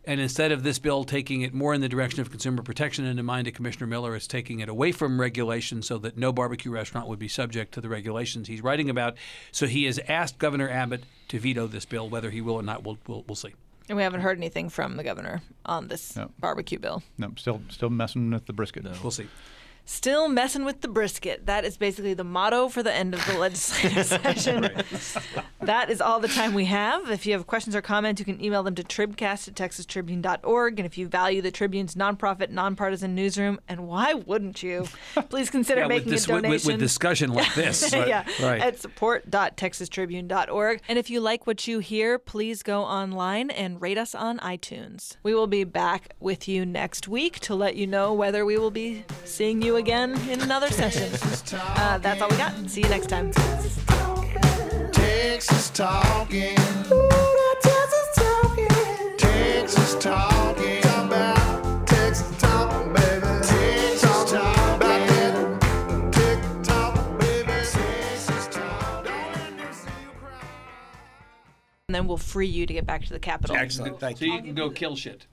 And 0.05 0.21
instead 0.21 0.51
of 0.53 0.63
this 0.63 0.79
bill 0.79 1.03
taking 1.03 1.41
it 1.41 1.53
more 1.53 1.73
in 1.73 1.81
the 1.81 1.89
direction 1.89 2.21
of 2.21 2.31
consumer 2.31 2.63
protection, 2.63 3.05
and 3.05 3.19
in 3.19 3.25
mind 3.25 3.47
of 3.47 3.53
Commissioner 3.53 3.85
Miller, 3.85 4.15
it's 4.15 4.27
taking 4.27 4.59
it 4.61 4.69
away 4.69 4.91
from 4.93 5.19
regulation 5.19 5.81
so 5.81 5.97
that 5.99 6.17
no 6.17 6.31
barbecue 6.31 6.71
restaurant 6.71 7.07
would 7.09 7.19
be 7.19 7.27
subject 7.27 7.73
to 7.73 7.81
the 7.81 7.89
regulations 7.89 8.47
he's 8.47 8.63
writing 8.63 8.89
about. 8.89 9.15
So 9.51 9.67
he 9.67 9.83
has 9.85 9.99
asked 10.07 10.39
Governor 10.39 10.69
Abbott 10.69 11.03
to 11.27 11.37
veto 11.39 11.67
this 11.67 11.85
bill. 11.85 12.07
Whether 12.09 12.29
he 12.29 12.39
will 12.41 12.55
or 12.55 12.63
not, 12.63 12.83
we'll, 12.83 12.97
we'll, 13.07 13.23
we'll 13.27 13.35
see. 13.35 13.53
and 13.89 13.97
we 13.97 14.03
haven't 14.03 14.21
heard 14.21 14.37
anything 14.37 14.69
from 14.69 14.95
the 14.95 15.03
governor 15.03 15.41
on 15.65 15.89
this 15.89 16.15
No. 16.15 16.31
barbecue 16.39 16.79
bill. 16.79 17.03
no, 17.17 17.33
still 17.35 17.61
still 17.69 17.89
messing 17.89 18.31
with 18.31 18.45
the 18.45 18.53
brisket. 18.53 18.85
We'll 19.03 19.11
see. 19.11 19.27
Still 19.91 20.27
messing 20.29 20.65
with 20.65 20.81
the 20.81 20.87
brisket. 20.87 21.47
That 21.47 21.65
is 21.65 21.75
basically 21.75 22.13
the 22.13 22.23
motto 22.23 22.69
for 22.69 22.83
the 22.83 22.93
end 22.93 23.15
of 23.15 23.25
the 23.25 23.35
legislative 23.39 24.05
session. 24.23 24.69
That 25.61 25.89
is 25.89 25.99
all 25.99 26.19
the 26.19 26.27
time 26.27 26.53
we 26.53 26.65
have. 26.65 27.09
If 27.09 27.25
you 27.25 27.33
have 27.33 27.47
questions 27.47 27.75
or 27.75 27.81
comments, 27.81 28.19
you 28.19 28.25
can 28.25 28.39
email 28.41 28.61
them 28.61 28.75
to 28.75 28.83
tribcast 28.83 29.47
at 29.47 29.55
texastribune.org. 29.55 30.79
And 30.79 30.85
if 30.85 30.95
you 30.99 31.07
value 31.07 31.41
the 31.41 31.49
Tribune's 31.49 31.95
nonprofit, 31.95 32.51
nonpartisan 32.51 33.15
newsroom, 33.15 33.59
and 33.67 33.87
why 33.87 34.13
wouldn't 34.13 34.61
you, 34.61 34.85
please 35.29 35.49
consider 35.49 35.81
Yeah, 35.85 35.87
making 35.87 36.11
this, 36.11 36.25
a 36.25 36.27
donation. 36.27 36.51
with, 36.51 36.65
with 36.65 36.79
discussion 36.79 37.33
like 37.33 37.51
this. 37.55 37.91
yeah, 37.93 38.25
Right. 38.39 38.61
at 38.61 38.77
support.texastribune.org. 38.79 40.81
And 40.87 40.99
if 40.99 41.09
you 41.09 41.19
like 41.19 41.47
what 41.47 41.67
you 41.67 41.79
hear, 41.79 42.19
please 42.19 42.61
go 42.61 42.83
online 42.83 43.49
and 43.49 43.81
rate 43.81 43.97
us 43.97 44.13
on 44.13 44.37
iTunes. 44.37 45.17
We 45.23 45.33
will 45.33 45.47
be 45.47 45.63
back 45.63 46.13
with 46.19 46.47
you 46.47 46.63
next 46.63 47.07
week 47.07 47.39
to 47.39 47.55
let 47.55 47.75
you 47.75 47.87
know 47.87 48.13
whether 48.13 48.45
we 48.45 48.59
will 48.59 48.69
be 48.69 49.03
seeing 49.25 49.63
you 49.63 49.78
again 49.79 50.19
in 50.29 50.41
another 50.41 50.69
session. 50.69 51.09
Uh, 51.53 51.97
that's 51.99 52.21
all 52.21 52.29
we 52.29 52.35
got. 52.37 52.53
See 52.69 52.81
you 52.83 52.89
next 52.89 53.07
time. 53.07 53.31
Texas 53.31 53.83
talking. 53.85 54.91
Texas 54.91 55.71
talking. 55.71 56.55
Texas 59.17 59.95
talking. 59.95 60.81
Talk 60.81 61.05
about 61.07 61.87
Texas 61.87 62.37
talking, 62.37 62.93
baby. 62.93 63.21
Texas 63.47 64.31
talking. 64.31 64.75
About 64.75 65.07
that 65.09 66.11
tick 66.11 66.39
tock, 66.63 67.19
baby. 67.19 67.45
Texas 67.45 68.47
talk. 68.47 69.05
Don't 69.05 69.33
let 69.33 69.53
me 69.55 69.63
see 69.71 69.89
you 69.89 70.11
cry. 70.19 70.41
And 71.87 71.95
then 71.95 72.05
we'll 72.07 72.17
free 72.17 72.47
you 72.47 72.65
to 72.65 72.73
get 72.73 72.85
back 72.85 73.05
to 73.05 73.13
the 73.13 73.19
Capitol. 73.19 73.55
Excellent. 73.55 73.99
Thank 73.99 74.17
So 74.17 74.25
you. 74.25 74.33
you 74.33 74.41
can 74.41 74.55
go 74.55 74.69
kill 74.69 74.95
shit. 74.97 75.25